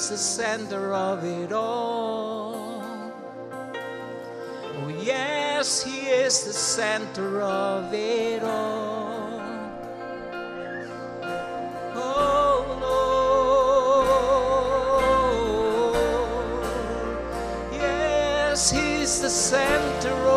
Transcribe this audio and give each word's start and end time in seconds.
He's 0.00 0.08
the 0.08 0.16
center 0.16 0.94
of 0.94 1.22
it 1.24 1.52
all. 1.52 2.82
Oh, 3.62 4.88
yes, 4.98 5.82
He 5.82 6.06
is 6.08 6.42
the 6.42 6.54
center 6.54 7.42
of 7.42 7.92
it 7.92 8.42
all. 8.42 9.42
Oh, 11.94 12.64
Lord. 17.60 17.74
Yes, 17.74 18.70
He's 18.70 19.20
the 19.20 19.28
center 19.28 20.29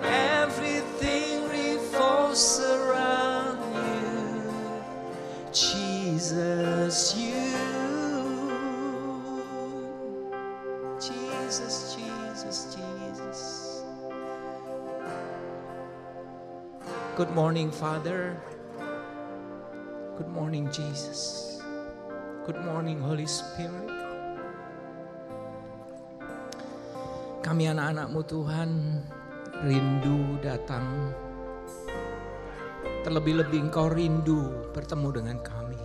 Everything 0.03 1.49
revolves 1.49 2.59
around 2.59 3.59
you. 3.75 4.83
Jesus, 5.51 7.15
you. 7.17 7.49
Jesus, 10.99 11.95
Jesus, 11.95 12.75
Jesus. 12.75 13.83
Good 17.15 17.31
morning, 17.31 17.71
Father. 17.71 18.37
Good 20.19 20.35
morning, 20.35 20.67
Jesus. 20.67 21.47
Good 22.43 22.59
morning, 22.67 22.99
Holy 22.99 23.23
Spirit. 23.23 23.87
Kami 27.39 27.71
anak-anakmu 27.71 28.27
Tuhan 28.27 28.99
rindu 29.63 30.43
datang. 30.43 31.15
Terlebih-lebih 33.07 33.71
engkau 33.71 33.87
rindu 33.87 34.67
bertemu 34.75 35.23
dengan 35.23 35.39
kami. 35.39 35.79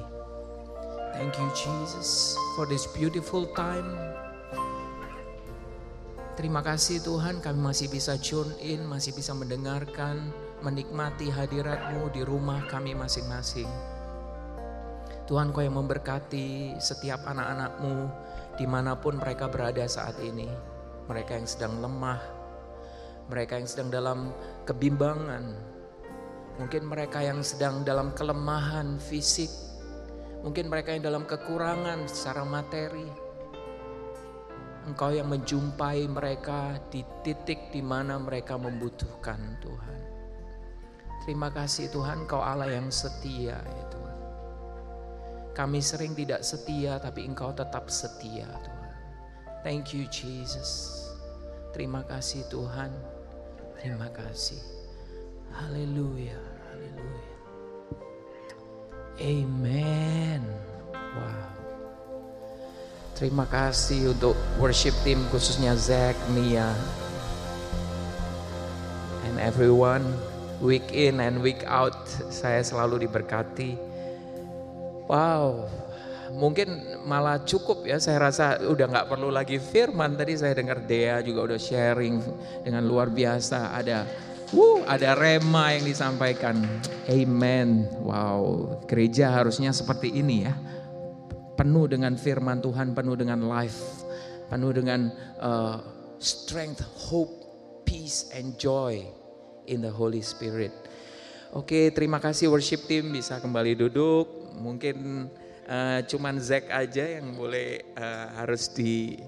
Thank 1.14 1.38
you 1.38 1.46
Jesus 1.54 2.34
for 2.58 2.66
this 2.66 2.90
beautiful 2.90 3.46
time. 3.54 3.86
Terima 6.34 6.58
kasih 6.58 6.98
Tuhan 7.06 7.38
kami 7.38 7.70
masih 7.70 7.86
bisa 7.86 8.18
tune 8.18 8.50
in, 8.58 8.82
masih 8.90 9.14
bisa 9.14 9.30
mendengarkan, 9.30 10.34
menikmati 10.66 11.30
hadiratmu 11.30 12.10
di 12.10 12.26
rumah 12.26 12.66
kami 12.66 12.98
masing-masing. 12.98 13.70
Tuhan 15.24 15.56
kau 15.56 15.64
yang 15.64 15.80
memberkati 15.80 16.76
setiap 16.76 17.24
anak-anakmu 17.24 18.12
di 18.60 18.68
mana 18.68 18.92
pun 18.92 19.16
mereka 19.16 19.48
berada 19.48 19.80
saat 19.88 20.20
ini. 20.20 20.48
Mereka 21.08 21.40
yang 21.40 21.48
sedang 21.48 21.80
lemah, 21.80 22.20
mereka 23.28 23.56
yang 23.56 23.68
sedang 23.68 23.88
dalam 23.88 24.32
kebimbangan, 24.68 25.44
mungkin 26.60 26.82
mereka 26.88 27.24
yang 27.24 27.40
sedang 27.40 27.84
dalam 27.84 28.12
kelemahan 28.12 29.00
fisik, 29.00 29.48
mungkin 30.44 30.68
mereka 30.68 30.92
yang 30.92 31.04
dalam 31.04 31.24
kekurangan 31.24 32.04
secara 32.08 32.44
materi. 32.44 33.08
Engkau 34.84 35.08
yang 35.08 35.32
menjumpai 35.32 36.04
mereka 36.04 36.76
di 36.92 37.00
titik 37.24 37.72
di 37.72 37.80
mana 37.80 38.20
mereka 38.20 38.60
membutuhkan 38.60 39.56
Tuhan. 39.64 40.00
Terima 41.24 41.48
kasih 41.48 41.88
Tuhan, 41.88 42.28
Kau 42.28 42.44
Allah 42.44 42.68
yang 42.68 42.92
setia 42.92 43.56
ya. 43.56 44.03
Kami 45.54 45.78
sering 45.78 46.18
tidak 46.18 46.42
setia 46.42 46.98
tapi 46.98 47.22
Engkau 47.22 47.54
tetap 47.54 47.86
setia 47.86 48.50
Tuhan. 48.58 48.90
Thank 49.62 49.94
you 49.94 50.04
Jesus. 50.10 51.00
Terima 51.70 52.02
kasih 52.02 52.42
Tuhan. 52.50 52.90
Terima 53.78 54.10
kasih. 54.10 54.58
Haleluya. 55.54 56.36
Haleluya. 56.68 57.34
Amen. 59.22 60.42
Wow. 60.90 61.46
Terima 63.14 63.46
kasih 63.46 64.10
untuk 64.10 64.34
worship 64.58 64.92
team 65.06 65.22
khususnya 65.30 65.78
Zack, 65.78 66.18
Mia, 66.34 66.74
and 69.30 69.38
everyone. 69.38 70.02
Week 70.58 70.90
in 70.90 71.22
and 71.22 71.38
week 71.38 71.62
out 71.62 71.94
saya 72.34 72.58
selalu 72.66 73.06
diberkati. 73.06 73.93
Wow, 75.04 75.68
mungkin 76.32 76.98
malah 77.04 77.44
cukup 77.44 77.84
ya. 77.84 78.00
Saya 78.00 78.28
rasa 78.30 78.56
udah 78.64 78.88
nggak 78.88 79.08
perlu 79.12 79.28
lagi 79.28 79.60
firman. 79.60 80.16
Tadi 80.16 80.32
saya 80.40 80.56
dengar 80.56 80.80
Dea 80.84 81.20
juga 81.20 81.44
udah 81.52 81.60
sharing 81.60 82.24
dengan 82.64 82.82
luar 82.88 83.12
biasa. 83.12 83.76
Ada, 83.76 84.08
wuh, 84.56 84.80
ada 84.88 85.12
rema 85.12 85.76
yang 85.76 85.84
disampaikan. 85.84 86.56
Amen. 87.06 87.84
Wow, 88.00 88.80
gereja 88.88 89.28
harusnya 89.28 89.76
seperti 89.76 90.08
ini 90.08 90.48
ya. 90.48 90.54
Penuh 91.54 91.86
dengan 91.86 92.16
firman 92.16 92.64
Tuhan, 92.64 92.96
penuh 92.96 93.14
dengan 93.14 93.44
life, 93.44 94.02
penuh 94.50 94.72
dengan 94.74 95.12
uh, 95.38 95.78
strength, 96.18 96.82
hope, 97.12 97.30
peace, 97.84 98.32
and 98.34 98.56
joy 98.58 99.04
in 99.68 99.84
the 99.84 99.92
Holy 99.92 100.24
Spirit. 100.24 100.72
Oke, 101.54 101.94
terima 101.94 102.18
kasih 102.18 102.50
worship 102.50 102.90
team 102.90 103.14
bisa 103.14 103.38
kembali 103.38 103.78
duduk. 103.78 104.43
Mungkin 104.54 105.28
uh, 105.66 106.00
cuman 106.06 106.38
Zack 106.38 106.70
aja 106.70 107.20
yang 107.20 107.34
boleh 107.34 107.82
uh, 107.98 108.26
harus 108.42 108.70
di 108.70 109.18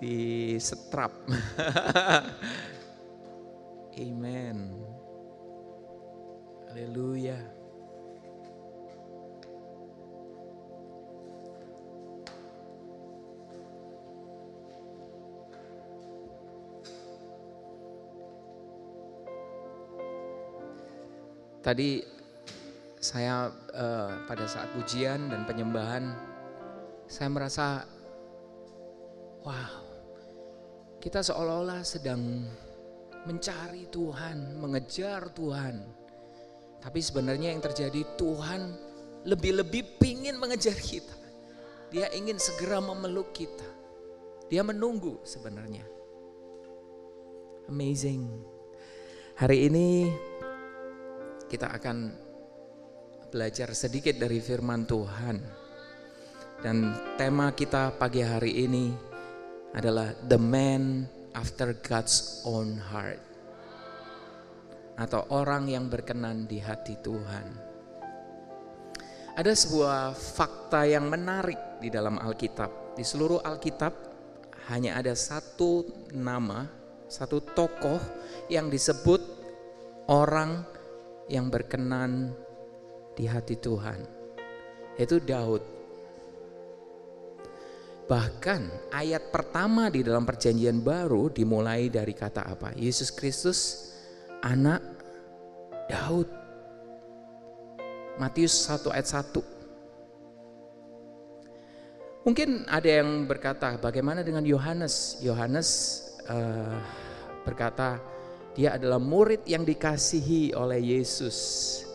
di 0.00 0.56
setrap. 0.56 1.12
Amen. 4.00 4.80
Haleluya. 6.70 7.36
Tadi 21.60 22.19
saya 23.00 23.48
eh, 23.72 24.12
pada 24.28 24.44
saat 24.44 24.68
pujian 24.76 25.32
dan 25.32 25.48
penyembahan, 25.48 26.12
saya 27.08 27.32
merasa, 27.32 27.82
wow, 29.40 29.72
kita 31.00 31.24
seolah-olah 31.24 31.80
sedang 31.80 32.44
mencari 33.24 33.88
Tuhan, 33.88 34.60
mengejar 34.60 35.32
Tuhan. 35.32 35.80
Tapi 36.80 37.00
sebenarnya 37.00 37.56
yang 37.56 37.64
terjadi 37.64 38.04
Tuhan 38.20 38.76
lebih-lebih 39.24 39.96
pingin 40.00 40.36
mengejar 40.36 40.76
kita. 40.76 41.16
Dia 41.88 42.12
ingin 42.12 42.36
segera 42.36 42.84
memeluk 42.84 43.32
kita. 43.32 43.66
Dia 44.52 44.60
menunggu 44.60 45.20
sebenarnya. 45.24 45.84
Amazing. 47.68 48.28
Hari 49.40 49.72
ini 49.72 49.88
kita 51.48 51.72
akan 51.80 52.19
belajar 53.30 53.70
sedikit 53.72 54.18
dari 54.18 54.42
firman 54.42 54.84
Tuhan. 54.84 55.38
Dan 56.60 56.92
tema 57.16 57.54
kita 57.56 57.94
pagi 57.96 58.20
hari 58.20 58.66
ini 58.66 58.92
adalah 59.72 60.12
The 60.12 60.36
Man 60.36 61.08
After 61.32 61.72
God's 61.78 62.44
Own 62.44 62.76
Heart. 62.76 63.30
atau 65.00 65.24
orang 65.32 65.64
yang 65.64 65.88
berkenan 65.88 66.44
di 66.44 66.60
hati 66.60 66.92
Tuhan. 67.00 67.48
Ada 69.32 69.56
sebuah 69.56 70.12
fakta 70.12 70.84
yang 70.84 71.08
menarik 71.08 71.80
di 71.80 71.88
dalam 71.88 72.20
Alkitab. 72.20 72.92
Di 72.92 73.00
seluruh 73.00 73.40
Alkitab 73.40 73.96
hanya 74.68 75.00
ada 75.00 75.16
satu 75.16 75.88
nama, 76.12 76.68
satu 77.08 77.40
tokoh 77.40 77.96
yang 78.52 78.68
disebut 78.68 79.24
orang 80.12 80.60
yang 81.32 81.48
berkenan 81.48 82.36
di 83.20 83.28
hati 83.28 83.60
Tuhan, 83.60 84.00
yaitu 84.96 85.20
Daud. 85.20 85.60
Bahkan 88.08 88.88
ayat 88.96 89.28
pertama 89.28 89.92
di 89.92 90.00
dalam 90.00 90.24
perjanjian 90.24 90.80
baru 90.80 91.28
dimulai 91.28 91.92
dari 91.92 92.16
kata 92.16 92.48
apa? 92.48 92.72
Yesus 92.80 93.12
Kristus 93.12 93.92
anak 94.40 94.80
Daud. 95.92 96.32
Matius 98.16 98.56
1 98.64 98.88
ayat 98.88 99.04
1. 99.04 99.60
Mungkin 102.24 102.68
ada 102.68 102.88
yang 102.88 103.28
berkata, 103.28 103.80
bagaimana 103.80 104.20
dengan 104.20 104.44
Yohanes? 104.44 105.24
Yohanes 105.24 105.68
uh, 106.28 106.76
berkata, 107.48 107.96
dia 108.52 108.76
adalah 108.76 109.00
murid 109.00 109.40
yang 109.48 109.64
dikasihi 109.64 110.52
oleh 110.52 111.00
Yesus. 111.00 111.89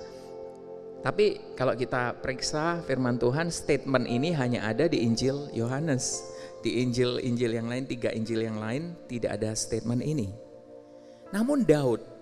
Tapi 1.05 1.53
kalau 1.53 1.77
kita 1.77 2.17
periksa 2.17 2.81
firman 2.89 3.21
Tuhan, 3.21 3.53
statement 3.53 4.09
ini 4.09 4.33
hanya 4.33 4.65
ada 4.65 4.89
di 4.89 5.05
Injil 5.05 5.53
Yohanes. 5.53 6.25
Di 6.65 6.81
Injil-Injil 6.81 7.61
yang 7.61 7.69
lain, 7.69 7.85
tiga 7.85 8.09
Injil 8.09 8.41
yang 8.41 8.57
lain, 8.57 8.97
tidak 9.05 9.37
ada 9.37 9.53
statement 9.53 10.01
ini. 10.01 10.33
Namun 11.29 11.61
Daud, 11.61 12.17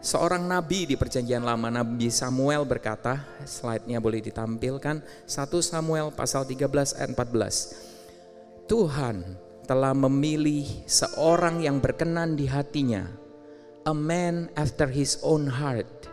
Seorang 0.00 0.48
nabi 0.48 0.88
di 0.88 0.96
perjanjian 0.96 1.44
lama, 1.44 1.68
Nabi 1.68 2.08
Samuel 2.08 2.64
berkata, 2.64 3.20
slide-nya 3.44 4.00
boleh 4.00 4.24
ditampilkan, 4.24 5.04
1 5.28 5.60
Samuel 5.60 6.08
pasal 6.16 6.48
13 6.48 6.96
ayat 6.96 7.12
14. 7.12 8.64
Tuhan 8.64 9.36
telah 9.68 9.92
memilih 9.92 10.64
seorang 10.88 11.60
yang 11.60 11.84
berkenan 11.84 12.32
di 12.32 12.48
hatinya, 12.48 13.12
a 13.84 13.92
man 13.92 14.48
after 14.56 14.88
his 14.88 15.20
own 15.20 15.44
heart. 15.46 16.09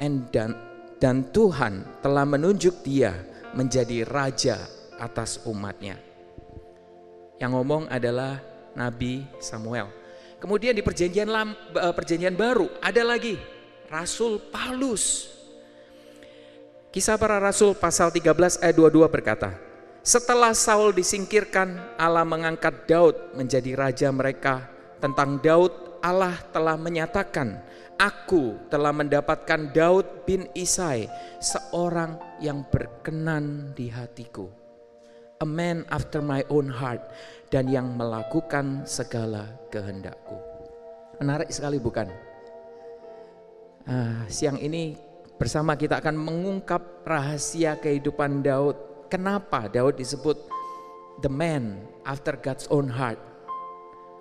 And 0.00 0.26
dan, 0.34 0.58
dan 0.98 1.30
Tuhan 1.30 2.02
telah 2.02 2.26
menunjuk 2.26 2.82
dia 2.82 3.14
menjadi 3.54 4.02
raja 4.06 4.58
atas 4.98 5.42
umatnya. 5.46 5.98
Yang 7.38 7.50
ngomong 7.54 7.82
adalah 7.90 8.42
Nabi 8.74 9.26
Samuel. 9.38 9.90
Kemudian 10.38 10.74
di 10.74 10.82
perjanjian 10.82 11.30
lam, 11.30 11.54
eh, 11.54 11.94
perjanjian 11.94 12.34
baru 12.34 12.68
ada 12.82 13.02
lagi 13.06 13.38
Rasul 13.88 14.42
Paulus. 14.50 15.30
Kisah 16.94 17.18
para 17.18 17.42
rasul 17.42 17.74
pasal 17.74 18.14
13 18.14 18.62
ayat 18.62 18.74
22 18.78 19.10
berkata, 19.10 19.58
setelah 20.04 20.52
Saul 20.52 20.92
disingkirkan, 20.92 21.96
Allah 21.96 22.28
mengangkat 22.28 22.84
Daud 22.84 23.34
menjadi 23.34 23.72
raja 23.72 24.12
mereka. 24.12 24.68
Tentang 25.00 25.40
Daud, 25.40 25.72
Allah 26.04 26.36
telah 26.52 26.76
menyatakan, 26.76 27.56
Aku 27.94 28.58
telah 28.74 28.90
mendapatkan 28.90 29.70
Daud 29.70 30.26
bin 30.26 30.50
Isai, 30.50 31.06
seorang 31.38 32.18
yang 32.42 32.66
berkenan 32.66 33.70
di 33.78 33.86
hatiku. 33.86 34.50
A 35.38 35.46
man 35.46 35.86
after 35.94 36.18
my 36.18 36.42
own 36.50 36.66
heart 36.66 37.02
dan 37.54 37.70
yang 37.70 37.94
melakukan 37.94 38.82
segala 38.82 39.46
kehendakku. 39.70 40.34
Menarik 41.22 41.54
sekali 41.54 41.78
bukan? 41.78 42.10
Uh, 43.86 44.26
siang 44.26 44.58
ini 44.58 44.98
bersama 45.38 45.78
kita 45.78 46.02
akan 46.02 46.18
mengungkap 46.18 47.06
rahasia 47.06 47.78
kehidupan 47.78 48.42
Daud. 48.42 49.06
Kenapa 49.06 49.70
Daud 49.70 49.94
disebut 49.94 50.34
the 51.22 51.30
man 51.30 51.78
after 52.02 52.34
God's 52.34 52.66
own 52.74 52.90
heart? 52.90 53.33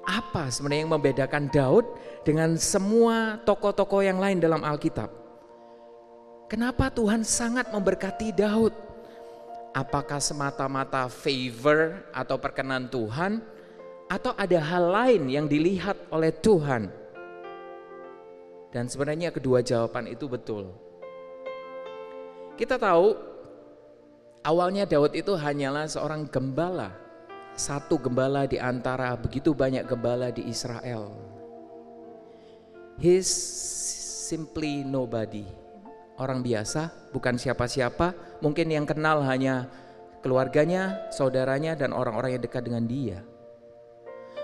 Apa 0.04 0.52
sebenarnya 0.52 0.84
yang 0.84 0.94
membedakan 1.00 1.48
Daud 1.48 1.88
dengan 2.28 2.60
semua 2.60 3.40
tokoh-tokoh 3.48 4.04
yang 4.04 4.20
lain 4.20 4.44
dalam 4.44 4.60
Alkitab? 4.60 5.08
Kenapa 6.52 6.92
Tuhan 6.92 7.24
sangat 7.24 7.72
memberkati 7.72 8.36
Daud? 8.36 8.76
Apakah 9.74 10.22
semata-mata 10.22 11.10
favor 11.10 12.04
atau 12.14 12.38
perkenan 12.38 12.86
Tuhan 12.92 13.42
atau 14.06 14.38
ada 14.38 14.60
hal 14.62 14.86
lain 14.92 15.24
yang 15.32 15.46
dilihat 15.50 15.98
oleh 16.14 16.30
Tuhan? 16.30 16.92
Dan 18.70 18.86
sebenarnya 18.86 19.34
kedua 19.34 19.66
jawaban 19.66 20.06
itu 20.12 20.30
betul. 20.30 20.74
Kita 22.54 22.78
tahu 22.78 23.18
awalnya 24.46 24.86
Daud 24.86 25.18
itu 25.18 25.34
hanyalah 25.34 25.90
seorang 25.90 26.30
gembala. 26.30 27.03
Satu 27.54 28.02
gembala 28.02 28.50
di 28.50 28.58
antara 28.58 29.14
begitu 29.14 29.54
banyak 29.54 29.86
gembala 29.86 30.34
di 30.34 30.50
Israel. 30.50 31.14
He's 32.98 33.30
simply 34.30 34.82
nobody 34.82 35.46
orang 36.18 36.46
biasa, 36.46 37.10
bukan 37.14 37.38
siapa-siapa, 37.38 38.40
mungkin 38.42 38.70
yang 38.70 38.86
kenal 38.86 39.22
hanya 39.26 39.70
keluarganya, 40.22 41.10
saudaranya, 41.10 41.74
dan 41.74 41.94
orang-orang 41.94 42.38
yang 42.38 42.44
dekat 42.44 42.64
dengan 42.66 42.86
dia. 42.86 43.20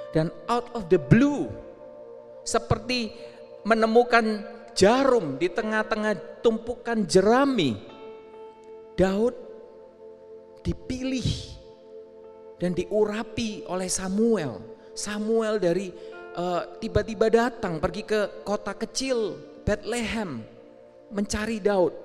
Dan 0.10 0.34
out 0.50 0.70
of 0.74 0.90
the 0.90 0.98
blue, 0.98 1.50
seperti 2.42 3.14
menemukan 3.66 4.42
jarum 4.74 5.38
di 5.38 5.50
tengah-tengah 5.50 6.42
tumpukan 6.42 7.06
jerami, 7.06 7.78
Daud 8.98 9.38
dipilih 10.66 11.59
dan 12.60 12.76
diurapi 12.76 13.66
oleh 13.66 13.88
Samuel. 13.88 14.60
Samuel 14.94 15.58
dari 15.58 15.90
eh, 16.36 16.62
tiba-tiba 16.84 17.32
datang 17.32 17.80
pergi 17.80 18.04
ke 18.04 18.44
kota 18.44 18.76
kecil 18.76 19.40
Bethlehem 19.64 20.44
mencari 21.10 21.58
Daud. 21.64 21.96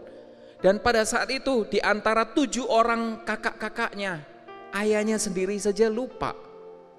Dan 0.65 0.81
pada 0.81 1.05
saat 1.05 1.29
itu 1.29 1.69
di 1.69 1.77
antara 1.83 2.25
tujuh 2.25 2.65
orang 2.65 3.21
kakak-kakaknya, 3.27 4.25
ayahnya 4.73 5.21
sendiri 5.21 5.61
saja 5.61 5.93
lupa. 5.93 6.33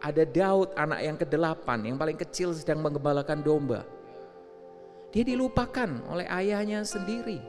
Ada 0.06 0.22
Daud 0.22 0.78
anak 0.78 1.02
yang 1.02 1.18
kedelapan, 1.18 1.80
yang 1.82 1.98
paling 1.98 2.14
kecil 2.14 2.54
sedang 2.54 2.86
mengembalakan 2.86 3.42
domba. 3.42 3.82
Dia 5.10 5.26
dilupakan 5.26 5.90
oleh 6.12 6.30
ayahnya 6.30 6.86
sendiri. 6.86 7.42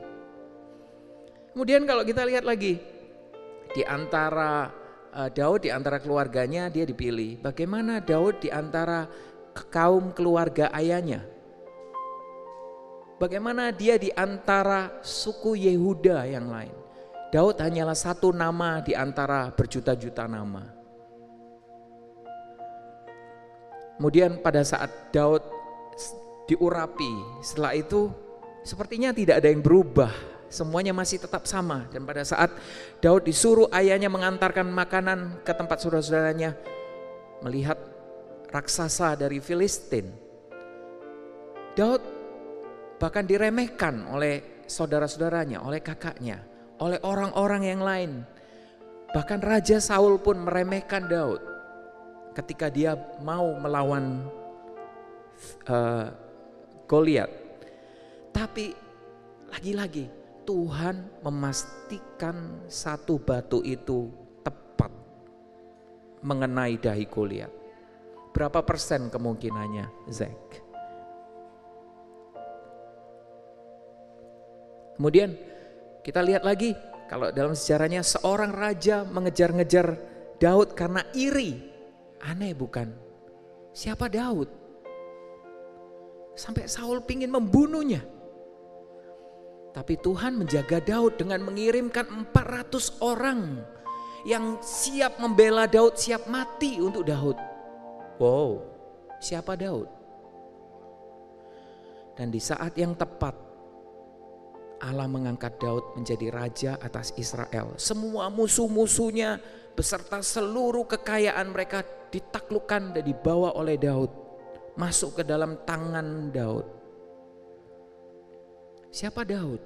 Kemudian 1.53 1.85
kalau 1.85 2.01
kita 2.01 2.25
lihat 2.25 2.47
lagi, 2.47 2.81
di 3.77 3.83
antara 3.85 4.73
Daud, 5.33 5.65
di 5.65 5.73
antara 5.73 5.97
keluarganya 5.97 6.69
dia 6.69 6.85
dipilih. 6.85 7.41
Bagaimana 7.41 7.97
Daud 7.97 8.37
di 8.37 8.53
antara 8.53 9.09
kaum 9.73 10.13
keluarga 10.13 10.69
ayahnya? 10.77 11.25
Bagaimana 13.17 13.73
dia 13.73 13.97
di 13.97 14.13
antara 14.13 15.01
suku 15.01 15.57
Yehuda 15.57 16.21
yang 16.29 16.53
lain. 16.53 16.75
Daud 17.33 17.57
hanyalah 17.57 17.97
satu 17.97 18.29
nama 18.29 18.85
di 18.85 18.93
antara 18.93 19.49
berjuta-juta 19.49 20.29
nama. 20.29 20.69
Kemudian 23.97 24.37
pada 24.45 24.61
saat 24.61 25.09
Daud 25.09 25.41
diurapi, 26.45 27.41
setelah 27.41 27.73
itu 27.73 28.13
sepertinya 28.61 29.09
tidak 29.09 29.41
ada 29.41 29.49
yang 29.49 29.65
berubah. 29.65 30.36
Semuanya 30.47 30.95
masih 30.95 31.19
tetap 31.19 31.43
sama. 31.43 31.87
Dan 31.91 32.07
pada 32.07 32.23
saat 32.23 32.55
Daud 33.03 33.27
disuruh 33.27 33.67
ayahnya 33.75 34.07
mengantarkan 34.07 34.67
makanan 34.67 35.43
ke 35.43 35.51
tempat 35.51 35.83
saudara-saudaranya, 35.83 36.55
melihat 37.43 37.75
raksasa 38.47 39.19
dari 39.19 39.43
Filistin. 39.43 40.07
Daud 41.75 42.01
bahkan 42.97 43.27
diremehkan 43.27 44.07
oleh 44.09 44.63
saudara-saudaranya, 44.65 45.61
oleh 45.61 45.83
kakaknya, 45.83 46.41
oleh 46.79 46.97
orang-orang 47.03 47.63
yang 47.67 47.81
lain. 47.83 48.11
Bahkan 49.11 49.39
Raja 49.39 49.79
Saul 49.79 50.19
pun 50.19 50.41
meremehkan 50.43 51.07
Daud 51.07 51.39
ketika 52.35 52.71
dia 52.71 52.95
mau 53.19 53.55
melawan 53.59 54.23
uh, 55.67 56.07
Goliat. 56.87 57.31
Tapi 58.31 58.71
lagi-lagi 59.51 60.26
Tuhan 60.47 61.27
memastikan 61.27 62.63
satu 62.71 63.19
batu 63.19 63.59
itu 63.67 64.07
tepat 64.47 64.87
mengenai 66.23 66.79
dahi 66.79 67.03
Goliat. 67.03 67.51
Berapa 68.31 68.63
persen 68.63 69.11
kemungkinannya, 69.11 70.07
Zack? 70.07 70.63
Kemudian 74.95 75.35
kita 75.99 76.23
lihat 76.23 76.47
lagi 76.47 76.71
kalau 77.11 77.27
dalam 77.35 77.51
sejarahnya 77.51 78.01
seorang 78.01 78.55
raja 78.55 79.03
mengejar-ngejar 79.03 79.99
Daud 80.39 80.73
karena 80.79 81.03
iri. 81.11 81.59
Aneh 82.23 82.55
bukan? 82.55 82.87
Siapa 83.75 84.07
Daud? 84.07 84.49
Sampai 86.39 86.71
Saul 86.71 87.03
pingin 87.03 87.35
membunuhnya. 87.35 88.16
Tapi 89.77 89.93
Tuhan 90.01 90.41
menjaga 90.41 90.81
Daud 90.81 91.21
dengan 91.21 91.45
mengirimkan 91.45 92.33
400 92.33 92.97
orang 92.97 93.61
yang 94.25 94.57
siap 94.57 95.21
membela 95.21 95.69
Daud, 95.69 95.93
siap 96.01 96.25
mati 96.25 96.81
untuk 96.81 97.05
Daud. 97.05 97.37
Wow, 98.17 98.65
siapa 99.21 99.53
Daud? 99.53 99.85
Dan 102.17 102.33
di 102.33 102.41
saat 102.41 102.73
yang 102.73 102.97
tepat 102.97 103.37
Allah 104.81 105.05
mengangkat 105.05 105.61
Daud 105.61 105.93
menjadi 105.93 106.33
raja 106.33 106.71
atas 106.81 107.13
Israel. 107.13 107.77
Semua 107.77 108.33
musuh-musuhnya 108.33 109.37
beserta 109.77 110.25
seluruh 110.25 110.89
kekayaan 110.89 111.53
mereka 111.53 111.85
ditaklukkan 112.09 112.97
dan 112.97 113.03
dibawa 113.05 113.53
oleh 113.53 113.77
Daud. 113.77 114.09
Masuk 114.73 115.21
ke 115.21 115.23
dalam 115.25 115.61
tangan 115.69 116.33
Daud. 116.33 116.76
Siapa 118.91 119.27
Daud? 119.27 119.61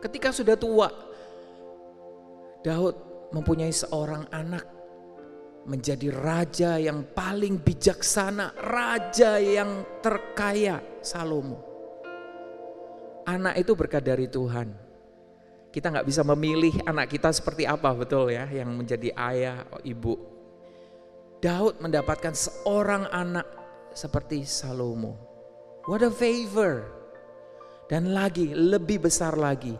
Ketika 0.00 0.30
sudah 0.30 0.54
tua, 0.54 0.88
Daud 2.62 2.96
mempunyai 3.34 3.74
seorang 3.74 4.30
anak 4.30 4.64
menjadi 5.66 6.14
raja 6.14 6.78
yang 6.78 7.02
paling 7.10 7.58
bijaksana, 7.58 8.54
raja 8.54 9.42
yang 9.42 9.82
terkaya, 9.98 10.78
Salomo. 11.02 11.58
Anak 13.26 13.58
itu 13.58 13.74
berkat 13.74 14.06
dari 14.06 14.30
Tuhan. 14.30 14.70
Kita 15.74 15.90
nggak 15.90 16.06
bisa 16.06 16.22
memilih 16.22 16.72
anak 16.86 17.10
kita 17.10 17.34
seperti 17.34 17.66
apa, 17.66 17.90
betul 17.92 18.30
ya, 18.30 18.46
yang 18.48 18.70
menjadi 18.78 19.10
ayah, 19.18 19.66
ibu. 19.82 20.14
Daud 21.42 21.82
mendapatkan 21.82 22.32
seorang 22.32 23.10
anak 23.10 23.44
seperti 23.92 24.46
Salomo. 24.46 25.18
What 25.84 26.06
a 26.06 26.10
favor. 26.14 26.95
Dan 27.86 28.10
lagi, 28.10 28.50
lebih 28.50 29.06
besar 29.06 29.38
lagi, 29.38 29.70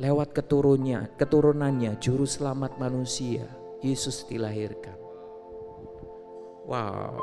lewat 0.00 0.32
keturunnya, 0.32 1.12
keturunannya 1.20 2.00
juru 2.00 2.24
selamat 2.24 2.80
manusia, 2.80 3.44
Yesus 3.84 4.24
dilahirkan. 4.24 4.96
Wow. 6.64 7.20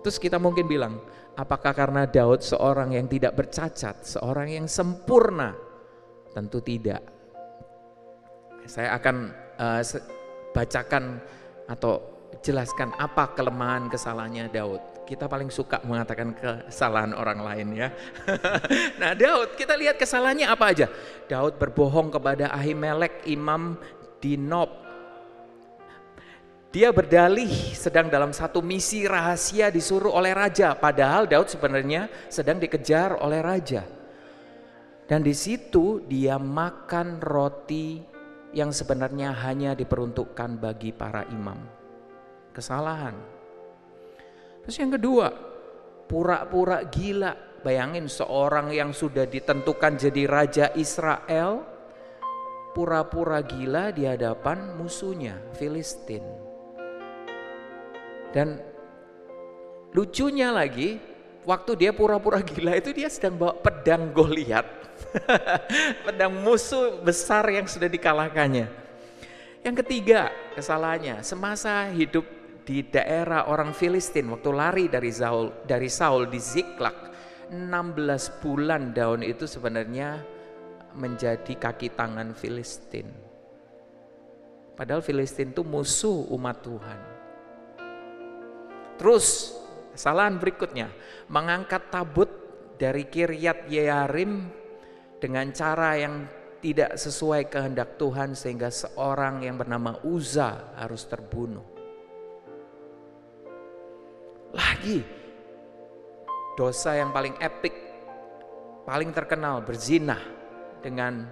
Terus 0.00 0.16
kita 0.16 0.40
mungkin 0.40 0.64
bilang, 0.64 1.04
apakah 1.36 1.76
karena 1.76 2.08
Daud 2.08 2.40
seorang 2.40 2.96
yang 2.96 3.04
tidak 3.04 3.36
bercacat, 3.36 4.00
seorang 4.00 4.48
yang 4.48 4.66
sempurna? 4.66 5.52
Tentu 6.32 6.64
tidak. 6.64 7.04
Saya 8.64 8.96
akan 8.96 9.28
uh, 9.60 9.84
bacakan 10.56 11.20
atau 11.68 12.00
jelaskan 12.40 12.96
apa 12.96 13.36
kelemahan 13.36 13.92
kesalahannya 13.92 14.48
Daud 14.48 14.91
kita 15.02 15.26
paling 15.26 15.50
suka 15.50 15.82
mengatakan 15.82 16.32
kesalahan 16.34 17.12
orang 17.12 17.42
lain 17.42 17.68
ya. 17.74 17.88
nah 19.00 19.12
Daud, 19.12 19.58
kita 19.58 19.74
lihat 19.74 19.98
kesalahannya 19.98 20.46
apa 20.48 20.64
aja. 20.70 20.86
Daud 21.26 21.58
berbohong 21.58 22.14
kepada 22.14 22.50
Ahimelek 22.54 23.26
imam 23.26 23.76
di 24.22 24.38
Nob. 24.38 24.82
Dia 26.72 26.88
berdalih 26.88 27.52
sedang 27.76 28.08
dalam 28.08 28.32
satu 28.32 28.64
misi 28.64 29.04
rahasia 29.04 29.68
disuruh 29.68 30.08
oleh 30.08 30.32
raja. 30.32 30.72
Padahal 30.72 31.28
Daud 31.28 31.52
sebenarnya 31.52 32.08
sedang 32.32 32.56
dikejar 32.56 33.20
oleh 33.20 33.44
raja. 33.44 33.84
Dan 35.04 35.20
di 35.20 35.36
situ 35.36 36.00
dia 36.08 36.40
makan 36.40 37.20
roti 37.20 38.00
yang 38.56 38.72
sebenarnya 38.72 39.36
hanya 39.44 39.76
diperuntukkan 39.76 40.56
bagi 40.56 40.96
para 40.96 41.28
imam. 41.28 41.60
Kesalahan. 42.56 43.31
Terus 44.62 44.76
yang 44.78 44.94
kedua, 44.94 45.28
pura-pura 46.06 46.86
gila. 46.86 47.34
Bayangin 47.62 48.10
seorang 48.10 48.74
yang 48.74 48.90
sudah 48.90 49.22
ditentukan 49.22 49.94
jadi 49.94 50.26
raja 50.26 50.66
Israel, 50.74 51.62
pura-pura 52.74 53.38
gila 53.38 53.94
di 53.94 54.02
hadapan 54.02 54.74
musuhnya, 54.74 55.38
Filistin. 55.54 56.26
Dan 58.34 58.58
lucunya 59.94 60.50
lagi, 60.50 60.98
waktu 61.46 61.78
dia 61.78 61.94
pura-pura 61.94 62.42
gila 62.42 62.74
itu 62.74 62.90
dia 62.90 63.06
sedang 63.06 63.38
bawa 63.38 63.54
pedang 63.62 64.10
Goliat. 64.10 64.66
pedang 66.06 66.34
musuh 66.42 66.98
besar 66.98 67.46
yang 67.46 67.70
sudah 67.70 67.86
dikalahkannya. 67.86 68.66
Yang 69.62 69.74
ketiga 69.86 70.34
kesalahannya, 70.58 71.22
semasa 71.22 71.86
hidup 71.94 72.41
di 72.62 72.86
daerah 72.86 73.50
orang 73.50 73.74
Filistin 73.74 74.30
waktu 74.30 74.50
lari 74.54 74.86
dari 74.86 75.10
Saul 75.10 75.66
dari 75.66 75.90
Saul 75.90 76.30
di 76.30 76.38
Ziklag 76.38 76.94
16 77.50 78.40
bulan 78.40 78.94
daun 78.94 79.20
itu 79.26 79.44
sebenarnya 79.44 80.22
menjadi 80.96 81.52
kaki 81.58 81.92
tangan 81.92 82.32
Filistin. 82.32 83.08
Padahal 84.72 85.04
Filistin 85.04 85.52
itu 85.52 85.60
musuh 85.60 86.32
umat 86.32 86.64
Tuhan. 86.64 87.00
Terus 88.96 89.52
kesalahan 89.92 90.40
berikutnya 90.40 90.88
mengangkat 91.28 91.92
tabut 91.92 92.30
dari 92.80 93.04
Kiryat 93.04 93.68
Yearim 93.68 94.48
dengan 95.20 95.52
cara 95.52 95.98
yang 96.00 96.24
tidak 96.62 96.94
sesuai 96.94 97.50
kehendak 97.50 97.98
Tuhan 97.98 98.38
sehingga 98.38 98.70
seorang 98.70 99.42
yang 99.42 99.58
bernama 99.58 99.98
Uza 100.06 100.72
harus 100.78 101.04
terbunuh. 101.04 101.71
Lagi 104.52 105.22
dosa 106.52 106.96
yang 106.96 107.10
paling 107.10 107.32
epic, 107.40 107.72
paling 108.84 109.10
terkenal 109.16 109.64
berzina 109.64 110.20
dengan 110.84 111.28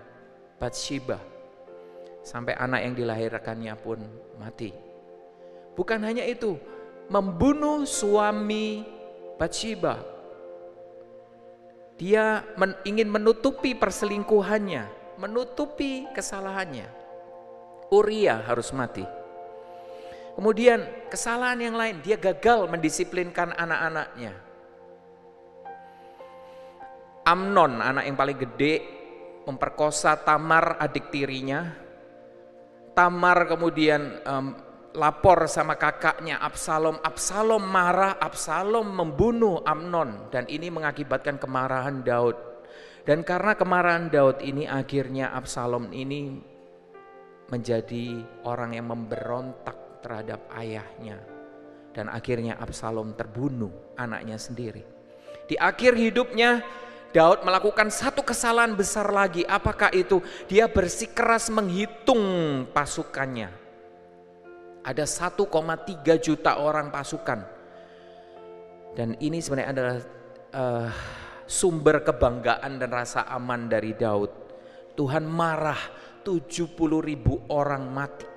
Bathsheba. 0.57 1.21
Sampai 2.21 2.53
anak 2.57 2.85
yang 2.85 2.95
dilahirkannya 2.97 3.75
pun 3.81 4.00
mati. 4.37 4.73
Bukan 5.73 6.05
hanya 6.05 6.25
itu, 6.25 6.57
membunuh 7.09 7.89
suami 7.89 8.85
Bathsheba. 9.41 10.00
Dia 11.97 12.45
men, 12.57 12.77
ingin 12.85 13.09
menutupi 13.09 13.77
perselingkuhannya, 13.77 15.17
menutupi 15.21 16.09
kesalahannya. 16.17 16.89
Uria 17.93 18.41
harus 18.45 18.73
mati. 18.73 19.20
Kemudian 20.40 21.12
kesalahan 21.12 21.61
yang 21.61 21.76
lain, 21.76 22.00
dia 22.00 22.16
gagal 22.16 22.64
mendisiplinkan 22.73 23.52
anak-anaknya. 23.61 24.32
Amnon, 27.28 27.76
anak 27.85 28.09
yang 28.09 28.16
paling 28.16 28.40
gede, 28.49 28.75
memperkosa 29.44 30.16
Tamar 30.25 30.80
adik 30.80 31.12
tirinya. 31.12 31.68
Tamar 32.97 33.52
kemudian 33.52 34.25
um, 34.25 34.56
lapor 34.97 35.44
sama 35.44 35.76
kakaknya 35.76 36.40
Absalom. 36.40 36.97
Absalom 37.04 37.61
marah, 37.61 38.16
Absalom 38.16 38.88
membunuh 38.97 39.61
Amnon 39.68 40.32
dan 40.32 40.49
ini 40.49 40.73
mengakibatkan 40.73 41.37
kemarahan 41.37 42.00
Daud. 42.00 42.64
Dan 43.04 43.28
karena 43.28 43.61
kemarahan 43.61 44.09
Daud 44.09 44.40
ini 44.40 44.64
akhirnya 44.64 45.37
Absalom 45.37 45.92
ini 45.92 46.40
menjadi 47.52 48.25
orang 48.49 48.73
yang 48.73 48.88
memberontak 48.88 49.89
terhadap 50.00 50.45
ayahnya. 50.57 51.21
Dan 51.90 52.09
akhirnya 52.09 52.57
Absalom 52.57 53.14
terbunuh 53.14 53.71
anaknya 53.99 54.38
sendiri. 54.38 54.83
Di 55.50 55.59
akhir 55.59 55.99
hidupnya 55.99 56.62
Daud 57.11 57.42
melakukan 57.42 57.90
satu 57.90 58.23
kesalahan 58.23 58.78
besar 58.78 59.11
lagi. 59.11 59.42
Apakah 59.42 59.90
itu? 59.90 60.23
Dia 60.47 60.71
bersikeras 60.71 61.50
menghitung 61.50 62.23
pasukannya. 62.71 63.50
Ada 64.87 65.04
1,3 65.04 65.42
juta 66.23 66.62
orang 66.62 66.95
pasukan. 66.95 67.42
Dan 68.95 69.19
ini 69.19 69.42
sebenarnya 69.42 69.71
adalah 69.75 69.97
uh, 70.54 70.90
sumber 71.50 72.07
kebanggaan 72.07 72.78
dan 72.78 72.90
rasa 72.95 73.26
aman 73.26 73.66
dari 73.66 73.90
Daud. 73.99 74.30
Tuhan 74.95 75.26
marah 75.26 75.78
70 76.23 76.78
ribu 77.02 77.42
orang 77.50 77.90
mati. 77.90 78.29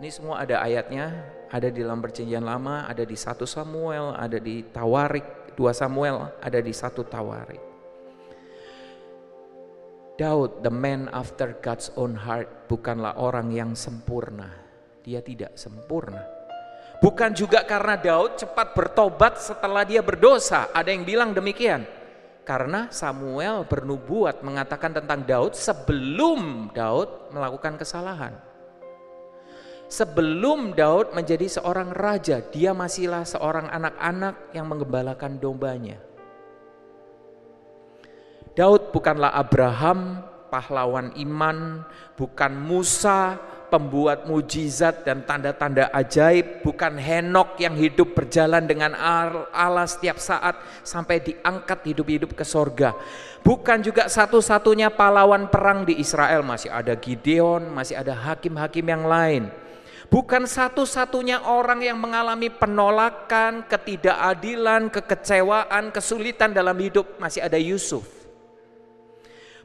Ini 0.00 0.08
semua 0.08 0.40
ada 0.40 0.64
ayatnya, 0.64 1.12
ada 1.52 1.68
di 1.68 1.84
dalam 1.84 2.00
perjanjian 2.00 2.40
lama, 2.40 2.88
ada 2.88 3.04
di 3.04 3.12
satu 3.12 3.44
Samuel, 3.44 4.16
ada 4.16 4.40
di 4.40 4.64
Tawarik, 4.64 5.52
dua 5.52 5.76
Samuel, 5.76 6.40
ada 6.40 6.56
di 6.56 6.72
satu 6.72 7.04
Tawarik. 7.04 7.60
Daud, 10.16 10.64
the 10.64 10.72
man 10.72 11.12
after 11.12 11.52
God's 11.60 11.92
own 12.00 12.16
heart, 12.16 12.48
bukanlah 12.64 13.20
orang 13.20 13.52
yang 13.52 13.76
sempurna. 13.76 14.48
Dia 15.04 15.20
tidak 15.20 15.60
sempurna. 15.60 16.24
Bukan 17.04 17.36
juga 17.36 17.68
karena 17.68 18.00
Daud 18.00 18.40
cepat 18.40 18.72
bertobat 18.72 19.36
setelah 19.36 19.84
dia 19.84 20.00
berdosa. 20.00 20.72
Ada 20.72 20.96
yang 20.96 21.04
bilang 21.04 21.36
demikian. 21.36 21.84
Karena 22.48 22.88
Samuel 22.88 23.68
bernubuat 23.68 24.40
mengatakan 24.40 24.96
tentang 24.96 25.28
Daud 25.28 25.52
sebelum 25.52 26.72
Daud 26.72 27.36
melakukan 27.36 27.76
kesalahan. 27.76 28.49
Sebelum 29.90 30.78
Daud 30.78 31.10
menjadi 31.18 31.50
seorang 31.50 31.90
raja, 31.90 32.38
dia 32.46 32.70
masihlah 32.70 33.26
seorang 33.26 33.66
anak-anak 33.66 34.54
yang 34.54 34.70
menggembalakan 34.70 35.42
dombanya. 35.42 35.98
Daud 38.54 38.94
bukanlah 38.94 39.34
Abraham, 39.34 40.22
pahlawan 40.46 41.10
iman, 41.18 41.82
bukan 42.14 42.52
Musa, 42.54 43.34
pembuat 43.66 44.30
mujizat 44.30 45.02
dan 45.02 45.26
tanda-tanda 45.26 45.90
ajaib, 45.90 46.62
bukan 46.62 46.94
Henok 46.94 47.58
yang 47.58 47.74
hidup 47.74 48.14
berjalan 48.14 48.66
dengan 48.70 48.94
Allah 48.94 49.90
setiap 49.90 50.22
saat 50.22 50.54
sampai 50.86 51.18
diangkat 51.18 51.82
hidup-hidup 51.82 52.38
ke 52.38 52.46
sorga. 52.46 52.94
Bukan 53.42 53.82
juga 53.82 54.06
satu-satunya 54.06 54.94
pahlawan 54.94 55.50
perang 55.50 55.82
di 55.82 55.98
Israel, 55.98 56.46
masih 56.46 56.70
ada 56.70 56.94
Gideon, 56.94 57.70
masih 57.74 57.98
ada 57.98 58.14
hakim-hakim 58.14 58.86
yang 58.86 59.02
lain. 59.02 59.50
Bukan 60.10 60.42
satu-satunya 60.42 61.46
orang 61.46 61.86
yang 61.86 61.94
mengalami 61.94 62.50
penolakan, 62.50 63.62
ketidakadilan, 63.70 64.90
kekecewaan, 64.90 65.94
kesulitan 65.94 66.50
dalam 66.50 66.74
hidup, 66.82 67.14
masih 67.22 67.46
ada 67.46 67.54
Yusuf. 67.54 68.02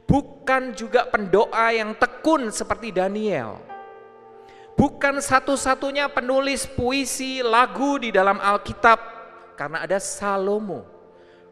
Bukan 0.06 0.70
juga 0.78 1.02
pendoa 1.10 1.74
yang 1.74 1.98
tekun 1.98 2.54
seperti 2.54 2.94
Daniel. 2.94 3.58
Bukan 4.78 5.18
satu-satunya 5.18 6.06
penulis 6.14 6.62
puisi 6.70 7.42
lagu 7.42 7.98
di 7.98 8.14
dalam 8.14 8.38
Alkitab. 8.38 9.18
Karena 9.58 9.82
ada 9.82 9.98
Salomo. 9.98 10.86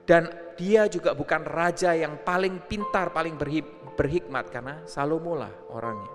Dan 0.06 0.30
dia 0.54 0.86
juga 0.86 1.18
bukan 1.18 1.42
raja 1.42 1.98
yang 1.98 2.22
paling 2.22 2.62
pintar, 2.70 3.10
paling 3.10 3.34
berhikmat. 3.98 4.54
Karena 4.54 4.86
Salomo 4.86 5.34
lah 5.34 5.50
orangnya. 5.74 6.14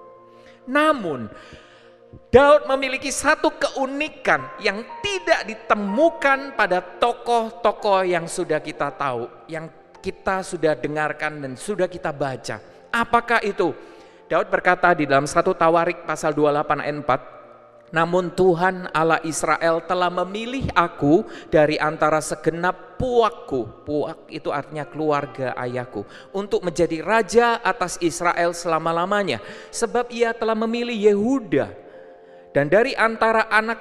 Namun 0.63 1.27
Daud 2.29 2.69
memiliki 2.69 3.09
satu 3.09 3.49
keunikan 3.57 4.53
yang 4.61 4.85
tidak 5.01 5.49
ditemukan 5.49 6.53
pada 6.53 6.77
tokoh-tokoh 6.77 8.05
yang 8.05 8.29
sudah 8.29 8.61
kita 8.61 8.93
tahu, 8.93 9.25
yang 9.49 9.65
kita 9.97 10.45
sudah 10.45 10.77
dengarkan 10.77 11.41
dan 11.41 11.57
sudah 11.57 11.89
kita 11.89 12.13
baca. 12.13 12.61
Apakah 12.93 13.41
itu? 13.41 13.73
Daud 14.29 14.45
berkata 14.45 14.93
di 14.93 15.09
dalam 15.09 15.25
satu 15.25 15.57
Tawarik 15.57 16.05
pasal 16.05 16.37
28 16.37 16.85
ayat 16.85 16.97
4, 17.01 17.39
namun 17.89 18.29
Tuhan 18.29 18.93
Allah 18.93 19.17
Israel 19.25 19.81
telah 19.81 20.13
memilih 20.21 20.69
aku 20.77 21.25
dari 21.49 21.81
antara 21.81 22.21
segenap 22.21 23.01
puakku. 23.01 23.89
Puak 23.89 24.29
itu 24.29 24.53
artinya 24.53 24.85
keluarga 24.85 25.57
ayahku. 25.57 26.05
Untuk 26.29 26.61
menjadi 26.61 27.01
raja 27.01 27.57
atas 27.65 27.97
Israel 28.05 28.53
selama-lamanya. 28.53 29.41
Sebab 29.73 30.13
ia 30.13 30.29
telah 30.37 30.53
memilih 30.53 30.93
Yehuda. 30.93 31.88
Dan 32.49 32.65
dari 32.65 32.97
antara 32.97 33.45
anak 33.49 33.79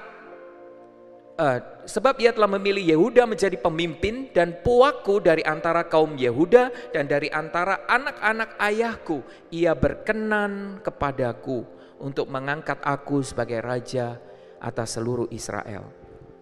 uh, 1.39 1.59
sebab 1.89 2.21
ia 2.21 2.35
telah 2.37 2.51
memilih 2.59 2.85
Yehuda 2.85 3.25
menjadi 3.25 3.57
pemimpin 3.57 4.29
dan 4.35 4.61
puaku 4.61 5.25
dari 5.25 5.41
antara 5.47 5.89
kaum 5.89 6.19
Yehuda 6.19 6.93
dan 6.93 7.09
dari 7.09 7.33
antara 7.33 7.89
anak-anak 7.89 8.61
ayahku 8.61 9.25
ia 9.49 9.73
berkenan 9.73 10.85
kepadaku 10.85 11.65
untuk 12.03 12.29
mengangkat 12.29 12.79
aku 12.85 13.25
sebagai 13.25 13.65
raja 13.65 14.21
atas 14.61 14.99
seluruh 14.99 15.31
Israel. 15.33 15.89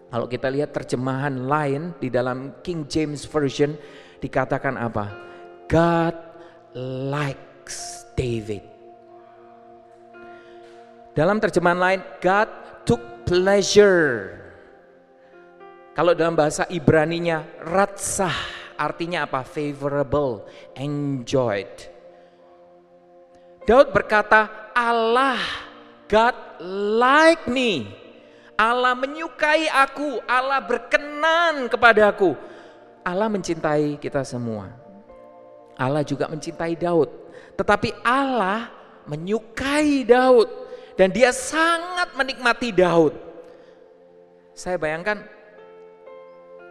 Kalau 0.07 0.27
kita 0.27 0.47
lihat 0.47 0.71
terjemahan 0.71 1.47
lain 1.47 1.95
di 1.99 2.07
dalam 2.07 2.63
King 2.63 2.87
James 2.87 3.27
Version 3.27 3.75
dikatakan 4.23 4.79
apa? 4.79 5.05
God 5.67 6.15
likes 7.11 8.07
David. 8.15 8.76
Dalam 11.17 11.41
terjemahan 11.41 11.81
lain, 11.81 12.01
God 12.21 12.49
took 12.85 13.01
pleasure 13.25 14.37
kalau 15.97 16.13
dalam 16.13 16.37
bahasa 16.37 16.69
Ibraninya 16.69 17.41
ratsah 17.57 18.37
artinya 18.77 19.25
apa? 19.25 19.41
Favorable, 19.41 20.45
enjoyed. 20.77 21.73
Daud 23.65 23.89
berkata, 23.89 24.69
Allah, 24.77 25.41
God 26.05 26.61
like 27.01 27.49
me. 27.49 27.89
Allah 28.61 28.93
menyukai 28.93 29.65
aku, 29.73 30.21
Allah 30.29 30.61
berkenan 30.61 31.65
kepada 31.65 32.13
aku. 32.13 32.37
Allah 33.01 33.25
mencintai 33.25 33.97
kita 33.97 34.21
semua. 34.21 34.69
Allah 35.73 36.05
juga 36.05 36.29
mencintai 36.29 36.77
Daud. 36.77 37.09
Tetapi 37.57 38.05
Allah 38.05 38.69
menyukai 39.09 40.05
Daud 40.05 40.66
dan 40.97 41.13
dia 41.13 41.29
sangat 41.29 42.17
menikmati 42.17 42.73
Daud. 42.73 43.13
Saya 44.57 44.81
bayangkan 44.81 45.21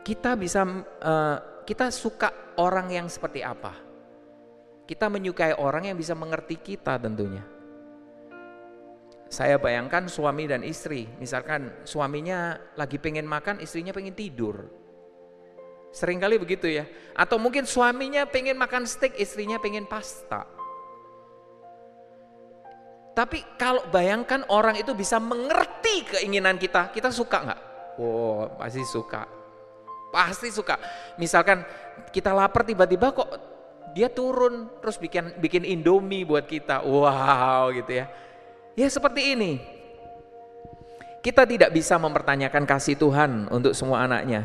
kita 0.02 0.34
bisa 0.34 0.66
uh, 0.66 1.62
kita 1.62 1.94
suka 1.94 2.58
orang 2.58 2.90
yang 2.90 3.06
seperti 3.06 3.46
apa? 3.46 3.70
Kita 4.86 5.06
menyukai 5.06 5.54
orang 5.54 5.90
yang 5.90 5.96
bisa 5.98 6.18
mengerti 6.18 6.58
kita 6.58 6.98
tentunya. 6.98 7.42
Saya 9.26 9.58
bayangkan 9.58 10.06
suami 10.06 10.46
dan 10.46 10.62
istri, 10.62 11.10
misalkan 11.18 11.74
suaminya 11.82 12.54
lagi 12.78 12.94
pengen 13.02 13.26
makan, 13.26 13.58
istrinya 13.58 13.90
pengen 13.90 14.14
tidur. 14.14 14.70
Seringkali 15.90 16.38
begitu 16.38 16.70
ya. 16.70 16.86
Atau 17.18 17.42
mungkin 17.42 17.66
suaminya 17.66 18.22
pengen 18.30 18.54
makan 18.54 18.86
steak, 18.86 19.18
istrinya 19.18 19.58
pengen 19.58 19.82
pasta. 19.90 20.46
Tapi 23.16 23.56
kalau 23.56 23.80
bayangkan 23.88 24.44
orang 24.52 24.76
itu 24.76 24.92
bisa 24.92 25.16
mengerti 25.16 26.04
keinginan 26.04 26.60
kita, 26.60 26.92
kita 26.92 27.08
suka 27.08 27.48
nggak? 27.48 27.60
Wow, 27.96 28.60
pasti 28.60 28.84
suka. 28.84 29.24
Pasti 30.12 30.52
suka. 30.52 30.76
Misalkan 31.16 31.64
kita 32.12 32.36
lapar 32.36 32.68
tiba-tiba 32.68 33.16
kok 33.16 33.30
dia 33.96 34.12
turun 34.12 34.68
terus 34.84 35.00
bikin 35.00 35.32
bikin 35.40 35.64
Indomie 35.64 36.28
buat 36.28 36.44
kita. 36.44 36.84
Wow 36.84 37.72
gitu 37.72 38.04
ya. 38.04 38.06
Ya 38.76 38.88
seperti 38.92 39.32
ini. 39.32 39.64
Kita 41.24 41.48
tidak 41.48 41.72
bisa 41.72 41.96
mempertanyakan 41.96 42.68
kasih 42.68 43.00
Tuhan 43.00 43.48
untuk 43.48 43.72
semua 43.72 44.04
anaknya. 44.04 44.44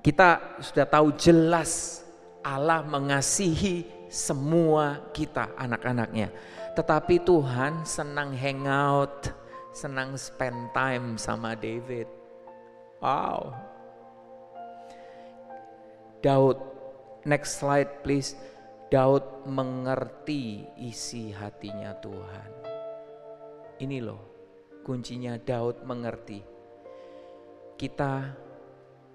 Kita 0.00 0.56
sudah 0.64 0.88
tahu 0.88 1.12
jelas 1.20 2.00
Allah 2.40 2.80
mengasihi 2.80 4.08
semua 4.08 5.12
kita 5.12 5.52
anak-anaknya. 5.60 6.32
Tetapi 6.74 7.22
Tuhan 7.22 7.86
senang 7.86 8.34
hangout, 8.34 9.30
senang 9.70 10.18
spend 10.18 10.74
time 10.74 11.14
sama 11.14 11.54
David. 11.54 12.10
Wow, 12.98 13.54
Daud, 16.24 16.56
next 17.28 17.60
slide 17.60 18.00
please. 18.00 18.32
Daud 18.88 19.44
mengerti 19.44 20.64
isi 20.80 21.28
hatinya 21.28 21.92
Tuhan. 22.00 22.50
Ini 23.76 24.00
loh 24.00 24.22
kuncinya 24.80 25.36
Daud 25.36 25.84
mengerti. 25.84 26.40
Kita 27.76 28.32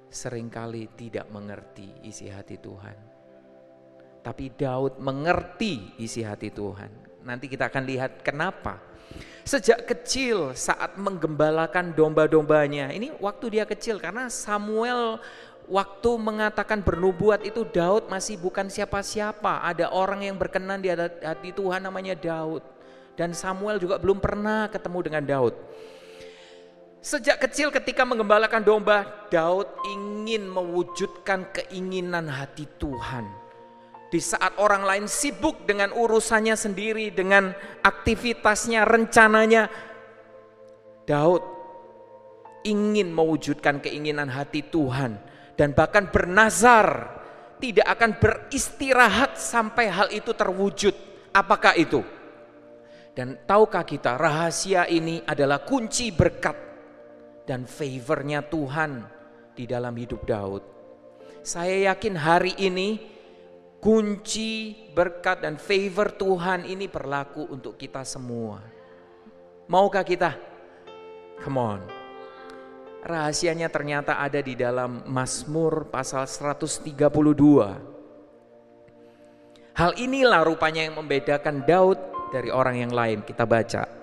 sering 0.06 0.54
kali 0.54 0.86
tidak 0.94 1.34
mengerti 1.34 2.06
isi 2.06 2.30
hati 2.30 2.62
Tuhan. 2.62 2.98
Tapi 4.22 4.54
Daud 4.54 5.02
mengerti 5.02 5.98
isi 5.98 6.22
hati 6.22 6.54
Tuhan. 6.54 7.09
Nanti 7.30 7.46
kita 7.46 7.70
akan 7.70 7.86
lihat 7.86 8.26
kenapa. 8.26 8.82
Sejak 9.46 9.86
kecil 9.86 10.58
saat 10.58 10.98
menggembalakan 10.98 11.94
domba-dombanya, 11.94 12.90
ini 12.90 13.14
waktu 13.22 13.58
dia 13.58 13.66
kecil 13.70 14.02
karena 14.02 14.30
Samuel 14.30 15.22
waktu 15.70 16.12
mengatakan 16.18 16.82
bernubuat 16.82 17.46
itu 17.46 17.66
Daud 17.66 18.10
masih 18.10 18.42
bukan 18.42 18.66
siapa-siapa. 18.70 19.62
Ada 19.62 19.94
orang 19.94 20.26
yang 20.26 20.38
berkenan 20.38 20.82
di 20.82 20.90
hati 20.90 21.54
Tuhan 21.54 21.86
namanya 21.86 22.18
Daud. 22.18 22.66
Dan 23.14 23.38
Samuel 23.38 23.78
juga 23.78 24.02
belum 24.02 24.18
pernah 24.18 24.66
ketemu 24.70 25.00
dengan 25.06 25.24
Daud. 25.26 25.56
Sejak 27.00 27.40
kecil 27.40 27.72
ketika 27.72 28.04
mengembalakan 28.04 28.60
domba, 28.60 29.08
Daud 29.32 29.72
ingin 29.88 30.44
mewujudkan 30.52 31.48
keinginan 31.56 32.28
hati 32.28 32.68
Tuhan. 32.76 33.39
Di 34.10 34.18
saat 34.18 34.58
orang 34.58 34.82
lain 34.90 35.06
sibuk 35.06 35.70
dengan 35.70 35.94
urusannya 35.94 36.58
sendiri, 36.58 37.14
dengan 37.14 37.54
aktivitasnya, 37.86 38.82
rencananya, 38.82 39.70
Daud 41.06 41.46
ingin 42.66 43.14
mewujudkan 43.14 43.78
keinginan 43.80 44.34
hati 44.34 44.66
Tuhan 44.66 45.22
dan 45.54 45.78
bahkan 45.78 46.10
bernazar 46.10 47.18
tidak 47.62 47.86
akan 47.86 48.12
beristirahat 48.18 49.38
sampai 49.38 49.86
hal 49.94 50.08
itu 50.10 50.34
terwujud. 50.34 50.96
Apakah 51.30 51.78
itu? 51.78 52.02
Dan 53.14 53.36
tahukah 53.46 53.84
kita 53.86 54.16
rahasia 54.16 54.88
ini 54.88 55.22
adalah 55.28 55.62
kunci 55.62 56.10
berkat 56.10 56.56
dan 57.46 57.68
favornya 57.68 58.46
Tuhan 58.48 59.06
di 59.54 59.68
dalam 59.68 59.92
hidup 59.98 60.24
Daud. 60.24 60.64
Saya 61.44 61.92
yakin 61.94 62.16
hari 62.16 62.54
ini 62.62 63.19
kunci 63.80 64.76
berkat 64.92 65.44
dan 65.44 65.56
favor 65.56 66.12
Tuhan 66.12 66.68
ini 66.68 66.92
berlaku 66.92 67.48
untuk 67.48 67.80
kita 67.80 68.04
semua. 68.04 68.60
Maukah 69.72 70.04
kita? 70.04 70.36
Come 71.40 71.60
on. 71.60 71.82
Rahasianya 73.00 73.72
ternyata 73.72 74.20
ada 74.20 74.44
di 74.44 74.60
dalam 74.60 75.08
Mazmur 75.08 75.88
pasal 75.88 76.28
132. 76.28 76.92
Hal 79.80 79.96
inilah 79.96 80.44
rupanya 80.44 80.84
yang 80.84 81.00
membedakan 81.00 81.64
Daud 81.64 81.96
dari 82.36 82.52
orang 82.52 82.84
yang 82.84 82.92
lain. 82.92 83.24
Kita 83.24 83.48
baca. 83.48 83.99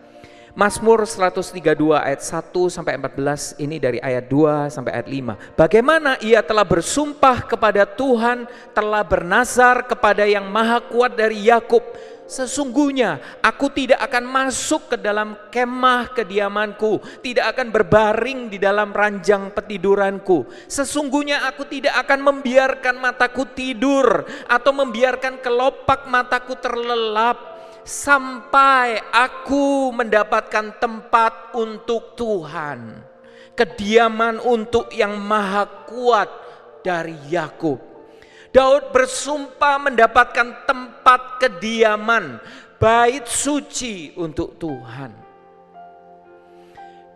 Mazmur 0.56 1.04
132 1.04 1.60
ayat 2.00 2.24
1 2.24 2.48
sampai 2.72 2.96
14 2.96 3.60
ini 3.60 3.76
dari 3.76 4.00
ayat 4.00 4.24
2 4.24 4.72
sampai 4.72 4.96
ayat 4.96 5.04
5. 5.04 5.52
Bagaimana 5.52 6.16
ia 6.24 6.40
telah 6.40 6.64
bersumpah 6.64 7.44
kepada 7.44 7.84
Tuhan, 7.84 8.48
telah 8.72 9.04
bernazar 9.04 9.84
kepada 9.84 10.24
yang 10.24 10.48
maha 10.48 10.80
kuat 10.80 11.12
dari 11.12 11.44
Yakub 11.44 11.84
Sesungguhnya 12.26 13.38
aku 13.38 13.70
tidak 13.70 14.02
akan 14.02 14.26
masuk 14.26 14.90
ke 14.90 14.96
dalam 14.98 15.38
kemah 15.46 16.10
kediamanku, 16.10 16.98
tidak 17.22 17.54
akan 17.54 17.70
berbaring 17.70 18.50
di 18.50 18.58
dalam 18.58 18.90
ranjang 18.90 19.54
petiduranku. 19.54 20.42
Sesungguhnya 20.66 21.46
aku 21.46 21.70
tidak 21.70 21.94
akan 22.02 22.26
membiarkan 22.26 22.98
mataku 22.98 23.46
tidur 23.54 24.26
atau 24.50 24.72
membiarkan 24.74 25.38
kelopak 25.38 26.10
mataku 26.10 26.58
terlelap 26.58 27.55
sampai 27.86 28.98
aku 29.14 29.94
mendapatkan 29.94 30.82
tempat 30.82 31.54
untuk 31.54 32.18
Tuhan, 32.18 32.98
kediaman 33.54 34.42
untuk 34.42 34.90
yang 34.90 35.14
maha 35.22 35.86
kuat 35.86 36.26
dari 36.82 37.14
Yakub. 37.30 37.78
Daud 38.50 38.90
bersumpah 38.90 39.78
mendapatkan 39.78 40.66
tempat 40.66 41.38
kediaman, 41.38 42.42
bait 42.82 43.22
suci 43.24 44.10
untuk 44.18 44.58
Tuhan. 44.58 45.24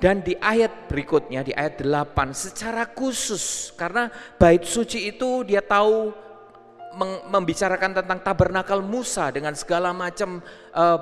Dan 0.01 0.25
di 0.25 0.33
ayat 0.39 0.89
berikutnya, 0.89 1.45
di 1.45 1.53
ayat 1.53 1.85
8, 1.85 2.33
secara 2.33 2.89
khusus, 2.89 3.75
karena 3.77 4.09
bait 4.41 4.65
suci 4.65 5.13
itu 5.13 5.45
dia 5.45 5.61
tahu 5.61 6.30
membicarakan 7.31 8.03
tentang 8.03 8.19
tabernakel 8.23 8.83
Musa 8.83 9.31
dengan 9.31 9.55
segala 9.55 9.95
macam 9.95 10.43
uh, 10.75 10.99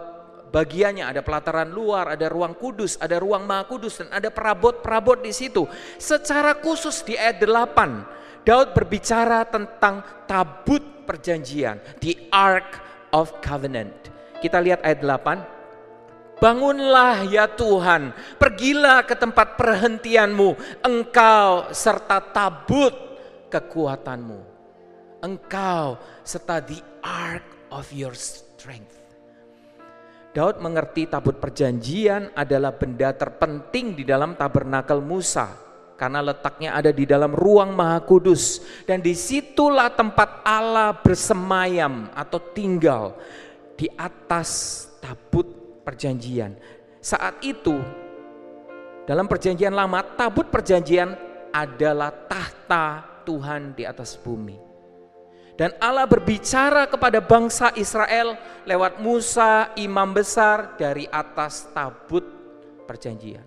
bagiannya 0.49 1.05
ada 1.05 1.21
pelataran 1.21 1.69
luar, 1.69 2.13
ada 2.17 2.27
ruang 2.29 2.57
kudus, 2.57 2.97
ada 3.01 3.21
ruang 3.21 3.45
maha 3.45 3.69
kudus 3.69 4.01
dan 4.01 4.09
ada 4.13 4.33
perabot-perabot 4.33 5.21
di 5.21 5.33
situ. 5.33 5.69
Secara 6.01 6.57
khusus 6.61 7.05
di 7.05 7.17
ayat 7.17 7.45
8 7.45 8.19
Daud 8.49 8.73
berbicara 8.73 9.45
tentang 9.45 10.25
tabut 10.25 10.81
perjanjian, 11.05 11.77
the 12.01 12.17
Ark 12.33 12.81
of 13.13 13.29
Covenant. 13.45 13.93
Kita 14.41 14.57
lihat 14.57 14.81
ayat 14.81 15.05
8. 15.05 16.41
Bangunlah 16.41 17.29
ya 17.29 17.45
Tuhan, 17.45 18.17
pergilah 18.41 19.05
ke 19.05 19.19
tempat 19.21 19.61
perhentianmu, 19.61 20.81
engkau 20.81 21.69
serta 21.77 22.25
tabut 22.25 22.95
kekuatanmu. 23.53 24.48
Engkau 25.19 25.99
serta 26.23 26.63
the 26.63 26.79
ark 27.03 27.43
of 27.75 27.91
your 27.91 28.15
strength. 28.15 28.95
Daud 30.31 30.63
mengerti 30.63 31.11
tabut 31.11 31.43
perjanjian 31.43 32.31
adalah 32.39 32.71
benda 32.71 33.11
terpenting 33.11 33.99
di 33.99 34.07
dalam 34.07 34.39
tabernakel 34.39 35.03
Musa 35.03 35.51
karena 35.99 36.23
letaknya 36.23 36.79
ada 36.79 36.95
di 36.95 37.03
dalam 37.03 37.35
ruang 37.35 37.75
maha 37.75 37.99
kudus 38.07 38.63
dan 38.87 39.03
di 39.03 39.19
situlah 39.19 39.91
tempat 39.91 40.47
Allah 40.47 40.95
bersemayam 40.95 42.07
atau 42.15 42.39
tinggal 42.55 43.19
di 43.75 43.91
atas 43.99 44.87
tabut 45.03 45.51
perjanjian. 45.83 46.55
Saat 47.03 47.43
itu 47.43 47.75
dalam 49.11 49.27
perjanjian 49.27 49.75
lama 49.75 50.07
tabut 50.15 50.47
perjanjian 50.47 51.19
adalah 51.51 52.15
tahta 52.31 53.03
Tuhan 53.27 53.75
di 53.75 53.83
atas 53.83 54.15
bumi. 54.15 54.68
Dan 55.59 55.75
Allah 55.83 56.07
berbicara 56.07 56.87
kepada 56.87 57.19
bangsa 57.19 57.75
Israel 57.75 58.39
lewat 58.63 59.03
Musa, 59.03 59.75
imam 59.75 60.15
besar 60.15 60.79
dari 60.79 61.11
atas 61.11 61.67
tabut 61.75 62.23
perjanjian. 62.87 63.43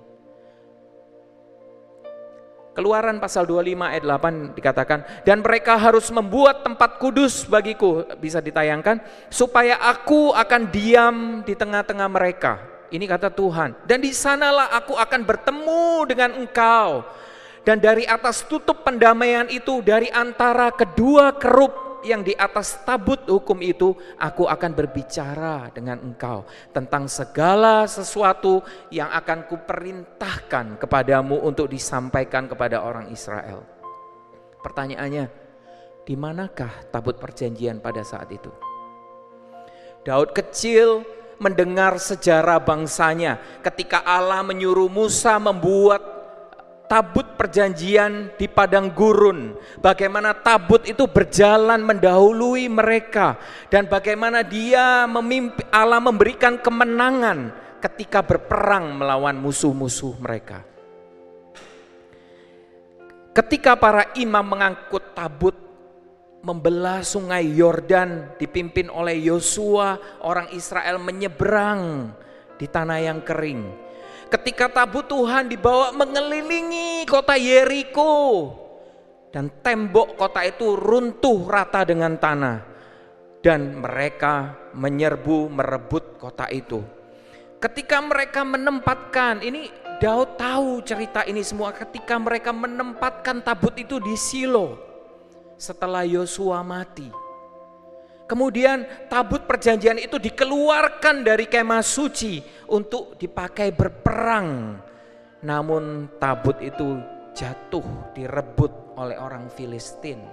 Keluaran 2.75 3.15
pasal 3.19 3.47
25 3.47 3.95
ayat 3.95 4.03
8 4.03 4.59
dikatakan, 4.59 4.99
dan 5.23 5.39
mereka 5.39 5.79
harus 5.79 6.11
membuat 6.11 6.67
tempat 6.67 6.99
kudus 6.99 7.47
bagiku, 7.47 8.03
bisa 8.19 8.43
ditayangkan, 8.43 8.99
supaya 9.31 9.79
aku 9.79 10.35
akan 10.35 10.67
diam 10.67 11.15
di 11.47 11.55
tengah-tengah 11.55 12.11
mereka. 12.11 12.59
Ini 12.91 13.07
kata 13.07 13.31
Tuhan. 13.31 13.87
Dan 13.87 14.03
di 14.03 14.11
sanalah 14.11 14.67
aku 14.75 14.99
akan 14.99 15.21
bertemu 15.23 15.83
dengan 16.11 16.35
engkau. 16.35 17.07
Dan 17.63 17.79
dari 17.79 18.03
atas 18.03 18.43
tutup 18.43 18.83
pendamaian 18.83 19.47
itu, 19.47 19.79
dari 19.79 20.11
antara 20.11 20.75
kedua 20.75 21.35
kerup 21.35 21.80
yang 22.01 22.25
di 22.25 22.33
atas 22.33 22.81
tabut 22.81 23.21
hukum 23.29 23.57
itu, 23.61 23.93
aku 24.17 24.49
akan 24.49 24.71
berbicara 24.73 25.69
dengan 25.73 26.01
engkau 26.01 26.45
tentang 26.73 27.05
segala 27.05 27.85
sesuatu 27.85 28.65
yang 28.89 29.09
akan 29.13 29.45
kuperintahkan 29.45 30.81
kepadamu 30.81 31.41
untuk 31.41 31.69
disampaikan 31.69 32.49
kepada 32.49 32.81
orang 32.81 33.09
Israel. 33.13 33.61
Pertanyaannya, 34.61 35.25
di 36.01 36.13
manakah 36.17 36.89
tabut 36.89 37.17
perjanjian 37.21 37.81
pada 37.81 38.01
saat 38.01 38.29
itu? 38.33 38.49
Daud 40.01 40.33
kecil 40.33 41.05
mendengar 41.41 41.97
sejarah 41.97 42.61
bangsanya 42.61 43.41
ketika 43.65 44.01
Allah 44.05 44.45
menyuruh 44.45 44.89
Musa 44.89 45.37
membuat 45.41 46.10
tabut 46.91 47.39
perjanjian 47.39 48.35
di 48.35 48.51
padang 48.51 48.91
gurun. 48.91 49.55
Bagaimana 49.79 50.35
tabut 50.35 50.83
itu 50.83 51.07
berjalan 51.07 51.79
mendahului 51.79 52.67
mereka 52.67 53.39
dan 53.71 53.87
bagaimana 53.87 54.43
dia 54.43 55.07
memimpi 55.07 55.63
Allah 55.71 56.03
memberikan 56.03 56.59
kemenangan 56.59 57.55
ketika 57.79 58.19
berperang 58.19 58.99
melawan 58.99 59.39
musuh-musuh 59.39 60.19
mereka. 60.19 60.67
Ketika 63.31 63.79
para 63.79 64.11
imam 64.19 64.43
mengangkut 64.43 65.15
tabut 65.15 65.55
membelah 66.43 66.99
sungai 67.07 67.47
Yordan 67.55 68.35
dipimpin 68.35 68.91
oleh 68.91 69.15
Yosua, 69.31 70.19
orang 70.27 70.51
Israel 70.51 70.99
menyeberang 70.99 72.11
di 72.59 72.67
tanah 72.67 72.99
yang 72.99 73.23
kering 73.23 73.90
ketika 74.31 74.71
tabut 74.71 75.11
Tuhan 75.11 75.51
dibawa 75.51 75.91
mengelilingi 75.91 77.03
kota 77.03 77.35
Yeriko 77.35 78.15
dan 79.35 79.51
tembok 79.59 80.15
kota 80.15 80.47
itu 80.47 80.79
runtuh 80.79 81.43
rata 81.51 81.83
dengan 81.83 82.15
tanah 82.15 82.63
dan 83.43 83.83
mereka 83.83 84.55
menyerbu 84.71 85.51
merebut 85.51 86.15
kota 86.15 86.47
itu. 86.47 86.79
Ketika 87.61 87.99
mereka 88.01 88.41
menempatkan 88.47 89.43
ini 89.43 89.69
Daud 90.01 90.39
tahu 90.39 90.81
cerita 90.81 91.21
ini 91.29 91.45
semua 91.45 91.69
ketika 91.75 92.17
mereka 92.17 92.49
menempatkan 92.49 93.45
tabut 93.45 93.77
itu 93.77 94.01
di 94.01 94.17
Silo 94.17 94.79
setelah 95.61 96.01
Yosua 96.01 96.65
mati. 96.65 97.20
Kemudian 98.31 98.87
tabut 99.11 99.43
perjanjian 99.43 99.99
itu 99.99 100.15
dikeluarkan 100.15 101.19
dari 101.19 101.51
kemah 101.51 101.83
suci 101.83 102.39
untuk 102.71 103.19
dipakai 103.19 103.75
berperang. 103.75 104.79
Namun 105.43 106.15
tabut 106.15 106.55
itu 106.63 106.95
jatuh 107.35 107.83
direbut 108.15 108.95
oleh 108.95 109.19
orang 109.19 109.51
Filistin. 109.51 110.23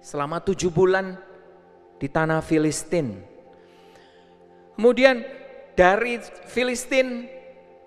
Selama 0.00 0.40
tujuh 0.40 0.72
bulan 0.72 1.12
di 2.00 2.08
tanah 2.08 2.40
Filistin. 2.40 3.20
Kemudian 4.80 5.20
dari 5.76 6.24
Filistin, 6.48 7.28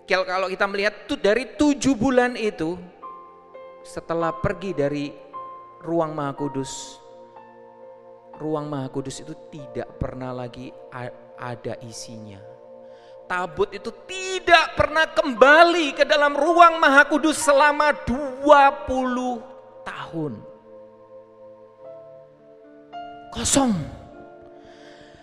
kalau 0.06 0.46
kita 0.46 0.70
melihat 0.70 1.10
tuh 1.10 1.18
dari 1.18 1.58
tujuh 1.58 1.98
bulan 1.98 2.38
itu, 2.38 2.78
setelah 3.82 4.30
pergi 4.30 4.78
dari 4.78 5.10
ruang 5.82 6.14
Maha 6.14 6.38
Kudus, 6.38 7.03
ruang 8.44 8.68
Maha 8.68 8.92
Kudus 8.92 9.24
itu 9.24 9.32
tidak 9.48 9.96
pernah 9.96 10.36
lagi 10.36 10.76
ada 11.40 11.80
isinya. 11.80 12.44
Tabut 13.24 13.72
itu 13.72 13.88
tidak 14.04 14.76
pernah 14.76 15.08
kembali 15.08 15.96
ke 15.96 16.04
dalam 16.04 16.36
ruang 16.36 16.76
Maha 16.76 17.08
Kudus 17.08 17.40
selama 17.40 17.96
20 18.04 19.88
tahun. 19.88 20.34
Kosong. 23.32 23.72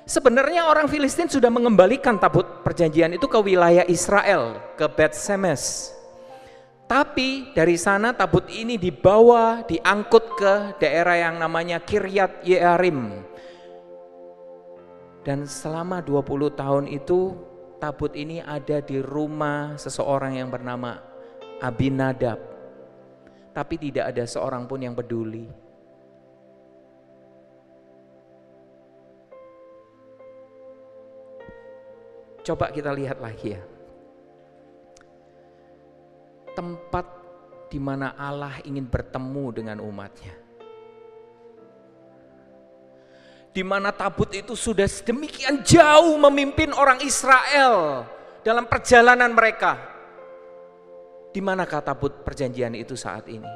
Sebenarnya 0.08 0.66
orang 0.66 0.90
Filistin 0.90 1.30
sudah 1.30 1.52
mengembalikan 1.52 2.18
tabut 2.18 2.66
perjanjian 2.66 3.14
itu 3.14 3.30
ke 3.30 3.38
wilayah 3.38 3.86
Israel, 3.86 4.58
ke 4.74 4.88
Bet 4.90 5.14
Semes. 5.14 5.94
Tapi 6.90 7.54
dari 7.54 7.78
sana 7.78 8.10
tabut 8.10 8.50
ini 8.50 8.74
dibawa, 8.74 9.62
diangkut 9.62 10.24
ke 10.34 10.54
daerah 10.82 11.14
yang 11.14 11.38
namanya 11.38 11.78
Kiryat 11.78 12.42
Yearim. 12.42 13.14
Dan 15.22 15.46
selama 15.46 16.02
20 16.02 16.50
tahun 16.50 16.90
itu 16.90 17.38
tabut 17.78 18.10
ini 18.18 18.42
ada 18.42 18.82
di 18.82 18.98
rumah 18.98 19.78
seseorang 19.78 20.34
yang 20.42 20.50
bernama 20.50 20.98
Abinadab. 21.62 22.42
Tapi 23.54 23.74
tidak 23.78 24.10
ada 24.10 24.26
seorang 24.26 24.66
pun 24.66 24.82
yang 24.82 24.98
peduli. 24.98 25.46
Coba 32.42 32.74
kita 32.74 32.90
lihat 32.90 33.22
lagi 33.22 33.54
ya. 33.54 33.69
Tempat 36.60 37.06
di 37.72 37.80
mana 37.80 38.12
Allah 38.20 38.60
ingin 38.68 38.84
bertemu 38.84 39.44
dengan 39.48 39.80
umatnya. 39.80 40.36
Di 43.48 43.64
mana 43.64 43.88
tabut 43.96 44.28
itu 44.36 44.52
sudah 44.52 44.84
sedemikian 44.84 45.64
jauh 45.64 46.20
memimpin 46.20 46.76
orang 46.76 47.00
Israel 47.00 48.04
dalam 48.44 48.68
perjalanan 48.68 49.32
mereka. 49.32 49.80
Di 51.32 51.40
manakah 51.40 51.80
tabut 51.80 52.20
perjanjian 52.20 52.76
itu 52.76 52.92
saat 52.92 53.24
ini? 53.32 53.48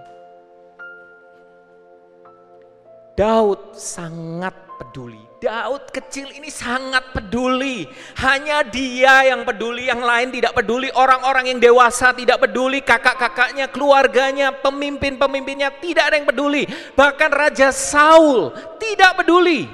Daud 3.20 3.76
sangat 3.76 4.56
peduli. 4.80 5.33
Daud 5.44 5.92
kecil 5.92 6.32
ini 6.32 6.48
sangat 6.48 7.12
peduli. 7.12 7.84
Hanya 8.16 8.64
dia 8.64 9.28
yang 9.28 9.44
peduli, 9.44 9.92
yang 9.92 10.00
lain 10.00 10.32
tidak 10.32 10.56
peduli. 10.56 10.88
Orang-orang 10.96 11.52
yang 11.52 11.60
dewasa 11.60 12.16
tidak 12.16 12.40
peduli, 12.40 12.80
kakak-kakaknya, 12.80 13.68
keluarganya, 13.68 14.56
pemimpin-pemimpinnya 14.56 15.68
tidak 15.84 16.08
ada 16.08 16.16
yang 16.16 16.24
peduli. 16.24 16.64
Bahkan 16.96 17.28
Raja 17.28 17.68
Saul 17.76 18.56
tidak 18.80 19.20
peduli. 19.20 19.68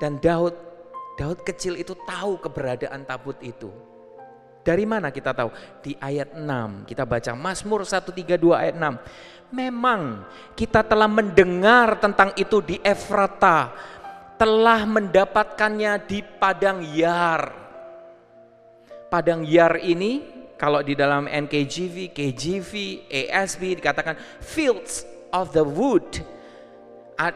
Dan 0.00 0.16
Daud, 0.16 0.56
Daud 1.20 1.44
kecil 1.44 1.76
itu 1.76 1.92
tahu 2.08 2.40
keberadaan 2.40 3.04
tabut 3.04 3.36
itu. 3.44 3.68
Dari 4.64 4.88
mana 4.88 5.12
kita 5.12 5.36
tahu? 5.36 5.52
Di 5.84 5.92
ayat 6.00 6.32
6. 6.36 6.88
Kita 6.88 7.04
baca 7.04 7.32
Mazmur 7.36 7.84
132 7.84 8.40
ayat 8.56 8.76
6. 8.80 9.39
Memang 9.50 10.22
kita 10.54 10.86
telah 10.86 11.10
mendengar 11.10 11.98
tentang 11.98 12.30
itu 12.38 12.62
di 12.62 12.78
Efrata, 12.86 13.74
telah 14.38 14.86
mendapatkannya 14.86 15.92
di 16.06 16.22
Padang 16.22 16.86
Yar. 16.94 17.50
Padang 19.10 19.42
Yar 19.42 19.82
ini 19.82 20.22
kalau 20.54 20.86
di 20.86 20.94
dalam 20.94 21.26
NKJV, 21.26 22.14
KJV, 22.14 22.72
ASB 23.10 23.80
dikatakan 23.80 24.14
fields 24.38 25.02
of 25.34 25.50
the 25.50 25.64
wood. 25.66 26.22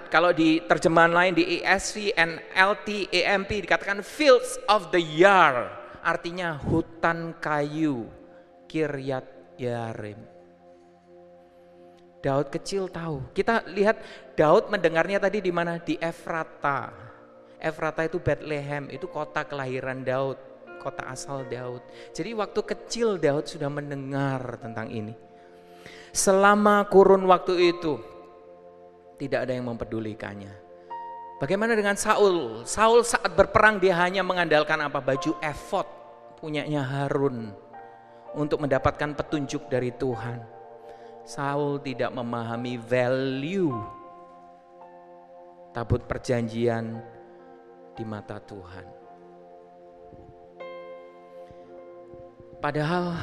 Kalau 0.09 0.33
di 0.33 0.65
terjemahan 0.65 1.13
lain 1.13 1.33
di 1.37 1.61
ESV, 1.61 2.17
NLT, 2.17 3.13
AMP 3.13 3.69
dikatakan 3.69 4.01
fields 4.01 4.57
of 4.65 4.89
the 4.89 5.03
yar. 5.03 5.69
Artinya 6.01 6.57
hutan 6.57 7.37
kayu, 7.37 8.09
Kiryat 8.65 9.57
Yarim. 9.61 10.34
Daud 12.25 12.49
kecil 12.49 12.89
tahu. 12.89 13.21
Kita 13.37 13.69
lihat 13.69 14.01
Daud 14.33 14.73
mendengarnya 14.73 15.21
tadi 15.21 15.45
di 15.45 15.53
mana? 15.53 15.77
Di 15.77 16.01
Efrata. 16.01 16.89
Efrata 17.61 18.01
itu 18.09 18.17
Bethlehem, 18.17 18.89
itu 18.89 19.05
kota 19.05 19.45
kelahiran 19.45 20.01
Daud, 20.01 20.41
kota 20.81 21.05
asal 21.05 21.45
Daud. 21.45 21.85
Jadi 22.17 22.33
waktu 22.33 22.61
kecil 22.65 23.21
Daud 23.21 23.45
sudah 23.45 23.69
mendengar 23.69 24.57
tentang 24.57 24.89
ini. 24.89 25.13
Selama 26.17 26.89
kurun 26.89 27.29
waktu 27.29 27.77
itu 27.77 28.01
tidak 29.21 29.45
ada 29.45 29.53
yang 29.53 29.69
mempedulikannya. 29.69 30.53
Bagaimana 31.43 31.77
dengan 31.77 31.99
Saul? 31.99 32.65
Saul 32.65 33.05
saat 33.05 33.37
berperang 33.37 33.77
dia 33.77 34.01
hanya 34.01 34.25
mengandalkan 34.25 34.81
apa? 34.81 35.03
Baju 35.03 35.37
efod 35.45 35.85
punyanya 36.41 36.81
Harun 36.81 37.53
untuk 38.33 38.63
mendapatkan 38.65 39.13
petunjuk 39.13 39.67
dari 39.69 39.93
Tuhan. 39.93 40.54
Saul 41.25 41.81
tidak 41.81 42.13
memahami 42.13 42.77
value 42.77 43.73
tabut 45.73 46.05
perjanjian 46.05 47.01
di 47.97 48.05
mata 48.05 48.37
Tuhan. 48.45 48.87
Padahal 52.61 53.17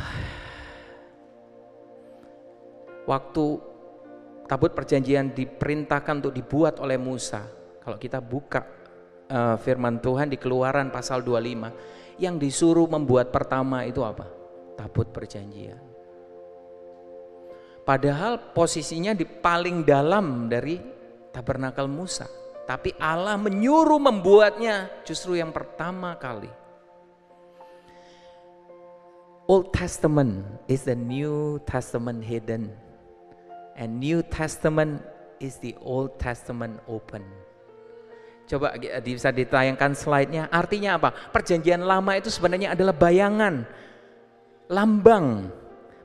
waktu 3.06 3.46
tabut 4.50 4.74
perjanjian 4.74 5.38
diperintahkan 5.38 6.26
untuk 6.26 6.34
dibuat 6.34 6.82
oleh 6.82 6.98
Musa, 6.98 7.46
kalau 7.86 8.02
kita 8.02 8.18
buka 8.18 8.66
uh, 9.30 9.62
firman 9.62 10.02
Tuhan 10.02 10.34
di 10.34 10.42
Keluaran 10.42 10.90
pasal 10.90 11.22
25, 11.22 12.18
yang 12.18 12.42
disuruh 12.42 12.90
membuat 12.90 13.30
pertama 13.30 13.86
itu 13.86 14.02
apa? 14.02 14.26
Tabut 14.74 15.10
perjanjian. 15.14 15.91
Padahal 17.92 18.56
posisinya 18.56 19.12
di 19.12 19.28
paling 19.28 19.84
dalam 19.84 20.48
dari 20.48 20.80
tabernakel 21.36 21.92
Musa. 21.92 22.24
Tapi 22.64 22.96
Allah 22.96 23.36
menyuruh 23.36 24.00
membuatnya 24.00 24.88
justru 25.04 25.36
yang 25.36 25.52
pertama 25.52 26.16
kali. 26.16 26.48
Old 29.44 29.76
Testament 29.76 30.40
is 30.72 30.88
the 30.88 30.96
New 30.96 31.60
Testament 31.68 32.24
hidden. 32.24 32.72
And 33.76 34.00
New 34.00 34.24
Testament 34.24 35.04
is 35.44 35.60
the 35.60 35.76
Old 35.84 36.16
Testament 36.16 36.80
open. 36.88 37.28
Coba 38.48 38.72
bisa 39.04 39.36
ditayangkan 39.36 40.00
slide-nya. 40.00 40.48
Artinya 40.48 40.96
apa? 40.96 41.12
Perjanjian 41.12 41.84
lama 41.84 42.16
itu 42.16 42.32
sebenarnya 42.32 42.72
adalah 42.72 42.96
bayangan, 42.96 43.68
lambang 44.72 45.60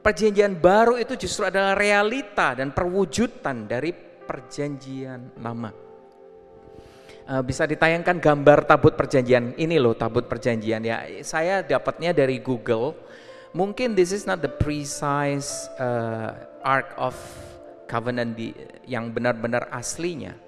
Perjanjian 0.06 0.54
baru 0.54 1.02
itu 1.02 1.18
justru 1.18 1.50
adalah 1.50 1.74
realita 1.74 2.54
dan 2.54 2.70
perwujudan 2.70 3.66
dari 3.66 3.90
perjanjian 4.22 5.34
lama. 5.42 5.74
Uh, 7.26 7.42
bisa 7.42 7.66
ditayangkan 7.66 8.22
gambar 8.22 8.70
tabut 8.70 8.94
perjanjian. 8.94 9.58
Ini 9.58 9.82
loh 9.82 9.98
tabut 9.98 10.30
perjanjian 10.30 10.86
ya. 10.86 11.02
Saya 11.26 11.66
dapatnya 11.66 12.14
dari 12.14 12.38
Google. 12.38 12.94
Mungkin 13.50 13.98
this 13.98 14.14
is 14.14 14.30
not 14.30 14.38
the 14.38 14.52
precise 14.52 15.66
uh, 15.82 16.38
ark 16.62 16.94
of 16.94 17.18
covenant 17.90 18.38
di, 18.38 18.54
yang 18.86 19.10
benar-benar 19.10 19.74
aslinya. 19.74 20.38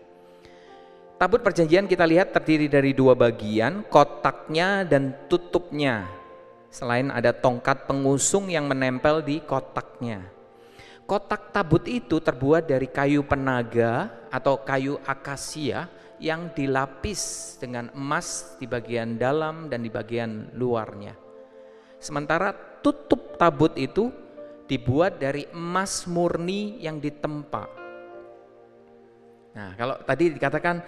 Tabut 1.19 1.43
perjanjian 1.43 1.91
kita 1.91 2.07
lihat 2.07 2.31
terdiri 2.31 2.71
dari 2.71 2.95
dua 2.95 3.19
bagian, 3.19 3.83
kotaknya 3.91 4.87
dan 4.87 5.27
tutupnya. 5.27 6.18
Selain 6.69 7.09
ada 7.09 7.33
tongkat 7.33 7.89
pengusung 7.89 8.53
yang 8.53 8.69
menempel 8.69 9.25
di 9.25 9.41
kotaknya. 9.41 10.29
Kotak 11.09 11.57
tabut 11.57 11.89
itu 11.89 12.21
terbuat 12.21 12.69
dari 12.69 12.85
kayu 12.85 13.25
penaga 13.25 14.13
atau 14.29 14.61
kayu 14.61 15.01
akasia 15.09 15.89
yang 16.21 16.53
dilapis 16.53 17.57
dengan 17.57 17.89
emas 17.97 18.61
di 18.61 18.69
bagian 18.69 19.17
dalam 19.17 19.73
dan 19.73 19.81
di 19.81 19.89
bagian 19.89 20.53
luarnya. 20.53 21.17
Sementara 21.97 22.53
tutup 22.85 23.41
tabut 23.41 23.73
itu 23.81 24.13
dibuat 24.69 25.17
dari 25.17 25.49
emas 25.57 26.05
murni 26.05 26.77
yang 26.85 27.01
ditempa. 27.01 27.65
Nah, 29.57 29.73
kalau 29.81 29.97
tadi 30.05 30.31
dikatakan 30.37 30.85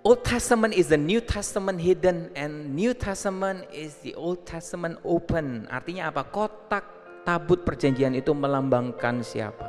Old 0.00 0.24
Testament 0.24 0.72
is 0.72 0.88
the 0.88 0.96
New 0.96 1.20
Testament 1.20 1.76
hidden 1.76 2.32
and 2.32 2.72
New 2.72 2.96
Testament 2.96 3.68
is 3.68 4.00
the 4.00 4.16
Old 4.16 4.48
Testament 4.48 4.96
open. 5.04 5.68
Artinya 5.68 6.08
apa? 6.08 6.24
Kotak 6.24 6.84
tabut 7.28 7.60
perjanjian 7.68 8.16
itu 8.16 8.32
melambangkan 8.32 9.20
siapa? 9.20 9.68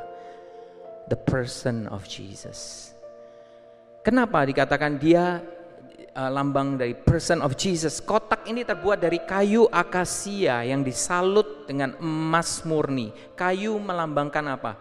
The 1.12 1.20
person 1.20 1.84
of 1.92 2.08
Jesus. 2.08 2.88
Kenapa 4.00 4.48
dikatakan 4.48 4.96
dia 4.96 5.44
uh, 6.16 6.30
lambang 6.32 6.80
dari 6.80 6.96
person 6.96 7.44
of 7.44 7.52
Jesus? 7.60 8.00
Kotak 8.00 8.48
ini 8.48 8.64
terbuat 8.64 9.04
dari 9.04 9.20
kayu 9.28 9.68
akasia 9.68 10.64
yang 10.64 10.80
disalut 10.80 11.68
dengan 11.68 11.92
emas 12.00 12.64
murni. 12.64 13.12
Kayu 13.36 13.76
melambangkan 13.76 14.48
apa? 14.48 14.80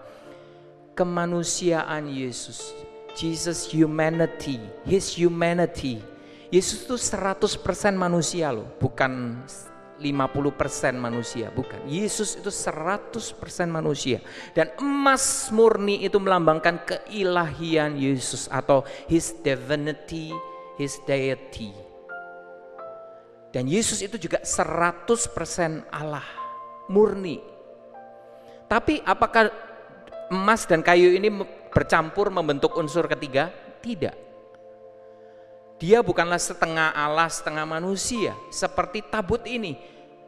Kemanusiaan 0.95 2.07
Yesus 2.07 2.90
Jesus 3.15 3.67
humanity, 3.69 4.59
his 4.87 5.11
humanity. 5.13 5.99
Yesus 6.51 6.83
itu 6.83 6.99
100% 6.99 7.47
manusia 7.95 8.51
loh, 8.51 8.67
bukan 8.75 9.39
50% 10.01 10.97
manusia, 10.97 11.53
bukan. 11.53 11.79
Yesus 11.87 12.35
itu 12.35 12.49
100% 12.49 13.15
manusia. 13.69 14.19
Dan 14.57 14.73
emas 14.81 15.47
murni 15.53 16.03
itu 16.03 16.17
melambangkan 16.17 16.81
keilahian 16.83 17.95
Yesus 17.95 18.49
atau 18.49 18.83
his 19.05 19.31
divinity, 19.45 20.33
his 20.75 20.97
deity. 21.05 21.71
Dan 23.53 23.69
Yesus 23.69 24.01
itu 24.01 24.17
juga 24.17 24.41
100% 24.41 25.87
Allah, 25.93 26.25
murni. 26.89 27.39
Tapi 28.65 29.03
apakah 29.03 29.51
emas 30.31 30.63
dan 30.63 30.79
kayu 30.79 31.11
ini 31.11 31.27
bercampur 31.71 32.29
membentuk 32.29 32.75
unsur 32.75 33.07
ketiga? 33.07 33.49
Tidak. 33.81 34.15
Dia 35.81 36.05
bukanlah 36.05 36.37
setengah 36.37 36.93
Allah, 36.93 37.25
setengah 37.25 37.65
manusia. 37.65 38.37
Seperti 38.53 39.01
tabut 39.01 39.41
ini, 39.49 39.73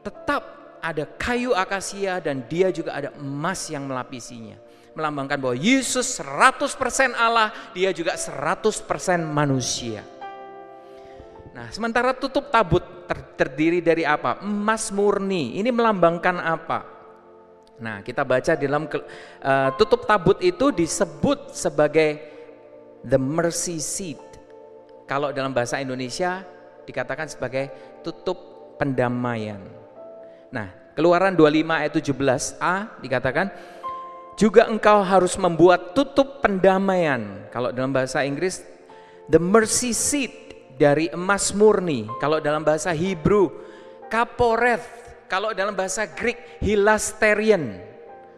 tetap 0.02 0.42
ada 0.82 1.06
kayu 1.06 1.54
akasia 1.54 2.18
dan 2.18 2.42
dia 2.50 2.74
juga 2.74 2.98
ada 2.98 3.14
emas 3.22 3.70
yang 3.70 3.86
melapisinya. 3.86 4.58
Melambangkan 4.98 5.38
bahwa 5.38 5.54
Yesus 5.58 6.18
100% 6.18 7.14
Allah, 7.14 7.54
dia 7.70 7.94
juga 7.94 8.18
100% 8.18 9.22
manusia. 9.22 10.02
Nah, 11.54 11.70
sementara 11.70 12.18
tutup 12.18 12.50
tabut 12.50 12.82
ter 13.06 13.22
terdiri 13.38 13.78
dari 13.78 14.02
apa? 14.02 14.42
Emas 14.42 14.90
murni. 14.90 15.62
Ini 15.62 15.70
melambangkan 15.70 16.42
apa? 16.42 16.93
Nah, 17.82 18.06
kita 18.06 18.22
baca 18.22 18.54
di 18.54 18.66
dalam 18.70 18.86
uh, 18.86 19.70
tutup 19.80 20.06
tabut 20.06 20.38
itu 20.44 20.70
disebut 20.70 21.54
sebagai 21.56 22.22
the 23.02 23.18
mercy 23.18 23.82
seat. 23.82 24.22
Kalau 25.10 25.34
dalam 25.34 25.52
bahasa 25.52 25.82
Indonesia 25.82 26.46
dikatakan 26.86 27.28
sebagai 27.28 27.70
tutup 28.06 28.38
pendamaian. 28.78 29.60
Nah, 30.54 30.84
Keluaran 30.94 31.34
25 31.34 31.74
ayat 31.74 31.94
17a 31.98 32.76
dikatakan 33.02 33.50
juga 34.38 34.70
engkau 34.70 35.02
harus 35.02 35.34
membuat 35.42 35.98
tutup 35.98 36.38
pendamaian. 36.38 37.50
Kalau 37.50 37.74
dalam 37.74 37.90
bahasa 37.90 38.22
Inggris 38.22 38.62
the 39.26 39.42
mercy 39.42 39.90
seat 39.90 40.34
dari 40.78 41.10
emas 41.10 41.50
murni. 41.50 42.06
Kalau 42.22 42.38
dalam 42.38 42.62
bahasa 42.62 42.94
Hebrew, 42.94 43.50
kaporeth. 44.10 45.03
Kalau 45.34 45.50
dalam 45.50 45.74
bahasa 45.74 46.06
Greek, 46.06 46.62
hilasterion. 46.62 47.82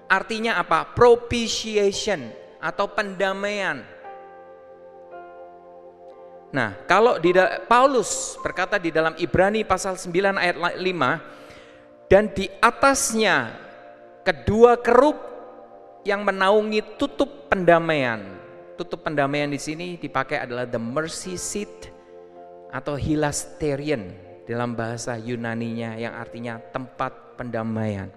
Artinya 0.07 0.55
apa? 0.55 0.95
Propitiation 0.95 2.31
atau 2.63 2.87
pendamaian. 2.87 3.83
Nah, 6.55 6.71
kalau 6.87 7.19
di 7.19 7.35
Paulus 7.67 8.39
berkata 8.39 8.79
di 8.79 8.95
dalam 8.95 9.11
Ibrani 9.19 9.67
pasal 9.67 9.99
9 9.99 10.39
ayat 10.39 10.55
5 10.55 12.07
dan 12.07 12.31
di 12.31 12.47
atasnya 12.63 13.51
kedua 14.23 14.79
kerub 14.79 15.19
yang 16.07 16.23
menaungi 16.23 16.95
tutup 16.95 17.51
pendamaian. 17.51 18.23
Tutup 18.79 19.03
pendamaian 19.03 19.51
di 19.51 19.59
sini 19.59 19.99
dipakai 19.99 20.47
adalah 20.47 20.63
the 20.63 20.79
mercy 20.79 21.35
seat 21.35 21.91
atau 22.71 22.95
hilasterion 22.95 24.24
dalam 24.45 24.77
bahasa 24.77 25.17
Yunaninya 25.17 25.97
yang 25.97 26.13
artinya 26.13 26.61
tempat 26.61 27.37
pendamaian. 27.37 28.09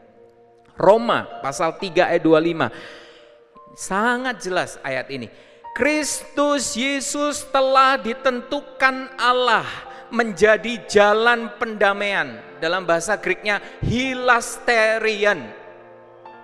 Roma 0.79 1.43
pasal 1.43 1.75
3 1.75 2.15
ayat 2.15 2.23
25 2.23 3.75
sangat 3.75 4.37
jelas 4.39 4.71
ayat 4.87 5.11
ini. 5.11 5.27
Kristus 5.75 6.75
Yesus 6.75 7.47
telah 7.55 7.99
ditentukan 7.99 9.15
Allah 9.19 9.67
menjadi 10.11 10.83
jalan 10.91 11.55
pendamaian. 11.59 12.43
Dalam 12.59 12.83
bahasa 12.83 13.15
Greeknya 13.15 13.63
hilasterion. 13.87 15.47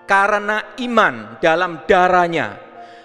Karena 0.07 0.77
iman 0.79 1.41
dalam 1.43 1.83
darahnya 1.89 2.61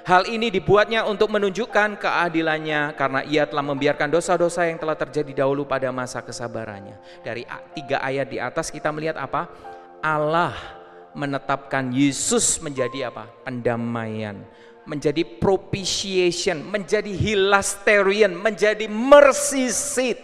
Hal 0.07 0.25
ini 0.31 0.47
dibuatnya 0.47 1.03
untuk 1.03 1.29
menunjukkan 1.29 1.99
keadilannya 1.99 2.95
karena 2.95 3.21
ia 3.27 3.43
telah 3.43 3.65
membiarkan 3.65 4.07
dosa-dosa 4.07 4.65
yang 4.65 4.79
telah 4.79 4.95
terjadi 4.95 5.43
dahulu 5.43 5.67
pada 5.67 5.91
masa 5.91 6.23
kesabarannya. 6.23 6.95
Dari 7.21 7.43
tiga 7.75 7.99
ayat 7.99 8.27
di 8.31 8.39
atas 8.39 8.71
kita 8.71 8.89
melihat 8.95 9.19
apa? 9.19 9.51
Allah 9.99 10.55
menetapkan 11.12 11.91
Yesus 11.91 12.63
menjadi 12.63 13.12
apa? 13.12 13.27
Pendamaian, 13.43 14.39
menjadi 14.88 15.21
propitiation, 15.27 16.63
menjadi 16.63 17.12
hilasterian, 17.12 18.31
menjadi 18.33 18.88
mercy 18.88 19.67
seat. 19.67 20.19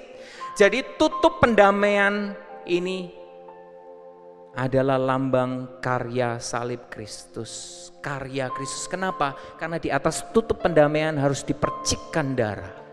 Jadi 0.56 0.96
tutup 0.96 1.44
pendamaian 1.44 2.32
ini 2.64 3.12
adalah 4.56 4.96
lambang 4.96 5.80
karya 5.84 6.40
salib 6.40 6.88
Kristus 6.88 7.86
karya 8.06 8.54
Kristus. 8.54 8.86
Kenapa? 8.86 9.34
Karena 9.58 9.82
di 9.82 9.90
atas 9.90 10.30
tutup 10.30 10.62
pendamaian 10.62 11.18
harus 11.18 11.42
dipercikkan 11.42 12.38
darah. 12.38 12.85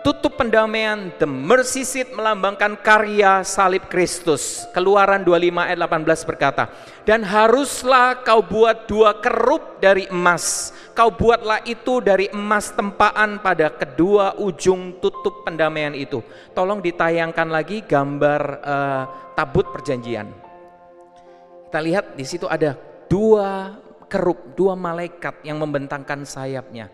Tutup 0.00 0.40
pendamaian, 0.40 1.12
the 1.20 1.28
mercy 1.28 1.84
seat 1.84 2.16
melambangkan 2.16 2.72
karya 2.80 3.44
salib 3.44 3.84
Kristus. 3.92 4.64
Keluaran 4.72 5.20
25 5.28 5.60
ayat 5.60 5.76
18 5.76 6.24
berkata, 6.24 6.72
Dan 7.04 7.20
haruslah 7.20 8.24
kau 8.24 8.40
buat 8.40 8.88
dua 8.88 9.20
kerup 9.20 9.76
dari 9.76 10.08
emas. 10.08 10.72
Kau 10.96 11.12
buatlah 11.12 11.60
itu 11.68 12.00
dari 12.00 12.32
emas 12.32 12.72
tempaan 12.72 13.44
pada 13.44 13.68
kedua 13.68 14.40
ujung 14.40 14.96
tutup 15.04 15.44
pendamaian 15.44 15.92
itu. 15.92 16.24
Tolong 16.56 16.80
ditayangkan 16.80 17.52
lagi 17.52 17.84
gambar 17.84 18.42
uh, 18.64 19.04
tabut 19.36 19.68
perjanjian. 19.68 20.32
Kita 21.68 21.76
lihat 21.76 22.16
di 22.16 22.24
situ 22.24 22.48
ada 22.48 22.72
dua 23.04 23.76
keruk, 24.08 24.56
dua 24.56 24.72
malaikat 24.72 25.44
yang 25.44 25.60
membentangkan 25.60 26.24
sayapnya. 26.24 26.88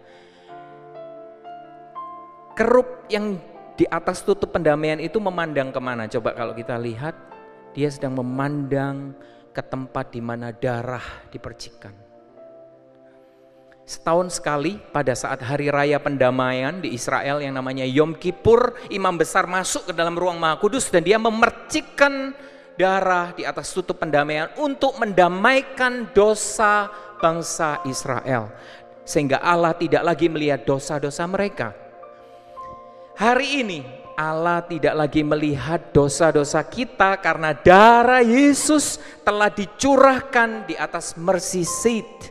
Keruk 2.57 3.13
yang 3.13 3.37
di 3.77 3.85
atas 3.85 4.25
tutup 4.25 4.57
pendamaian 4.57 4.97
itu 4.97 5.21
memandang 5.21 5.69
ke 5.69 5.77
mana? 5.77 6.09
Coba 6.09 6.33
kalau 6.33 6.57
kita 6.57 6.81
lihat, 6.81 7.13
dia 7.77 7.93
sedang 7.93 8.17
memandang 8.17 9.13
ke 9.53 9.61
tempat 9.61 10.09
di 10.09 10.25
mana 10.25 10.57
darah 10.57 11.29
dipercikan. 11.29 11.93
Setahun 13.87 14.41
sekali 14.41 14.81
pada 14.81 15.15
saat 15.15 15.45
hari 15.47 15.71
raya 15.71 16.03
pendamaian 16.03 16.83
di 16.83 16.91
Israel 16.97 17.39
yang 17.39 17.55
namanya 17.55 17.87
Yom 17.87 18.17
Kippur, 18.17 18.75
imam 18.89 19.15
besar 19.15 19.47
masuk 19.47 19.89
ke 19.89 19.93
dalam 19.95 20.19
ruang 20.19 20.41
maha 20.41 20.59
kudus 20.59 20.91
dan 20.91 21.07
dia 21.07 21.21
memercikkan 21.23 22.35
darah 22.75 23.31
di 23.37 23.47
atas 23.47 23.71
tutup 23.71 24.03
pendamaian 24.03 24.51
untuk 24.59 24.99
mendamaikan 24.99 26.11
dosa 26.11 26.91
bangsa 27.23 27.85
Israel. 27.87 28.51
Sehingga 29.07 29.39
Allah 29.39 29.77
tidak 29.77 30.03
lagi 30.03 30.27
melihat 30.27 30.67
dosa-dosa 30.67 31.23
mereka. 31.31 31.86
Hari 33.17 33.65
ini 33.65 33.81
Allah 34.13 34.61
tidak 34.61 34.93
lagi 34.93 35.25
melihat 35.25 35.89
dosa-dosa 35.89 36.61
kita 36.69 37.17
karena 37.17 37.57
darah 37.57 38.21
Yesus 38.21 39.01
telah 39.25 39.49
dicurahkan 39.49 40.69
di 40.69 40.77
atas 40.77 41.17
mercy 41.17 41.65
seat 41.65 42.29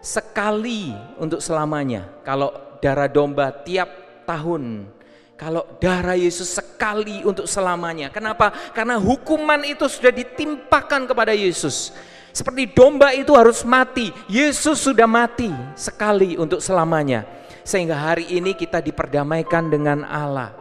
sekali 0.00 0.96
untuk 1.20 1.44
selamanya. 1.44 2.08
Kalau 2.24 2.80
darah 2.80 3.04
domba 3.12 3.52
tiap 3.52 4.24
tahun 4.24 4.88
kalau 5.36 5.76
darah 5.76 6.16
Yesus 6.16 6.56
sekali 6.56 7.20
untuk 7.20 7.44
selamanya. 7.44 8.08
Kenapa? 8.08 8.48
Karena 8.72 8.96
hukuman 8.96 9.60
itu 9.60 9.84
sudah 9.92 10.08
ditimpakan 10.08 11.04
kepada 11.04 11.36
Yesus. 11.36 11.92
Seperti 12.32 12.72
domba 12.72 13.12
itu 13.12 13.36
harus 13.36 13.60
mati. 13.60 14.08
Yesus 14.30 14.88
sudah 14.88 15.04
mati 15.04 15.52
sekali 15.76 16.40
untuk 16.40 16.64
selamanya. 16.64 17.43
Sehingga 17.64 17.96
hari 17.96 18.28
ini 18.28 18.52
kita 18.52 18.84
diperdamaikan 18.84 19.72
dengan 19.72 20.04
Allah. 20.04 20.52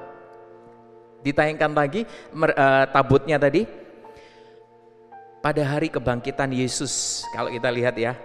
Ditayangkan 1.23 1.71
lagi 1.75 2.07
uh, 2.33 2.85
tabutnya 2.89 3.37
tadi. 3.37 3.67
Pada 5.43 5.59
hari 5.67 5.91
kebangkitan 5.91 6.55
Yesus, 6.55 7.23
kalau 7.35 7.51
kita 7.51 7.67
lihat 7.67 7.99
ya. 7.99 8.15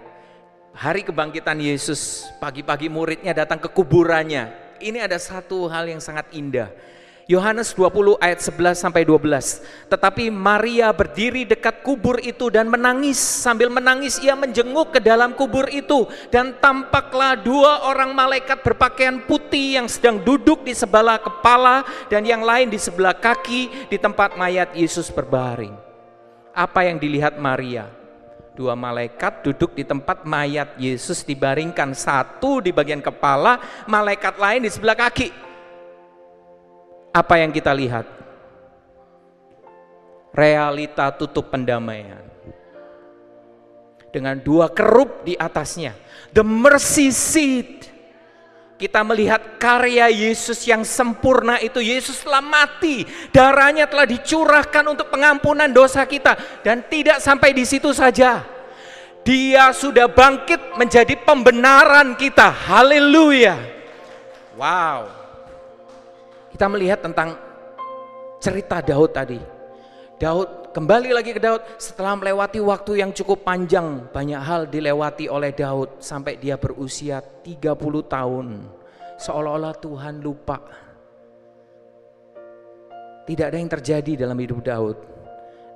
Hari 0.71 1.03
kebangkitan 1.03 1.59
Yesus, 1.59 2.23
pagi-pagi 2.39 2.87
muridnya 2.87 3.35
datang 3.35 3.59
ke 3.59 3.67
kuburannya 3.67 4.69
ini 4.79 4.99
ada 5.03 5.19
satu 5.19 5.67
hal 5.67 5.87
yang 5.91 5.99
sangat 5.99 6.31
indah. 6.31 6.71
Yohanes 7.29 7.77
20 7.77 8.17
ayat 8.17 8.41
11 8.41 8.73
sampai 8.73 9.05
12. 9.05 9.61
Tetapi 9.85 10.33
Maria 10.33 10.89
berdiri 10.89 11.45
dekat 11.45 11.85
kubur 11.85 12.17
itu 12.17 12.49
dan 12.49 12.65
menangis. 12.65 13.21
Sambil 13.21 13.69
menangis 13.69 14.17
ia 14.17 14.33
menjenguk 14.33 14.97
ke 14.97 14.99
dalam 14.99 15.37
kubur 15.37 15.69
itu. 15.69 16.09
Dan 16.33 16.57
tampaklah 16.57 17.37
dua 17.37 17.85
orang 17.85 18.17
malaikat 18.17 18.65
berpakaian 18.65 19.21
putih 19.29 19.77
yang 19.77 19.85
sedang 19.85 20.17
duduk 20.17 20.65
di 20.65 20.73
sebelah 20.73 21.21
kepala 21.21 21.85
dan 22.09 22.25
yang 22.25 22.41
lain 22.41 22.73
di 22.73 22.81
sebelah 22.81 23.13
kaki 23.13 23.93
di 23.93 24.01
tempat 24.01 24.33
mayat 24.33 24.73
Yesus 24.73 25.13
berbaring. 25.13 25.77
Apa 26.49 26.89
yang 26.89 26.97
dilihat 26.97 27.37
Maria? 27.37 27.93
Dua 28.57 28.73
malaikat 28.73 29.45
duduk 29.45 29.77
di 29.77 29.85
tempat 29.85 30.25
mayat 30.25 30.81
Yesus 30.81 31.21
dibaringkan. 31.21 31.93
Satu 31.93 32.57
di 32.57 32.73
bagian 32.73 33.05
kepala, 33.05 33.85
malaikat 33.85 34.33
lain 34.41 34.65
di 34.65 34.73
sebelah 34.73 34.97
kaki. 34.97 35.48
Apa 37.09 37.41
yang 37.41 37.49
kita 37.49 37.73
lihat? 37.73 38.05
Realita 40.29 41.09
tutup 41.17 41.49
pendamaian. 41.49 42.21
Dengan 44.09 44.37
dua 44.41 44.69
kerup 44.69 45.25
di 45.25 45.37
atasnya. 45.37 45.93
The 46.33 46.45
mercy 46.45 47.09
seat 47.09 47.89
kita 48.79 49.03
melihat 49.03 49.59
karya 49.59 50.07
Yesus 50.07 50.63
yang 50.63 50.87
sempurna 50.87 51.59
itu. 51.59 51.83
Yesus 51.83 52.23
telah 52.23 52.39
mati, 52.39 53.03
darahnya 53.35 53.91
telah 53.91 54.07
dicurahkan 54.07 54.87
untuk 54.87 55.11
pengampunan 55.11 55.67
dosa 55.67 56.07
kita. 56.07 56.39
Dan 56.63 56.87
tidak 56.87 57.19
sampai 57.19 57.51
di 57.51 57.67
situ 57.67 57.91
saja. 57.91 58.39
Dia 59.27 59.75
sudah 59.75 60.07
bangkit 60.07 60.79
menjadi 60.79 61.11
pembenaran 61.27 62.15
kita. 62.15 62.55
Haleluya. 62.71 63.59
Wow. 64.55 65.18
Kita 66.59 66.67
melihat 66.67 66.99
tentang 66.99 67.39
cerita 68.43 68.83
Daud 68.83 69.15
tadi. 69.15 69.39
Daud 70.19 70.75
kembali 70.75 71.15
lagi 71.15 71.31
ke 71.31 71.39
Daud 71.39 71.63
setelah 71.79 72.19
melewati 72.19 72.59
waktu 72.59 72.99
yang 72.99 73.15
cukup 73.15 73.47
panjang, 73.47 74.11
banyak 74.11 74.43
hal 74.43 74.67
dilewati 74.67 75.31
oleh 75.31 75.55
Daud 75.55 76.03
sampai 76.03 76.35
dia 76.35 76.59
berusia 76.59 77.23
30 77.23 77.63
tahun. 78.11 78.67
Seolah-olah 79.23 79.71
Tuhan 79.79 80.19
lupa. 80.19 80.59
Tidak 83.23 83.45
ada 83.47 83.55
yang 83.55 83.71
terjadi 83.71 84.27
dalam 84.27 84.35
hidup 84.35 84.59
Daud. 84.59 84.99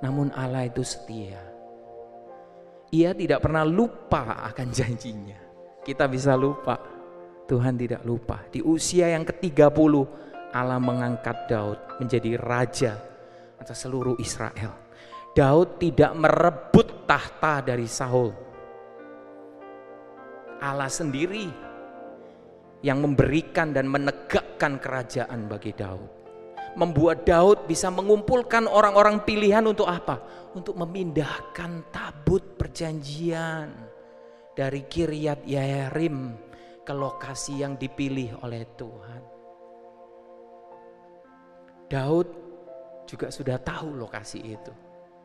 Namun 0.04 0.36
Allah 0.36 0.68
itu 0.68 0.84
setia. 0.84 1.40
Ia 2.92 3.16
tidak 3.16 3.40
pernah 3.40 3.64
lupa 3.64 4.52
akan 4.52 4.68
janjinya. 4.68 5.40
Kita 5.80 6.04
bisa 6.12 6.36
lupa. 6.36 6.76
Tuhan 7.48 7.72
tidak 7.72 8.04
lupa. 8.04 8.44
Di 8.52 8.60
usia 8.60 9.08
yang 9.08 9.24
ke-30 9.24 10.23
Allah 10.54 10.78
mengangkat 10.78 11.50
Daud 11.50 11.98
menjadi 11.98 12.38
raja 12.38 12.94
atas 13.58 13.82
seluruh 13.82 14.14
Israel. 14.22 14.70
Daud 15.34 15.82
tidak 15.82 16.14
merebut 16.14 17.10
tahta 17.10 17.58
dari 17.58 17.90
Saul. 17.90 18.30
Allah 20.62 20.86
sendiri 20.86 21.50
yang 22.86 23.02
memberikan 23.02 23.74
dan 23.74 23.90
menegakkan 23.90 24.78
kerajaan 24.78 25.50
bagi 25.50 25.74
Daud. 25.74 26.22
Membuat 26.78 27.26
Daud 27.26 27.66
bisa 27.66 27.90
mengumpulkan 27.90 28.70
orang-orang 28.70 29.26
pilihan 29.26 29.66
untuk 29.66 29.90
apa? 29.90 30.22
Untuk 30.54 30.78
memindahkan 30.78 31.90
tabut 31.90 32.54
perjanjian 32.54 33.74
dari 34.54 34.86
Kiryat 34.86 35.42
Yarim 35.42 36.38
ke 36.86 36.94
lokasi 36.94 37.66
yang 37.66 37.74
dipilih 37.74 38.38
oleh 38.46 38.62
Tuhan. 38.78 39.33
Daud 41.94 42.26
juga 43.06 43.30
sudah 43.30 43.54
tahu 43.62 43.94
lokasi 43.94 44.42
itu. 44.42 44.74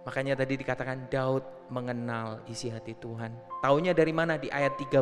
Makanya 0.06 0.38
tadi 0.38 0.54
dikatakan 0.54 1.10
Daud 1.10 1.42
mengenal 1.74 2.46
isi 2.46 2.70
hati 2.70 2.94
Tuhan. 2.94 3.34
Taunya 3.66 3.98
dari 3.98 4.14
mana? 4.14 4.38
Di 4.38 4.54
ayat 4.54 4.78
13. 4.78 5.02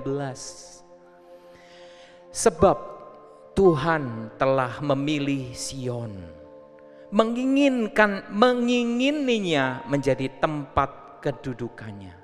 Sebab 2.31 2.77
Tuhan 3.51 4.31
telah 4.39 4.79
memilih 4.79 5.51
Sion. 5.51 6.15
Menginginkan, 7.11 8.31
mengingininya 8.31 9.83
menjadi 9.91 10.31
tempat 10.39 11.19
kedudukannya. 11.19 12.15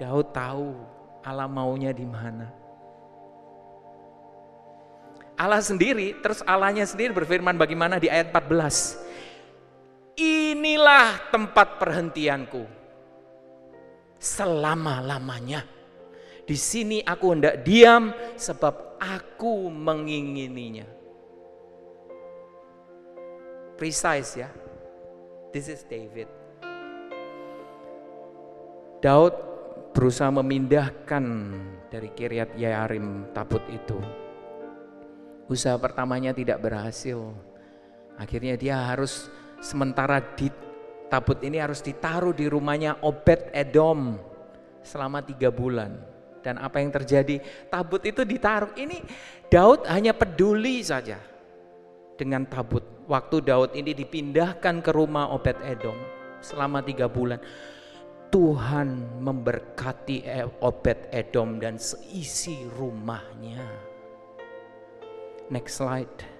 Daud 0.00 0.32
tahu 0.32 0.72
Allah 1.20 1.52
maunya 1.52 1.92
di 1.92 2.08
mana. 2.08 2.59
Allah 5.40 5.64
sendiri, 5.64 6.20
terus 6.20 6.44
Allahnya 6.44 6.84
sendiri 6.84 7.16
berfirman 7.16 7.56
bagaimana 7.56 7.96
di 7.96 8.12
ayat 8.12 8.28
14. 8.28 10.20
Inilah 10.20 11.32
tempat 11.32 11.80
perhentianku 11.80 12.68
selama-lamanya. 14.20 15.64
Di 16.44 16.52
sini 16.60 17.00
aku 17.00 17.32
hendak 17.32 17.64
diam 17.64 18.12
sebab 18.36 19.00
aku 19.00 19.72
mengingininya. 19.72 20.84
Precise 23.80 24.44
ya. 24.44 24.52
This 25.56 25.72
is 25.72 25.80
David. 25.88 26.28
Daud 29.00 29.32
berusaha 29.96 30.28
memindahkan 30.28 31.24
dari 31.88 32.12
Kiryat 32.12 32.52
Yarim 32.60 33.32
tabut 33.32 33.64
itu. 33.72 34.19
Usaha 35.50 35.74
pertamanya 35.82 36.30
tidak 36.30 36.62
berhasil. 36.62 37.34
Akhirnya 38.14 38.54
dia 38.54 38.78
harus 38.78 39.26
sementara 39.58 40.22
di 40.38 40.46
tabut 41.10 41.42
ini 41.42 41.58
harus 41.58 41.82
ditaruh 41.82 42.30
di 42.30 42.46
rumahnya 42.46 43.02
Obed 43.02 43.50
Edom 43.50 44.14
selama 44.86 45.18
tiga 45.26 45.50
bulan. 45.50 45.98
Dan 46.40 46.56
apa 46.62 46.78
yang 46.78 46.94
terjadi? 46.94 47.42
Tabut 47.66 48.00
itu 48.06 48.22
ditaruh. 48.22 48.78
Ini 48.78 49.02
Daud 49.50 49.90
hanya 49.90 50.14
peduli 50.14 50.86
saja 50.86 51.18
dengan 52.14 52.46
tabut. 52.46 52.86
Waktu 53.10 53.42
Daud 53.42 53.74
ini 53.74 53.90
dipindahkan 53.90 54.86
ke 54.86 54.90
rumah 54.94 55.34
Obed 55.34 55.58
Edom 55.66 55.98
selama 56.38 56.78
tiga 56.78 57.10
bulan. 57.10 57.42
Tuhan 58.30 59.18
memberkati 59.18 60.30
Obed 60.62 61.10
Edom 61.10 61.58
dan 61.58 61.74
seisi 61.74 62.62
rumahnya. 62.78 63.89
Next 65.50 65.82
slide 65.82 66.30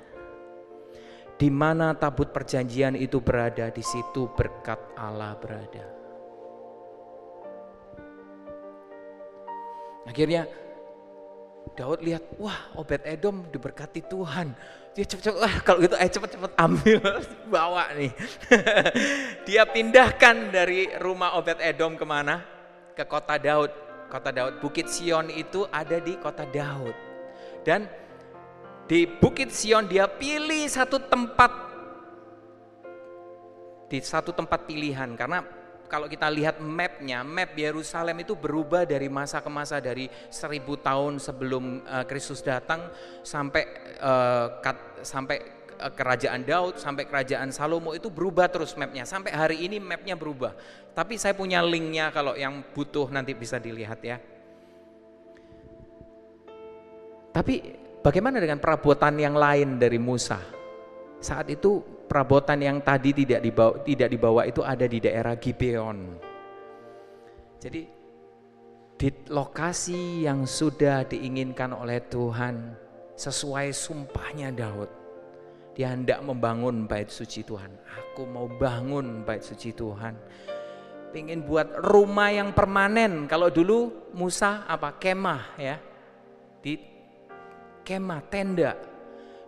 di 1.40 1.48
mana 1.48 1.96
tabut 1.96 2.28
perjanjian 2.36 2.92
itu 2.92 3.16
berada, 3.24 3.72
di 3.72 3.80
situ 3.80 4.28
berkat 4.36 4.76
Allah 4.92 5.32
berada. 5.40 5.88
Akhirnya 10.04 10.44
Daud 11.72 12.04
lihat, 12.04 12.36
wah 12.36 12.76
Obed 12.76 13.08
Edom 13.08 13.48
diberkati 13.48 14.04
Tuhan. 14.04 14.52
Dia 14.92 15.04
cepet-cepet, 15.08 15.40
wah 15.40 15.54
kalau 15.64 15.80
gitu 15.80 15.96
ayo 15.96 16.10
cepet-cepet 16.12 16.52
ambil, 16.60 17.00
bawa 17.56 17.88
nih. 17.96 18.12
Dia 19.48 19.64
pindahkan 19.64 20.52
dari 20.52 20.92
rumah 21.00 21.40
Obed 21.40 21.56
Edom 21.64 21.96
ke 21.96 22.04
mana? 22.04 22.44
Ke 22.92 23.08
kota 23.08 23.40
Daud. 23.40 23.72
Kota 24.12 24.28
Daud, 24.28 24.60
Bukit 24.60 24.92
Sion 24.92 25.32
itu 25.32 25.64
ada 25.72 25.96
di 26.02 26.20
kota 26.20 26.44
Daud. 26.44 26.92
Dan 27.64 27.88
di 28.90 29.06
Bukit 29.06 29.54
Sion 29.54 29.86
dia 29.86 30.10
pilih 30.10 30.66
satu 30.66 30.98
tempat 30.98 31.70
di 33.86 34.02
satu 34.02 34.34
tempat 34.34 34.66
pilihan 34.66 35.14
karena 35.14 35.46
kalau 35.86 36.06
kita 36.06 36.30
lihat 36.30 36.62
mapnya, 36.62 37.26
map 37.26 37.50
Yerusalem 37.54 38.22
itu 38.22 38.38
berubah 38.38 38.86
dari 38.86 39.10
masa 39.10 39.42
ke 39.42 39.50
masa 39.50 39.82
dari 39.82 40.06
seribu 40.30 40.78
tahun 40.78 41.18
sebelum 41.18 41.82
uh, 41.82 42.06
Kristus 42.06 42.46
datang 42.46 42.90
sampai 43.26 43.66
uh, 43.98 44.62
kat, 44.62 45.02
sampai 45.02 45.38
uh, 45.82 45.90
kerajaan 45.90 46.46
Daud 46.46 46.78
sampai 46.78 47.10
kerajaan 47.10 47.50
Salomo 47.50 47.90
itu 47.90 48.06
berubah 48.06 48.46
terus 48.46 48.78
mapnya 48.78 49.02
sampai 49.02 49.34
hari 49.34 49.66
ini 49.66 49.82
mapnya 49.82 50.14
berubah. 50.14 50.54
Tapi 50.94 51.18
saya 51.18 51.34
punya 51.34 51.58
linknya 51.58 52.14
kalau 52.14 52.38
yang 52.38 52.62
butuh 52.70 53.10
nanti 53.10 53.34
bisa 53.34 53.58
dilihat 53.58 53.98
ya. 54.02 54.22
Tapi 57.34 57.89
Bagaimana 58.00 58.40
dengan 58.40 58.56
perabotan 58.56 59.20
yang 59.20 59.36
lain 59.36 59.76
dari 59.76 60.00
Musa? 60.00 60.40
Saat 61.20 61.52
itu 61.52 61.84
perabotan 62.08 62.56
yang 62.64 62.80
tadi 62.80 63.12
tidak 63.12 63.44
dibawa, 63.44 63.74
tidak 63.84 64.08
dibawa 64.08 64.42
itu 64.48 64.64
ada 64.64 64.88
di 64.88 64.98
daerah 65.04 65.36
Gibeon. 65.36 65.98
Jadi 67.60 67.82
di 68.96 69.08
lokasi 69.28 70.24
yang 70.24 70.48
sudah 70.48 71.04
diinginkan 71.04 71.76
oleh 71.76 72.00
Tuhan 72.08 72.72
sesuai 73.20 73.68
sumpahnya 73.76 74.48
Daud. 74.48 74.88
Dia 75.76 75.92
hendak 75.92 76.24
membangun 76.24 76.88
bait 76.88 77.12
suci 77.12 77.44
Tuhan. 77.44 77.68
Aku 78.00 78.24
mau 78.24 78.48
bangun 78.48 79.28
bait 79.28 79.44
suci 79.44 79.76
Tuhan. 79.76 80.16
Pengen 81.12 81.44
buat 81.44 81.84
rumah 81.84 82.32
yang 82.32 82.56
permanen. 82.56 83.28
Kalau 83.28 83.52
dulu 83.52 84.08
Musa 84.16 84.64
apa 84.64 84.96
kemah 84.96 85.60
ya. 85.60 85.76
Di 86.60 86.89
kemah, 87.82 88.22
tenda. 88.28 88.76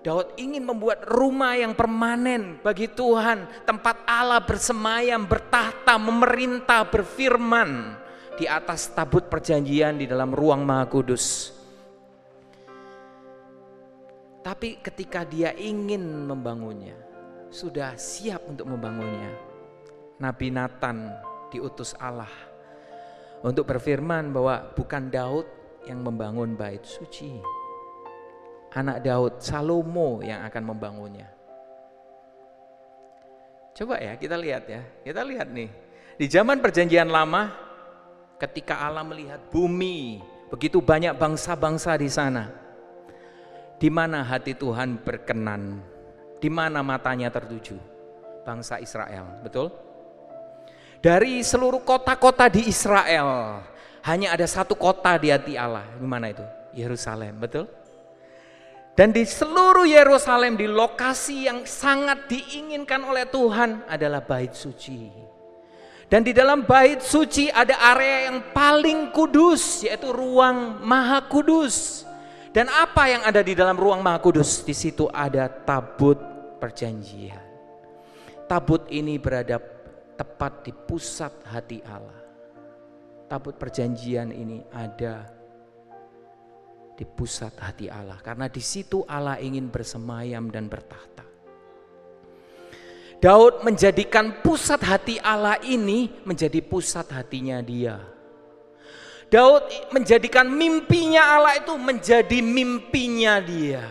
Daud 0.03 0.35
ingin 0.35 0.67
membuat 0.67 1.07
rumah 1.07 1.55
yang 1.55 1.79
permanen 1.79 2.59
bagi 2.59 2.91
Tuhan, 2.91 3.47
tempat 3.63 4.03
Allah 4.03 4.43
bersemayam, 4.43 5.23
bertahta, 5.31 5.95
memerintah, 5.95 6.83
berfirman 6.91 7.95
di 8.35 8.51
atas 8.51 8.91
tabut 8.91 9.31
perjanjian 9.31 10.03
di 10.03 10.11
dalam 10.11 10.35
ruang 10.35 10.67
Maha 10.67 10.91
Kudus. 10.91 11.55
Tapi 14.43 14.83
ketika 14.83 15.23
dia 15.23 15.55
ingin 15.55 16.03
membangunnya, 16.27 16.99
sudah 17.47 17.95
siap 17.95 18.43
untuk 18.51 18.67
membangunnya. 18.75 19.31
Nabi 20.19 20.51
Nathan 20.51 21.15
diutus 21.55 21.95
Allah 22.03 22.31
untuk 23.47 23.71
berfirman 23.71 24.35
bahwa 24.35 24.75
bukan 24.75 25.11
Daud 25.15 25.47
yang 25.87 26.03
membangun 26.03 26.59
bait 26.59 26.83
suci, 26.83 27.39
anak 28.73 29.05
Daud, 29.05 29.41
Salomo 29.41 30.25
yang 30.25 30.45
akan 30.49 30.63
membangunnya. 30.65 31.29
Coba 33.73 34.01
ya 34.01 34.17
kita 34.21 34.37
lihat 34.37 34.65
ya, 34.69 34.83
kita 35.05 35.25
lihat 35.25 35.49
nih. 35.49 35.69
Di 36.21 36.27
zaman 36.29 36.61
perjanjian 36.61 37.09
lama 37.09 37.53
ketika 38.37 38.85
Allah 38.85 39.05
melihat 39.05 39.41
bumi, 39.49 40.21
begitu 40.53 40.81
banyak 40.85 41.17
bangsa-bangsa 41.17 41.97
di 41.97 42.09
sana. 42.13 42.53
Di 43.81 43.89
mana 43.89 44.23
hati 44.23 44.55
Tuhan 44.55 45.01
berkenan? 45.01 45.83
Di 46.39 46.47
mana 46.53 46.85
matanya 46.85 47.33
tertuju? 47.33 47.75
Bangsa 48.43 48.79
Israel, 48.83 49.43
betul? 49.43 49.71
Dari 51.03 51.43
seluruh 51.43 51.83
kota-kota 51.83 52.47
di 52.47 52.67
Israel, 52.71 53.59
hanya 54.07 54.35
ada 54.35 54.47
satu 54.47 54.79
kota 54.79 55.19
di 55.19 55.35
hati 55.35 55.59
Allah. 55.59 55.87
Di 55.99 56.07
mana 56.07 56.31
itu? 56.31 56.47
Yerusalem, 56.75 57.39
betul? 57.43 57.67
Dan 58.93 59.09
di 59.09 59.25
seluruh 59.25 59.89
Yerusalem 59.89 60.61
di 60.61 60.69
lokasi 60.69 61.49
yang 61.49 61.65
sangat 61.65 62.29
diinginkan 62.29 63.01
oleh 63.01 63.25
Tuhan 63.25 63.89
adalah 63.89 64.21
bait 64.21 64.53
suci. 64.53 65.09
Dan 66.13 66.21
di 66.21 66.37
dalam 66.37 66.69
bait 66.69 67.01
suci 67.01 67.49
ada 67.49 67.73
area 67.97 68.29
yang 68.29 68.53
paling 68.53 69.09
kudus 69.17 69.81
yaitu 69.89 70.13
ruang 70.13 70.85
maha 70.85 71.25
kudus. 71.25 72.05
Dan 72.53 72.69
apa 72.69 73.09
yang 73.09 73.25
ada 73.25 73.41
di 73.41 73.57
dalam 73.57 73.81
ruang 73.81 74.05
maha 74.05 74.21
kudus? 74.21 74.61
Di 74.61 74.77
situ 74.77 75.09
ada 75.09 75.49
tabut 75.49 76.21
perjanjian. 76.61 77.41
Tabut 78.45 78.85
ini 78.93 79.17
berada 79.17 79.57
tepat 80.21 80.69
di 80.69 80.73
pusat 80.77 81.33
hati 81.49 81.81
Allah. 81.89 82.21
Tabut 83.25 83.57
perjanjian 83.57 84.29
ini 84.37 84.61
ada 84.69 85.25
di 87.03 87.05
pusat 87.11 87.59
hati 87.59 87.91
Allah 87.91 88.23
karena 88.23 88.47
di 88.47 88.63
situ 88.63 89.03
Allah 89.11 89.43
ingin 89.43 89.67
bersemayam 89.67 90.47
dan 90.55 90.71
bertahta. 90.71 91.27
Daud 93.19 93.67
menjadikan 93.67 94.39
pusat 94.39 94.79
hati 94.87 95.19
Allah 95.19 95.59
ini 95.67 96.23
menjadi 96.23 96.63
pusat 96.63 97.11
hatinya 97.11 97.59
dia. 97.59 97.99
Daud 99.27 99.67
menjadikan 99.91 100.47
mimpinya 100.47 101.27
Allah 101.27 101.59
itu 101.59 101.75
menjadi 101.75 102.39
mimpinya 102.39 103.43
dia. 103.43 103.83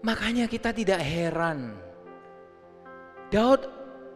Makanya 0.00 0.48
kita 0.48 0.72
tidak 0.72 1.00
heran. 1.04 1.76
Daud 3.28 3.68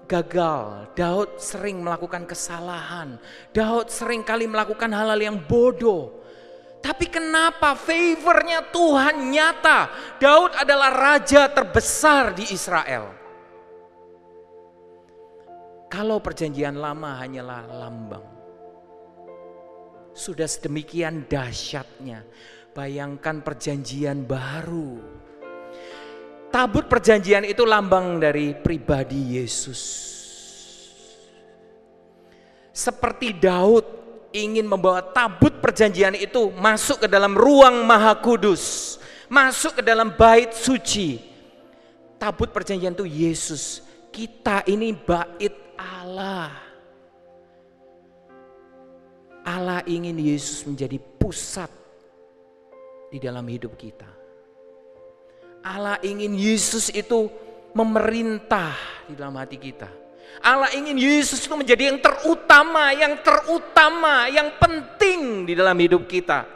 gagal, 0.09 0.89
Daud 0.97 1.37
sering 1.37 1.85
melakukan 1.85 2.25
kesalahan, 2.25 3.21
Daud 3.53 3.93
sering 3.93 4.25
kali 4.25 4.49
melakukan 4.49 4.89
hal-hal 4.97 5.21
yang 5.21 5.37
bodoh. 5.45 6.21
Tapi 6.81 7.13
kenapa 7.13 7.77
favornya 7.77 8.65
Tuhan 8.73 9.29
nyata? 9.29 9.93
Daud 10.17 10.57
adalah 10.57 10.89
raja 10.89 11.45
terbesar 11.53 12.33
di 12.33 12.49
Israel. 12.49 13.13
Kalau 15.93 16.25
perjanjian 16.25 16.81
lama 16.81 17.21
hanyalah 17.21 17.69
lambang. 17.69 18.27
Sudah 20.17 20.49
sedemikian 20.49 21.29
dahsyatnya. 21.29 22.25
Bayangkan 22.73 23.45
perjanjian 23.45 24.25
baru. 24.25 25.21
Tabut 26.51 26.89
perjanjian 26.89 27.45
itu 27.45 27.63
lambang 27.63 28.19
dari 28.19 28.57
pribadi 28.57 29.39
Yesus. 29.39 29.83
Seperti 32.73 33.37
Daud 33.37 34.00
ingin 34.31 34.67
membawa 34.67 35.03
tabut 35.03 35.59
perjanjian 35.59 36.15
itu 36.15 36.51
masuk 36.59 37.07
ke 37.07 37.09
dalam 37.11 37.35
ruang 37.35 37.83
maha 37.83 38.15
kudus, 38.19 38.97
masuk 39.27 39.79
ke 39.79 39.83
dalam 39.83 40.15
bait 40.15 40.55
suci. 40.55 41.19
Tabut 42.21 42.53
perjanjian 42.53 42.95
itu 42.95 43.07
Yesus. 43.07 43.81
Kita 44.11 44.67
ini 44.67 44.93
bait 44.93 45.55
Allah. 45.79 46.53
Allah 49.47 49.81
ingin 49.89 50.15
Yesus 50.21 50.63
menjadi 50.69 51.01
pusat 51.01 51.71
di 53.09 53.19
dalam 53.19 53.43
hidup 53.49 53.75
kita. 53.75 54.07
Allah 55.65 55.97
ingin 56.05 56.37
Yesus 56.37 56.89
itu 56.93 57.29
memerintah 57.77 58.73
di 59.09 59.15
dalam 59.17 59.37
hati 59.37 59.57
kita. 59.57 60.00
Allah 60.39 60.71
ingin 60.73 60.97
Yesus 60.97 61.43
itu 61.43 61.53
menjadi 61.53 61.91
yang 61.91 61.99
terutama, 61.99 62.95
yang 62.95 63.19
terutama, 63.21 64.31
yang 64.31 64.49
penting 64.57 65.45
di 65.45 65.59
dalam 65.59 65.75
hidup 65.77 66.07
kita. 66.07 66.47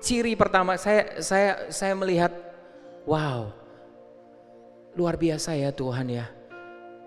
Ciri 0.00 0.32
pertama 0.38 0.76
saya 0.76 1.18
saya 1.24 1.72
saya 1.72 1.92
melihat 1.96 2.32
wow. 3.08 3.52
Luar 4.94 5.16
biasa 5.16 5.54
ya 5.56 5.70
Tuhan 5.72 6.08
ya. 6.12 6.26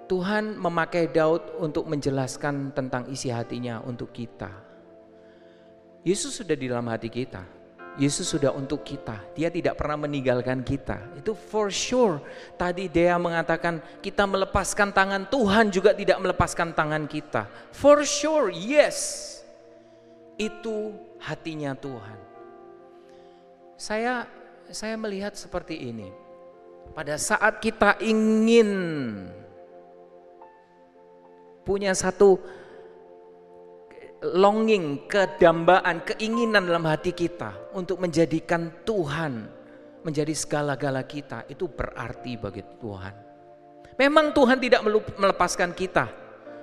Tuhan 0.07 0.59
memakai 0.59 1.07
Daud 1.09 1.57
untuk 1.63 1.87
menjelaskan 1.87 2.75
tentang 2.75 3.07
isi 3.07 3.31
hatinya 3.31 3.79
untuk 3.81 4.11
kita. 4.11 4.51
Yesus 6.03 6.35
sudah 6.35 6.53
di 6.59 6.67
dalam 6.67 6.85
hati 6.91 7.07
kita. 7.07 7.62
Yesus 7.93 8.25
sudah 8.25 8.49
untuk 8.49 8.81
kita. 8.81 9.21
Dia 9.37 9.53
tidak 9.53 9.77
pernah 9.77 10.01
meninggalkan 10.09 10.65
kita. 10.65 11.13
Itu 11.13 11.37
for 11.37 11.69
sure. 11.69 12.17
Tadi 12.57 12.89
Dea 12.89 13.17
mengatakan 13.21 13.77
kita 14.01 14.25
melepaskan 14.25 14.89
tangan 14.89 15.29
Tuhan 15.29 15.69
juga 15.69 15.93
tidak 15.93 16.17
melepaskan 16.17 16.73
tangan 16.73 17.05
kita. 17.05 17.45
For 17.69 18.01
sure, 18.01 18.49
yes. 18.49 19.29
Itu 20.41 20.97
hatinya 21.21 21.77
Tuhan. 21.77 22.17
Saya 23.77 24.25
saya 24.73 24.97
melihat 24.97 25.37
seperti 25.37 25.77
ini. 25.77 26.09
Pada 26.97 27.17
saat 27.21 27.61
kita 27.61 28.01
ingin 28.01 28.69
punya 31.63 31.93
satu 31.93 32.41
longing, 34.31 35.03
kedambaan, 35.11 36.07
keinginan 36.07 36.63
dalam 36.63 36.87
hati 36.87 37.11
kita 37.11 37.75
untuk 37.75 37.99
menjadikan 37.99 38.71
Tuhan 38.87 39.51
menjadi 40.03 40.31
segala-gala 40.31 41.03
kita, 41.03 41.43
itu 41.51 41.67
berarti 41.67 42.39
bagi 42.39 42.63
Tuhan. 42.79 43.13
Memang 43.99 44.31
Tuhan 44.31 44.57
tidak 44.59 44.81
melepaskan 45.19 45.71
kita. 45.75 46.07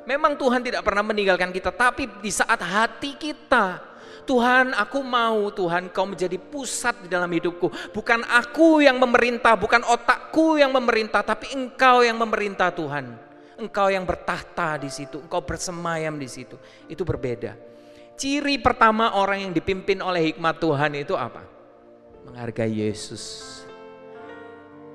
Memang 0.09 0.35
Tuhan 0.35 0.65
tidak 0.65 0.83
pernah 0.83 1.05
meninggalkan 1.05 1.53
kita, 1.53 1.71
tapi 1.71 2.09
di 2.25 2.33
saat 2.33 2.59
hati 2.59 3.15
kita, 3.15 3.79
Tuhan 4.25 4.73
aku 4.75 5.05
mau 5.05 5.53
Tuhan 5.53 5.93
kau 5.93 6.09
menjadi 6.09 6.41
pusat 6.41 7.05
di 7.05 7.09
dalam 7.13 7.31
hidupku. 7.31 7.93
Bukan 7.93 8.25
aku 8.27 8.83
yang 8.83 8.97
memerintah, 8.97 9.55
bukan 9.55 9.85
otakku 9.85 10.57
yang 10.57 10.73
memerintah, 10.73 11.23
tapi 11.23 11.53
engkau 11.55 12.03
yang 12.03 12.17
memerintah 12.17 12.73
Tuhan 12.75 13.30
engkau 13.61 13.93
yang 13.93 14.09
bertahta 14.09 14.81
di 14.81 14.89
situ, 14.89 15.21
engkau 15.21 15.45
bersemayam 15.45 16.17
di 16.17 16.27
situ. 16.27 16.57
Itu 16.89 17.05
berbeda. 17.05 17.55
Ciri 18.21 18.61
pertama 18.61 19.17
orang 19.17 19.49
yang 19.49 19.53
dipimpin 19.57 20.01
oleh 20.05 20.33
hikmat 20.33 20.61
Tuhan 20.61 20.93
itu 20.97 21.17
apa? 21.17 21.41
Menghargai 22.29 22.69
Yesus. 22.69 23.65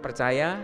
Percaya 0.01 0.61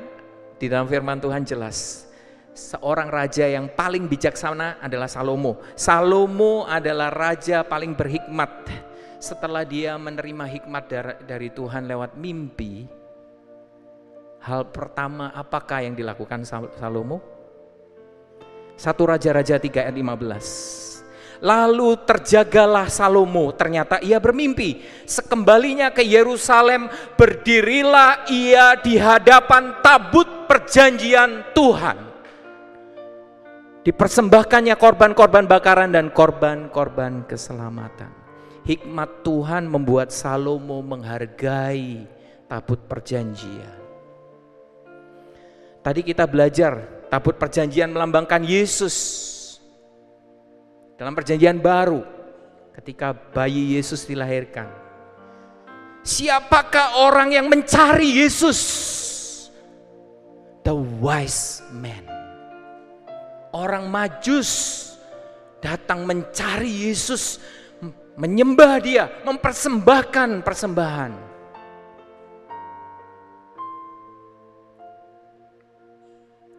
di 0.62 0.70
dalam 0.70 0.86
firman 0.86 1.18
Tuhan 1.18 1.42
jelas. 1.42 2.06
Seorang 2.54 3.10
raja 3.10 3.50
yang 3.50 3.66
paling 3.66 4.06
bijaksana 4.06 4.78
adalah 4.78 5.10
Salomo. 5.10 5.58
Salomo 5.74 6.70
adalah 6.70 7.10
raja 7.10 7.66
paling 7.66 7.98
berhikmat. 7.98 8.70
Setelah 9.18 9.66
dia 9.66 9.98
menerima 9.98 10.46
hikmat 10.46 10.84
dari 11.26 11.50
Tuhan 11.50 11.90
lewat 11.90 12.14
mimpi, 12.14 12.86
hal 14.46 14.70
pertama 14.70 15.34
apakah 15.34 15.82
yang 15.82 15.98
dilakukan 15.98 16.46
Salomo? 16.78 17.41
Satu 18.82 19.06
Raja-Raja 19.06 19.62
3 19.62 19.78
ayat 19.78 19.94
15. 19.94 21.46
Lalu 21.46 22.02
terjagalah 22.02 22.90
Salomo, 22.90 23.54
ternyata 23.54 24.02
ia 24.02 24.18
bermimpi. 24.18 24.82
Sekembalinya 25.06 25.94
ke 25.94 26.02
Yerusalem, 26.02 26.90
berdirilah 27.14 28.26
ia 28.34 28.74
di 28.82 28.98
hadapan 28.98 29.78
tabut 29.86 30.50
perjanjian 30.50 31.54
Tuhan. 31.54 32.10
Dipersembahkannya 33.86 34.74
korban-korban 34.78 35.46
bakaran 35.46 35.94
dan 35.94 36.10
korban-korban 36.10 37.30
keselamatan. 37.30 38.10
Hikmat 38.66 39.22
Tuhan 39.22 39.70
membuat 39.70 40.10
Salomo 40.10 40.82
menghargai 40.82 42.10
tabut 42.50 42.82
perjanjian. 42.90 43.78
Tadi 45.82 46.02
kita 46.06 46.30
belajar 46.30 47.01
Tabut 47.12 47.36
perjanjian 47.36 47.92
melambangkan 47.92 48.40
Yesus. 48.40 48.96
Dalam 50.96 51.12
perjanjian 51.12 51.60
baru, 51.60 52.08
ketika 52.72 53.12
bayi 53.12 53.76
Yesus 53.76 54.08
dilahirkan. 54.08 54.72
Siapakah 56.08 57.04
orang 57.04 57.36
yang 57.36 57.52
mencari 57.52 58.24
Yesus? 58.24 58.60
The 60.64 60.72
wise 61.04 61.60
man. 61.76 62.08
Orang 63.52 63.92
majus 63.92 64.80
datang 65.60 66.08
mencari 66.08 66.90
Yesus, 66.90 67.44
menyembah 68.16 68.80
dia, 68.80 69.12
mempersembahkan 69.28 70.48
persembahan. 70.48 71.31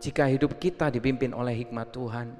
Jika 0.02 0.26
hidup 0.26 0.58
kita 0.58 0.90
dipimpin 0.90 1.30
oleh 1.30 1.62
hikmat 1.62 1.94
Tuhan, 1.94 2.34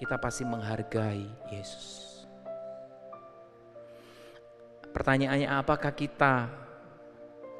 kita 0.00 0.16
pasti 0.16 0.48
menghargai 0.48 1.28
Yesus. 1.52 2.24
Pertanyaannya 4.88 5.44
apakah 5.44 5.92
kita 5.92 6.48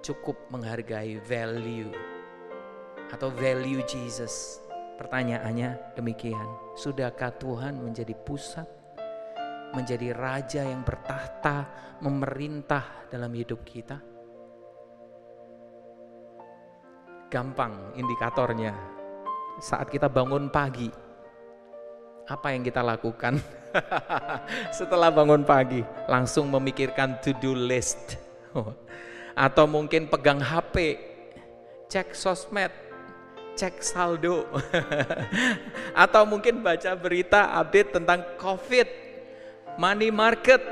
cukup 0.01 0.41
menghargai 0.49 1.20
value 1.20 1.93
atau 3.12 3.28
value 3.28 3.84
Jesus? 3.84 4.57
Pertanyaannya 4.97 5.93
demikian, 5.93 6.49
sudahkah 6.72 7.36
Tuhan 7.36 7.76
menjadi 7.84 8.16
pusat 8.16 8.78
menjadi 9.68 10.16
raja 10.16 10.64
yang 10.64 10.80
bertahta, 10.80 11.68
memerintah 12.01 13.05
dalam 13.12 13.28
hidup 13.36 13.61
kita? 13.68 14.01
Gampang 17.29 17.93
indikatornya. 17.93 18.72
Saat 19.61 19.93
kita 19.93 20.09
bangun 20.09 20.49
pagi, 20.49 20.89
apa 22.24 22.57
yang 22.57 22.64
kita 22.64 22.81
lakukan? 22.81 23.37
Setelah 24.81 25.12
bangun 25.12 25.45
pagi, 25.45 25.85
langsung 26.09 26.49
memikirkan 26.49 27.20
to-do 27.20 27.53
list. 27.53 28.16
Atau 29.37 29.68
mungkin 29.68 30.09
pegang 30.09 30.41
HP, 30.41 30.97
cek 31.93 32.16
sosmed, 32.16 32.72
cek 33.61 33.76
saldo. 33.85 34.49
Atau 36.09 36.24
mungkin 36.24 36.64
baca 36.64 36.97
berita 36.97 37.61
update 37.61 37.93
tentang 37.93 38.24
COVID, 38.41 38.89
money 39.76 40.09
market, 40.09 40.64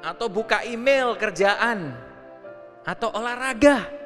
atau 0.00 0.32
buka 0.32 0.64
email 0.64 1.12
kerjaan, 1.12 1.92
atau 2.88 3.12
olahraga 3.12 3.99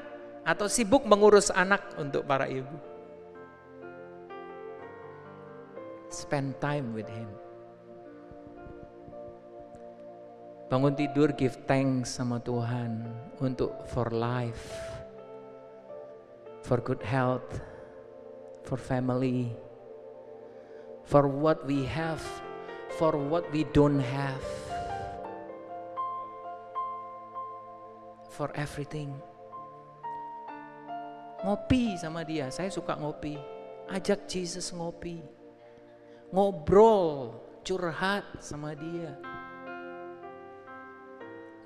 atau 0.45 0.68
sibuk 0.68 1.09
mengurus 1.09 1.49
anak 1.49 1.80
untuk 1.97 2.28
para 2.28 2.45
ibu. 2.45 2.76
Spend 6.12 6.61
time 6.61 6.92
with 6.92 7.09
him. 7.09 7.26
Bangun 10.68 10.95
tidur 10.95 11.32
give 11.34 11.57
thanks 11.64 12.16
sama 12.16 12.40
Tuhan 12.45 13.09
untuk 13.40 13.72
for 13.88 14.09
life, 14.12 14.78
for 16.62 16.78
good 16.80 17.03
health, 17.03 17.61
for 18.64 18.76
family, 18.76 19.53
for 21.05 21.28
what 21.28 21.61
we 21.68 21.84
have, 21.84 22.22
for 22.97 23.16
what 23.16 23.45
we 23.53 23.68
don't 23.76 24.01
have, 24.01 24.45
for 28.32 28.49
everything 28.57 29.12
ngopi 31.45 32.01
sama 32.01 32.24
dia. 32.24 32.49
Saya 32.49 32.72
suka 32.72 32.97
ngopi. 32.97 33.36
Ajak 33.92 34.24
Jesus 34.24 34.72
ngopi. 34.72 35.20
Ngobrol, 36.32 37.36
curhat 37.61 38.24
sama 38.40 38.72
dia. 38.72 39.12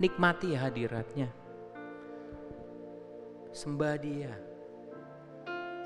Nikmati 0.02 0.50
hadiratnya. 0.58 1.30
Sembah 3.54 3.96
dia. 3.96 4.34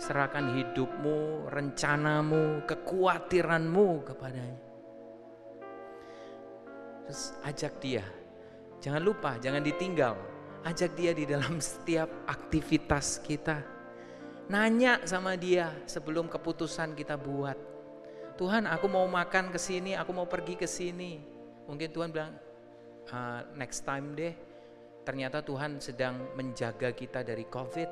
Serahkan 0.00 0.56
hidupmu, 0.56 1.46
rencanamu, 1.52 2.66
kekhawatiranmu 2.66 3.88
kepadanya. 4.02 4.60
Terus 7.06 7.22
ajak 7.44 7.74
dia. 7.78 8.04
Jangan 8.82 9.02
lupa, 9.04 9.38
jangan 9.38 9.62
ditinggal. 9.62 10.18
Ajak 10.66 10.98
dia 10.98 11.14
di 11.14 11.22
dalam 11.22 11.62
setiap 11.62 12.10
aktivitas 12.26 13.22
kita 13.22 13.81
Nanya 14.50 14.98
sama 15.06 15.38
dia 15.38 15.70
sebelum 15.86 16.26
keputusan 16.26 16.98
kita 16.98 17.14
buat. 17.14 17.54
Tuhan 18.34 18.66
aku 18.66 18.90
mau 18.90 19.06
makan 19.06 19.54
ke 19.54 19.58
sini, 19.60 19.94
aku 19.94 20.10
mau 20.10 20.26
pergi 20.26 20.58
ke 20.58 20.66
sini. 20.66 21.22
Mungkin 21.70 21.94
Tuhan 21.94 22.10
bilang, 22.10 22.34
uh, 23.14 23.46
next 23.54 23.86
time 23.86 24.18
deh. 24.18 24.34
Ternyata 25.06 25.46
Tuhan 25.46 25.78
sedang 25.78 26.34
menjaga 26.34 26.90
kita 26.90 27.22
dari 27.22 27.46
COVID. 27.46 27.90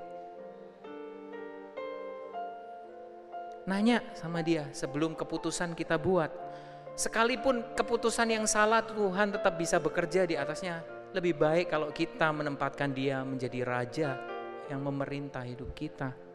Nanya 3.70 4.02
sama 4.18 4.42
dia 4.42 4.66
sebelum 4.74 5.14
keputusan 5.14 5.78
kita 5.78 6.02
buat. 6.02 6.34
Sekalipun 6.98 7.78
keputusan 7.78 8.26
yang 8.26 8.46
salah 8.50 8.82
Tuhan 8.82 9.30
tetap 9.30 9.54
bisa 9.54 9.78
bekerja 9.78 10.26
di 10.26 10.34
atasnya. 10.34 10.82
Lebih 11.14 11.38
baik 11.38 11.66
kalau 11.70 11.94
kita 11.94 12.30
menempatkan 12.34 12.90
dia 12.90 13.22
menjadi 13.22 13.60
raja 13.62 14.10
yang 14.70 14.82
memerintah 14.82 15.42
hidup 15.42 15.74
kita 15.74 16.29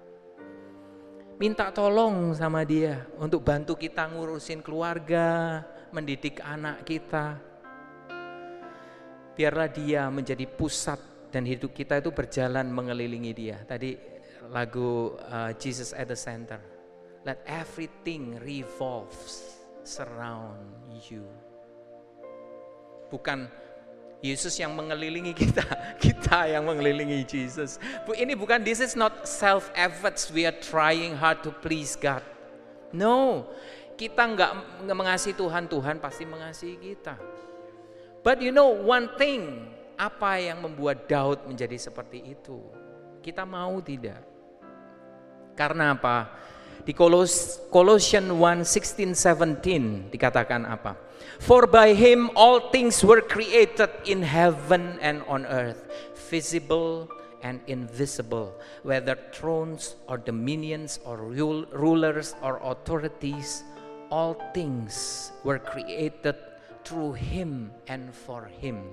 minta 1.36 1.68
tolong 1.72 2.32
sama 2.32 2.64
dia 2.64 3.04
untuk 3.20 3.44
bantu 3.44 3.76
kita 3.76 4.08
ngurusin 4.08 4.64
keluarga, 4.64 5.60
mendidik 5.92 6.40
anak 6.40 6.88
kita. 6.88 7.40
Biarlah 9.36 9.68
dia 9.68 10.08
menjadi 10.08 10.48
pusat 10.48 11.00
dan 11.28 11.44
hidup 11.44 11.76
kita 11.76 12.00
itu 12.00 12.16
berjalan 12.16 12.72
mengelilingi 12.72 13.32
dia. 13.36 13.60
Tadi 13.68 14.00
lagu 14.48 15.20
uh, 15.20 15.52
Jesus 15.60 15.92
at 15.92 16.08
the 16.08 16.16
Center. 16.16 16.60
Let 17.28 17.44
everything 17.44 18.40
revolves 18.40 19.60
surround 19.84 20.88
you. 21.12 21.28
Bukan 23.12 23.52
Yesus 24.24 24.58
yang 24.58 24.74
mengelilingi 24.74 25.36
kita, 25.36 25.66
kita 26.04 26.50
yang 26.50 26.66
mengelilingi 26.66 27.28
Jesus. 27.28 27.78
Ini 28.08 28.34
bukan 28.34 28.64
this 28.64 28.82
is 28.82 28.96
not 28.98 29.28
self 29.28 29.70
efforts 29.76 30.32
we 30.32 30.48
are 30.48 30.56
trying 30.56 31.14
hard 31.14 31.44
to 31.46 31.52
please 31.52 31.94
God. 32.00 32.24
No, 32.96 33.50
kita 34.00 34.24
nggak 34.24 34.52
mengasihi 34.96 35.36
Tuhan, 35.36 35.68
Tuhan 35.68 36.00
pasti 36.00 36.24
mengasihi 36.24 36.76
kita. 36.80 37.16
But 38.26 38.42
you 38.42 38.50
know 38.50 38.74
one 38.74 39.14
thing, 39.20 39.70
apa 39.96 40.42
yang 40.42 40.64
membuat 40.66 41.06
Daud 41.06 41.46
menjadi 41.46 41.78
seperti 41.78 42.34
itu? 42.34 42.58
Kita 43.22 43.46
mau 43.46 43.78
tidak? 43.82 44.22
Karena 45.54 45.96
apa? 45.96 46.30
Di 46.86 46.94
Kolos, 46.94 47.66
Colossians 47.74 48.30
1, 48.30 48.66
16, 48.66 50.10
17 50.10 50.14
dikatakan 50.14 50.68
apa? 50.68 51.05
For 51.40 51.68
by 51.68 51.94
him 51.94 52.30
all 52.36 52.72
things 52.72 53.04
were 53.04 53.22
created 53.22 53.90
in 54.06 54.22
heaven 54.22 54.98
and 55.02 55.22
on 55.24 55.46
earth, 55.46 55.90
visible 56.30 57.10
and 57.42 57.62
invisible, 57.68 58.54
whether 58.84 59.18
thrones 59.32 59.96
or 60.08 60.18
dominions 60.18 61.00
or 61.06 61.18
rulers 61.18 62.36
or 62.42 62.58
authorities, 62.64 63.64
all 64.10 64.34
things 64.54 65.32
were 65.44 65.60
created 65.60 66.36
through 66.84 67.14
him 67.14 67.72
and 67.88 68.14
for 68.14 68.46
him. 68.46 68.84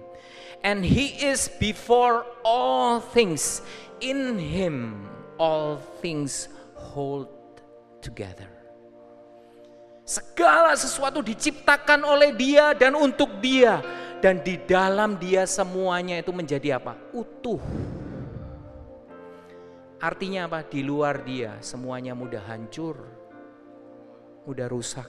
And 0.65 0.85
he 0.85 1.07
is 1.25 1.49
before 1.61 2.27
all 2.45 3.01
things. 3.01 3.63
In 4.01 4.39
him 4.39 5.09
all 5.39 5.77
things 5.77 6.49
hold 6.75 7.29
together. 8.01 8.62
Segala 10.03 10.75
sesuatu 10.75 11.23
diciptakan 11.23 12.03
oleh 12.03 12.35
dia 12.35 12.75
dan 12.75 12.99
untuk 12.99 13.39
dia. 13.39 13.79
Dan 14.23 14.39
di 14.43 14.55
dalam 14.55 15.19
dia 15.19 15.47
semuanya 15.51 16.23
itu 16.23 16.31
menjadi 16.31 16.79
apa? 16.79 16.95
Utuh. 17.11 17.59
Artinya 20.03 20.51
apa? 20.51 20.67
Di 20.67 20.83
luar 20.83 21.23
dia 21.23 21.59
semuanya 21.63 22.15
mudah 22.15 22.43
hancur, 22.43 23.03
mudah 24.47 24.67
rusak. 24.67 25.07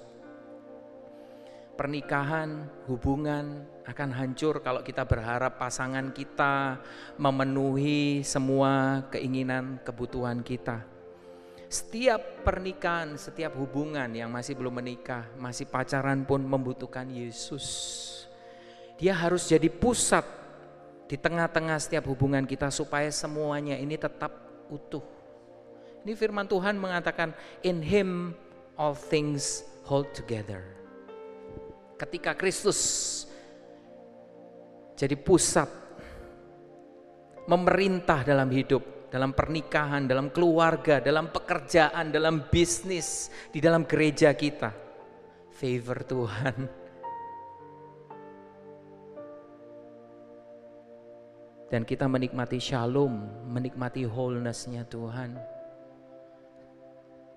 Pernikahan, 1.74 2.70
hubungan 2.86 3.66
akan 3.90 4.10
hancur 4.14 4.62
kalau 4.62 4.86
kita 4.86 5.02
berharap 5.10 5.58
pasangan 5.58 6.14
kita 6.14 6.78
memenuhi 7.18 8.22
semua 8.22 9.02
keinginan, 9.10 9.82
kebutuhan 9.82 10.46
kita. 10.46 10.93
Setiap 11.74 12.46
pernikahan, 12.46 13.18
setiap 13.18 13.58
hubungan 13.58 14.06
yang 14.14 14.30
masih 14.30 14.54
belum 14.54 14.78
menikah, 14.78 15.26
masih 15.42 15.66
pacaran 15.66 16.22
pun 16.22 16.46
membutuhkan 16.46 17.10
Yesus. 17.10 17.66
Dia 19.02 19.18
harus 19.18 19.50
jadi 19.50 19.74
pusat 19.74 20.22
di 21.10 21.18
tengah-tengah 21.18 21.82
setiap 21.82 22.06
hubungan 22.14 22.46
kita 22.46 22.70
supaya 22.70 23.10
semuanya 23.10 23.74
ini 23.74 23.98
tetap 23.98 24.30
utuh. 24.70 25.02
Ini 26.06 26.14
firman 26.14 26.46
Tuhan 26.46 26.78
mengatakan 26.78 27.34
in 27.66 27.82
him 27.82 28.38
all 28.78 28.94
things 28.94 29.66
hold 29.90 30.14
together. 30.14 30.62
Ketika 31.98 32.38
Kristus 32.38 32.78
jadi 34.94 35.18
pusat 35.18 35.74
memerintah 37.50 38.22
dalam 38.22 38.54
hidup, 38.54 38.93
dalam 39.14 39.30
pernikahan, 39.30 40.10
dalam 40.10 40.34
keluarga, 40.34 40.98
dalam 40.98 41.30
pekerjaan, 41.30 42.10
dalam 42.10 42.50
bisnis, 42.50 43.30
di 43.54 43.62
dalam 43.62 43.86
gereja 43.86 44.34
kita. 44.34 44.74
Favor 45.54 46.02
Tuhan. 46.02 46.58
Dan 51.70 51.86
kita 51.86 52.10
menikmati 52.10 52.58
shalom, 52.58 53.14
menikmati 53.54 54.02
wholeness-nya 54.02 54.82
Tuhan. 54.90 55.38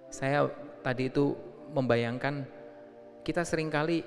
Saya 0.09 0.49
tadi 0.81 1.12
itu 1.12 1.37
membayangkan 1.77 2.41
kita 3.20 3.45
sering 3.45 3.68
kali 3.68 4.01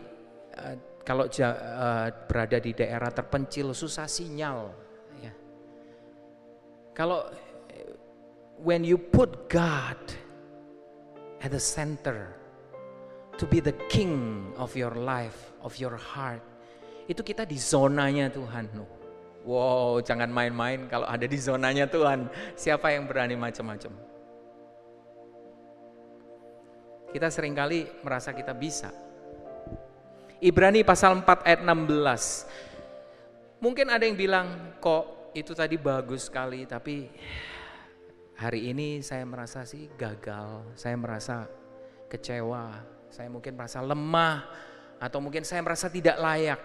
uh, 0.57 0.73
kalau 1.05 1.29
uh, 1.29 2.09
berada 2.25 2.57
di 2.57 2.73
daerah 2.73 3.13
terpencil 3.13 3.77
susah 3.77 4.09
sinyal. 4.09 4.73
Ya. 5.21 5.33
Kalau 6.97 7.29
when 8.59 8.83
you 8.83 8.99
put 8.99 9.47
God 9.47 9.97
at 11.39 11.51
the 11.51 11.59
center 11.59 12.35
to 13.39 13.47
be 13.47 13.63
the 13.63 13.75
king 13.87 14.51
of 14.59 14.75
your 14.75 14.91
life, 14.91 15.55
of 15.63 15.79
your 15.79 15.95
heart, 15.95 16.43
itu 17.07 17.23
kita 17.23 17.47
di 17.47 17.55
zonanya 17.55 18.27
Tuhan. 18.27 18.67
Wow, 19.47 20.03
jangan 20.03 20.27
main-main 20.27 20.91
kalau 20.91 21.07
ada 21.07 21.23
di 21.23 21.39
zonanya 21.39 21.87
Tuhan. 21.87 22.27
Siapa 22.59 22.91
yang 22.91 23.07
berani 23.07 23.39
macam-macam? 23.39 23.95
Kita 27.09 27.27
sering 27.31 27.55
kali 27.57 27.87
merasa 28.05 28.35
kita 28.35 28.53
bisa. 28.53 28.91
Ibrani 30.39 30.85
pasal 30.85 31.17
4 31.23 31.47
ayat 31.47 31.61
16. 31.65 33.63
Mungkin 33.63 33.87
ada 33.91 34.03
yang 34.05 34.15
bilang, 34.15 34.77
kok 34.79 35.33
itu 35.33 35.51
tadi 35.57 35.75
bagus 35.75 36.29
sekali, 36.29 36.63
tapi 36.69 37.09
hari 38.39 38.71
ini 38.71 39.03
saya 39.03 39.27
merasa 39.27 39.67
sih 39.67 39.91
gagal, 39.99 40.63
saya 40.79 40.95
merasa 40.95 41.43
kecewa, 42.07 42.71
saya 43.11 43.27
mungkin 43.27 43.59
merasa 43.59 43.83
lemah, 43.83 44.47
atau 44.95 45.19
mungkin 45.19 45.43
saya 45.43 45.59
merasa 45.59 45.91
tidak 45.91 46.15
layak. 46.15 46.61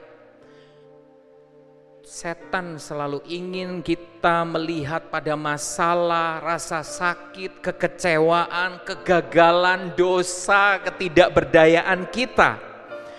Setan 2.07 2.79
selalu 2.79 3.27
ingin 3.27 3.83
kita 3.83 4.47
melihat 4.47 5.11
pada 5.11 5.35
masalah, 5.35 6.39
rasa 6.39 6.87
sakit, 6.87 7.59
kekecewaan, 7.59 8.87
kegagalan, 8.87 9.99
dosa, 9.99 10.79
ketidakberdayaan 10.79 12.07
kita. 12.07 12.61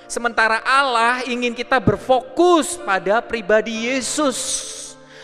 Sementara 0.08 0.64
Allah 0.64 1.28
ingin 1.28 1.52
kita 1.52 1.82
berfokus 1.82 2.80
pada 2.80 3.20
pribadi 3.20 3.90
Yesus. 3.90 4.64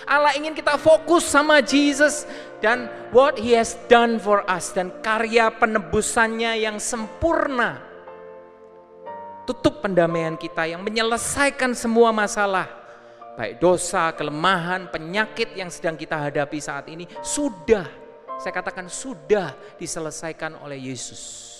Allah 0.09 0.35
ingin 0.35 0.57
kita 0.57 0.75
fokus 0.75 1.29
sama 1.29 1.61
Jesus 1.61 2.27
dan 2.61 2.87
what 3.09 3.35
he 3.35 3.57
has 3.57 3.75
done 3.89 4.21
for 4.21 4.45
us 4.45 4.71
dan 4.71 4.93
karya 5.01 5.49
penebusannya 5.51 6.61
yang 6.61 6.77
sempurna. 6.77 7.81
Tutup 9.49 9.81
pendamaian 9.81 10.37
kita 10.37 10.69
yang 10.69 10.85
menyelesaikan 10.85 11.73
semua 11.73 12.13
masalah. 12.13 12.69
Baik 13.35 13.57
dosa, 13.57 14.13
kelemahan, 14.13 14.93
penyakit 14.93 15.57
yang 15.57 15.73
sedang 15.73 15.97
kita 15.97 16.29
hadapi 16.29 16.61
saat 16.61 16.85
ini 16.93 17.09
sudah, 17.25 17.89
saya 18.37 18.53
katakan 18.53 18.85
sudah 18.85 19.57
diselesaikan 19.81 20.61
oleh 20.61 20.77
Yesus. 20.77 21.51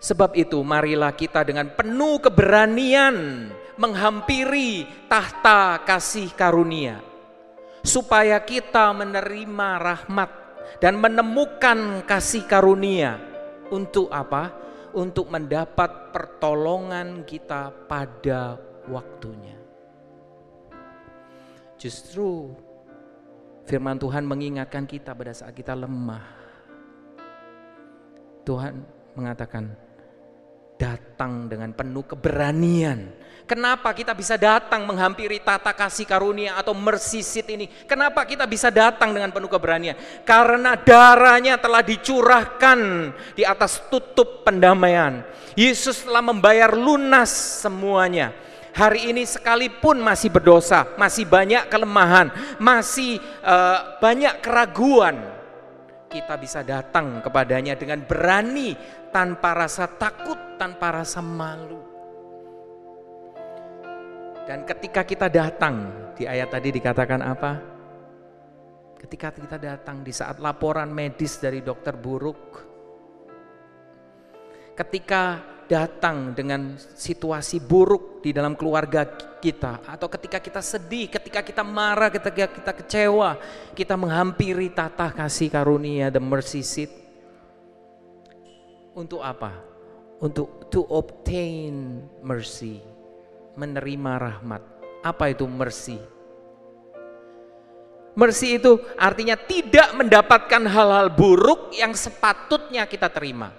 Sebab 0.00 0.38
itu 0.38 0.62
marilah 0.62 1.12
kita 1.12 1.42
dengan 1.42 1.72
penuh 1.74 2.22
keberanian 2.22 3.48
menghampiri 3.76 4.86
tahta 5.10 5.82
kasih 5.84 6.30
karunia. 6.32 7.15
Supaya 7.86 8.42
kita 8.42 8.90
menerima 8.90 9.68
rahmat 9.78 10.30
dan 10.82 10.98
menemukan 10.98 12.02
kasih 12.02 12.42
karunia. 12.44 13.16
Untuk 13.70 14.10
apa? 14.10 14.50
Untuk 14.90 15.30
mendapat 15.30 16.10
pertolongan 16.10 17.22
kita 17.22 17.70
pada 17.86 18.58
waktunya. 18.90 19.54
Justru 21.76 22.50
firman 23.68 24.00
Tuhan 24.00 24.24
mengingatkan 24.24 24.88
kita 24.88 25.12
pada 25.12 25.30
saat 25.30 25.52
kita 25.52 25.76
lemah. 25.76 26.24
Tuhan 28.46 28.82
mengatakan, 29.18 29.74
datang 30.76 31.48
dengan 31.48 31.72
penuh 31.72 32.04
keberanian. 32.04 33.26
Kenapa 33.46 33.94
kita 33.94 34.10
bisa 34.10 34.34
datang 34.34 34.82
menghampiri 34.82 35.38
tata 35.38 35.70
kasih 35.70 36.02
karunia 36.02 36.58
atau 36.58 36.74
mercy 36.74 37.22
seat 37.22 37.46
ini? 37.46 37.70
Kenapa 37.86 38.26
kita 38.26 38.42
bisa 38.42 38.74
datang 38.74 39.14
dengan 39.14 39.30
penuh 39.30 39.46
keberanian? 39.46 39.94
Karena 40.26 40.74
darahnya 40.74 41.54
telah 41.54 41.78
dicurahkan 41.78 42.78
di 43.38 43.46
atas 43.46 43.86
tutup 43.86 44.42
pendamaian. 44.42 45.22
Yesus 45.54 46.02
telah 46.02 46.26
membayar 46.26 46.74
lunas 46.74 47.30
semuanya. 47.62 48.34
Hari 48.74 49.14
ini 49.14 49.22
sekalipun 49.24 50.02
masih 50.02 50.28
berdosa, 50.28 50.84
masih 50.98 51.24
banyak 51.24 51.70
kelemahan, 51.70 52.28
masih 52.60 53.22
uh, 53.40 53.96
banyak 54.02 54.42
keraguan, 54.44 55.16
kita 56.16 56.40
bisa 56.40 56.64
datang 56.64 57.20
kepadanya 57.20 57.76
dengan 57.76 58.00
berani 58.00 58.72
tanpa 59.12 59.52
rasa 59.52 59.84
takut, 60.00 60.56
tanpa 60.56 61.04
rasa 61.04 61.20
malu. 61.20 61.84
Dan 64.48 64.64
ketika 64.64 65.04
kita 65.04 65.28
datang, 65.28 66.08
di 66.16 66.24
ayat 66.24 66.48
tadi 66.48 66.72
dikatakan 66.72 67.20
apa? 67.20 67.52
Ketika 68.96 69.28
kita 69.36 69.60
datang 69.60 70.00
di 70.00 70.14
saat 70.14 70.40
laporan 70.40 70.88
medis 70.88 71.36
dari 71.36 71.60
dokter 71.60 71.92
buruk, 71.92 72.64
ketika 74.72 75.55
datang 75.66 76.32
dengan 76.32 76.78
situasi 76.78 77.58
buruk 77.58 78.22
di 78.22 78.30
dalam 78.30 78.54
keluarga 78.54 79.06
kita, 79.42 79.82
atau 79.86 80.06
ketika 80.10 80.38
kita 80.38 80.62
sedih, 80.62 81.10
ketika 81.10 81.42
kita 81.42 81.62
marah, 81.66 82.10
ketika 82.10 82.46
kita 82.50 82.72
kecewa, 82.72 83.38
kita 83.74 83.94
menghampiri 83.94 84.70
tata 84.70 85.10
kasih 85.10 85.50
karunia, 85.50 86.10
the 86.10 86.22
mercy 86.22 86.62
seat. 86.62 86.90
Untuk 88.96 89.20
apa? 89.20 89.52
Untuk 90.22 90.72
to 90.72 90.82
obtain 90.88 92.06
mercy, 92.24 92.80
menerima 93.54 94.12
rahmat. 94.16 94.62
Apa 95.04 95.30
itu 95.30 95.44
mercy? 95.44 96.00
Mercy 98.16 98.56
itu 98.56 98.80
artinya 98.96 99.36
tidak 99.36 99.92
mendapatkan 99.92 100.62
hal-hal 100.64 101.12
buruk 101.12 101.76
yang 101.76 101.92
sepatutnya 101.92 102.88
kita 102.88 103.12
terima. 103.12 103.52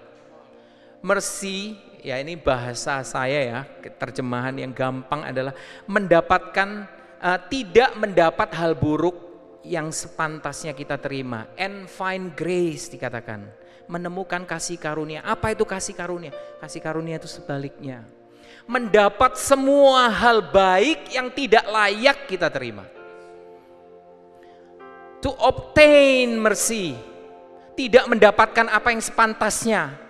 Mercy 1.06 1.78
ya 2.02 2.18
ini 2.22 2.38
bahasa 2.38 3.02
saya 3.02 3.40
ya, 3.44 3.60
terjemahan 3.98 4.56
yang 4.58 4.74
gampang 4.74 5.26
adalah 5.26 5.54
mendapatkan 5.86 6.90
uh, 7.22 7.40
tidak 7.50 7.94
mendapat 7.98 8.50
hal 8.54 8.78
buruk 8.78 9.28
yang 9.68 9.92
sepantasnya 9.92 10.72
kita 10.72 10.96
terima. 10.98 11.52
And 11.60 11.86
find 11.92 12.34
grace 12.34 12.88
dikatakan. 12.88 13.68
Menemukan 13.88 14.44
kasih 14.44 14.76
karunia. 14.76 15.24
Apa 15.24 15.56
itu 15.56 15.64
kasih 15.64 15.96
karunia? 15.96 16.36
Kasih 16.60 16.84
karunia 16.84 17.16
itu 17.20 17.28
sebaliknya. 17.28 18.04
Mendapat 18.68 19.40
semua 19.40 20.12
hal 20.12 20.44
baik 20.44 21.16
yang 21.16 21.32
tidak 21.32 21.64
layak 21.64 22.28
kita 22.28 22.52
terima. 22.52 22.84
To 25.24 25.32
obtain 25.40 26.36
mercy. 26.36 27.00
Tidak 27.80 28.10
mendapatkan 28.12 28.68
apa 28.68 28.92
yang 28.92 29.00
sepantasnya 29.00 30.07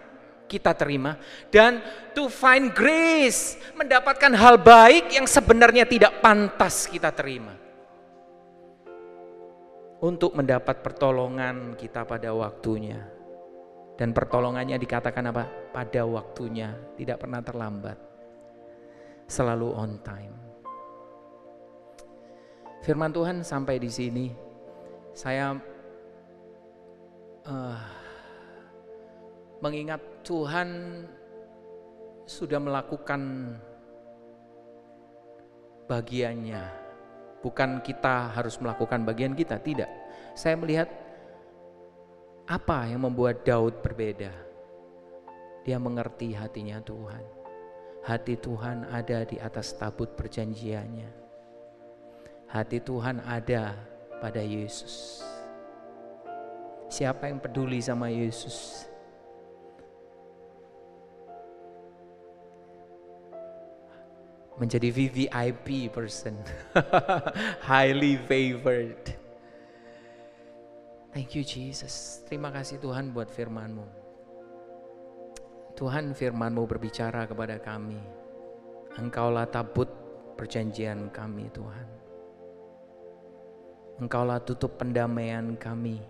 kita 0.48 0.72
terima 0.74 1.20
dan 1.52 1.84
to 2.16 2.32
find 2.32 2.72
grace 2.72 3.60
mendapatkan 3.76 4.34
hal 4.34 4.56
baik 4.58 5.14
yang 5.14 5.28
sebenarnya 5.28 5.86
tidak 5.86 6.24
pantas 6.24 6.88
kita 6.88 7.12
terima. 7.14 7.54
Untuk 9.98 10.38
mendapat 10.38 10.86
pertolongan 10.86 11.74
kita 11.74 12.06
pada 12.06 12.30
waktunya. 12.30 13.02
Dan 13.98 14.14
pertolongannya 14.14 14.78
dikatakan 14.78 15.26
apa? 15.34 15.74
Pada 15.74 16.06
waktunya 16.06 16.70
tidak 16.94 17.26
pernah 17.26 17.42
terlambat. 17.42 17.98
Selalu 19.26 19.74
on 19.74 19.98
time. 20.06 20.38
Firman 22.86 23.10
Tuhan 23.10 23.42
sampai 23.42 23.82
di 23.82 23.90
sini. 23.90 24.30
Saya 25.18 25.58
uh, 27.50 27.82
mengingat 29.66 30.00
Tuhan 30.28 30.70
sudah 32.28 32.60
melakukan 32.60 33.56
bagiannya. 35.88 36.68
Bukan 37.40 37.80
kita 37.80 38.36
harus 38.36 38.60
melakukan 38.60 39.08
bagian 39.08 39.32
kita, 39.32 39.56
tidak. 39.64 39.88
Saya 40.36 40.60
melihat 40.60 40.92
apa 42.44 42.92
yang 42.92 43.08
membuat 43.08 43.48
Daud 43.48 43.80
berbeda. 43.80 44.36
Dia 45.64 45.80
mengerti 45.80 46.36
hatinya 46.36 46.84
Tuhan. 46.84 47.24
Hati 48.04 48.36
Tuhan 48.36 48.84
ada 48.92 49.24
di 49.24 49.40
atas 49.40 49.80
tabut 49.80 50.12
perjanjiannya. 50.12 51.12
Hati 52.52 52.84
Tuhan 52.84 53.24
ada 53.24 53.80
pada 54.20 54.44
Yesus. 54.44 55.24
Siapa 56.92 57.32
yang 57.32 57.40
peduli 57.40 57.80
sama 57.80 58.12
Yesus? 58.12 58.88
Menjadi 64.58 64.90
VVIP 64.90 65.94
person. 65.94 66.34
Highly 67.70 68.18
favored. 68.26 69.14
Thank 71.14 71.38
you 71.38 71.46
Jesus. 71.46 72.26
Terima 72.26 72.50
kasih 72.50 72.82
Tuhan 72.82 73.14
buat 73.14 73.30
firman-Mu. 73.30 73.86
Tuhan 75.78 76.14
firman-Mu 76.18 76.66
berbicara 76.66 77.30
kepada 77.30 77.62
kami. 77.62 78.02
Engkaulah 78.98 79.46
tabut 79.46 79.90
perjanjian 80.34 81.14
kami 81.14 81.54
Tuhan. 81.54 81.88
Engkaulah 84.02 84.42
tutup 84.42 84.78
pendamaian 84.78 85.58
kami. 85.58 86.02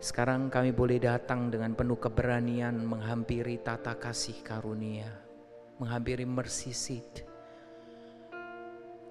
Sekarang 0.00 0.48
kami 0.48 0.72
boleh 0.72 0.96
datang 0.96 1.52
dengan 1.52 1.76
penuh 1.76 2.00
keberanian 2.00 2.72
menghampiri 2.88 3.60
tata 3.60 4.00
kasih 4.00 4.40
karunia 4.40 5.29
menghampiri 5.80 6.28
mercy 6.28 6.76
seat 6.76 7.24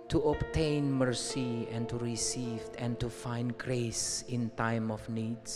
to 0.09 0.17
obtain 0.25 0.89
mercy 0.89 1.69
and 1.69 1.85
to 1.85 1.97
receive 2.01 2.65
and 2.81 2.97
to 2.97 3.05
find 3.09 3.53
grace 3.61 4.25
in 4.25 4.49
time 4.57 4.89
of 4.89 5.05
needs. 5.05 5.53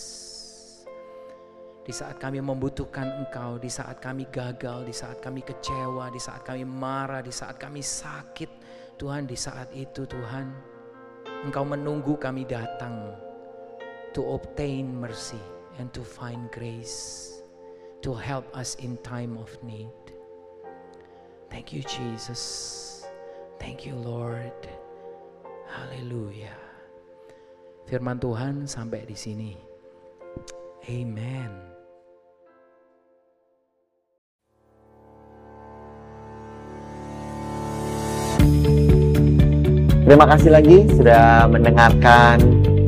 Di 1.84 1.92
saat 1.92 2.22
kami 2.22 2.40
membutuhkan 2.40 3.26
Engkau, 3.26 3.58
di 3.60 3.68
saat 3.68 4.00
kami 4.00 4.30
gagal, 4.30 4.88
di 4.88 4.96
saat 4.96 5.20
kami 5.20 5.44
kecewa, 5.44 6.08
di 6.14 6.22
saat 6.22 6.46
kami 6.46 6.64
marah, 6.64 7.20
di 7.20 7.34
saat 7.34 7.58
kami 7.58 7.82
sakit, 7.82 8.48
Tuhan, 8.96 9.26
di 9.28 9.36
saat 9.36 9.74
itu 9.74 10.06
Tuhan, 10.06 10.54
Engkau 11.44 11.66
menunggu 11.66 12.16
kami 12.16 12.46
datang 12.48 13.12
to 14.14 14.22
obtain 14.38 14.86
mercy 14.96 15.42
and 15.82 15.90
to 15.92 16.06
find 16.06 16.48
grace 16.54 17.28
to 18.06 18.14
help 18.14 18.46
us 18.54 18.78
in 18.78 19.02
time 19.02 19.36
of 19.42 19.50
need. 19.66 20.13
Thank 21.54 21.70
you, 21.70 21.86
Jesus. 21.86 23.06
Thank 23.62 23.86
you, 23.86 23.94
Lord. 23.94 24.58
Haleluya. 25.70 26.50
Firman 27.86 28.18
Tuhan 28.18 28.66
sampai 28.66 29.06
di 29.06 29.14
sini. 29.14 29.54
Amen. 30.90 31.54
Terima 40.10 40.26
kasih 40.26 40.50
lagi 40.58 40.90
sudah 40.90 41.46
mendengarkan 41.54 42.42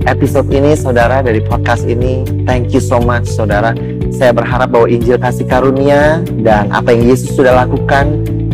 episode 0.10 0.50
ini 0.50 0.74
saudara 0.74 1.22
dari 1.22 1.38
podcast 1.46 1.86
ini. 1.86 2.26
Thank 2.50 2.74
you 2.74 2.82
so 2.82 2.98
much 2.98 3.30
saudara. 3.30 3.78
Saya 4.10 4.34
berharap 4.34 4.74
bahwa 4.74 4.90
Injil 4.90 5.22
kasih 5.22 5.46
karunia 5.46 6.26
dan 6.42 6.74
apa 6.74 6.98
yang 6.98 7.14
Yesus 7.14 7.38
sudah 7.38 7.62
lakukan 7.62 8.26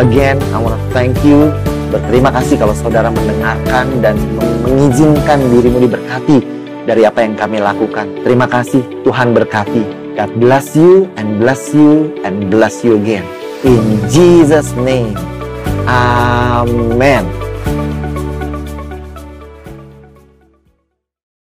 Again, 0.00 0.40
I 0.56 0.58
want 0.64 0.80
to 0.80 0.82
thank 0.96 1.12
you. 1.20 1.52
Berterima 1.92 2.32
kasih 2.32 2.56
kalau 2.56 2.72
saudara 2.72 3.12
mendengarkan 3.12 4.00
dan 4.00 4.16
mengizinkan 4.64 5.44
dirimu 5.52 5.84
diberkati 5.84 6.40
dari 6.88 7.04
apa 7.04 7.20
yang 7.20 7.36
kami 7.36 7.60
lakukan. 7.60 8.08
Terima 8.24 8.48
kasih, 8.48 8.80
Tuhan 9.04 9.36
berkati. 9.36 9.84
God 10.16 10.32
bless 10.40 10.72
you 10.72 11.04
and 11.20 11.36
bless 11.36 11.76
you 11.76 12.16
and 12.24 12.48
bless 12.48 12.80
you 12.80 12.96
again. 12.96 13.28
In 13.60 14.00
Jesus' 14.08 14.72
name. 14.72 15.20
Amen. 15.84 17.49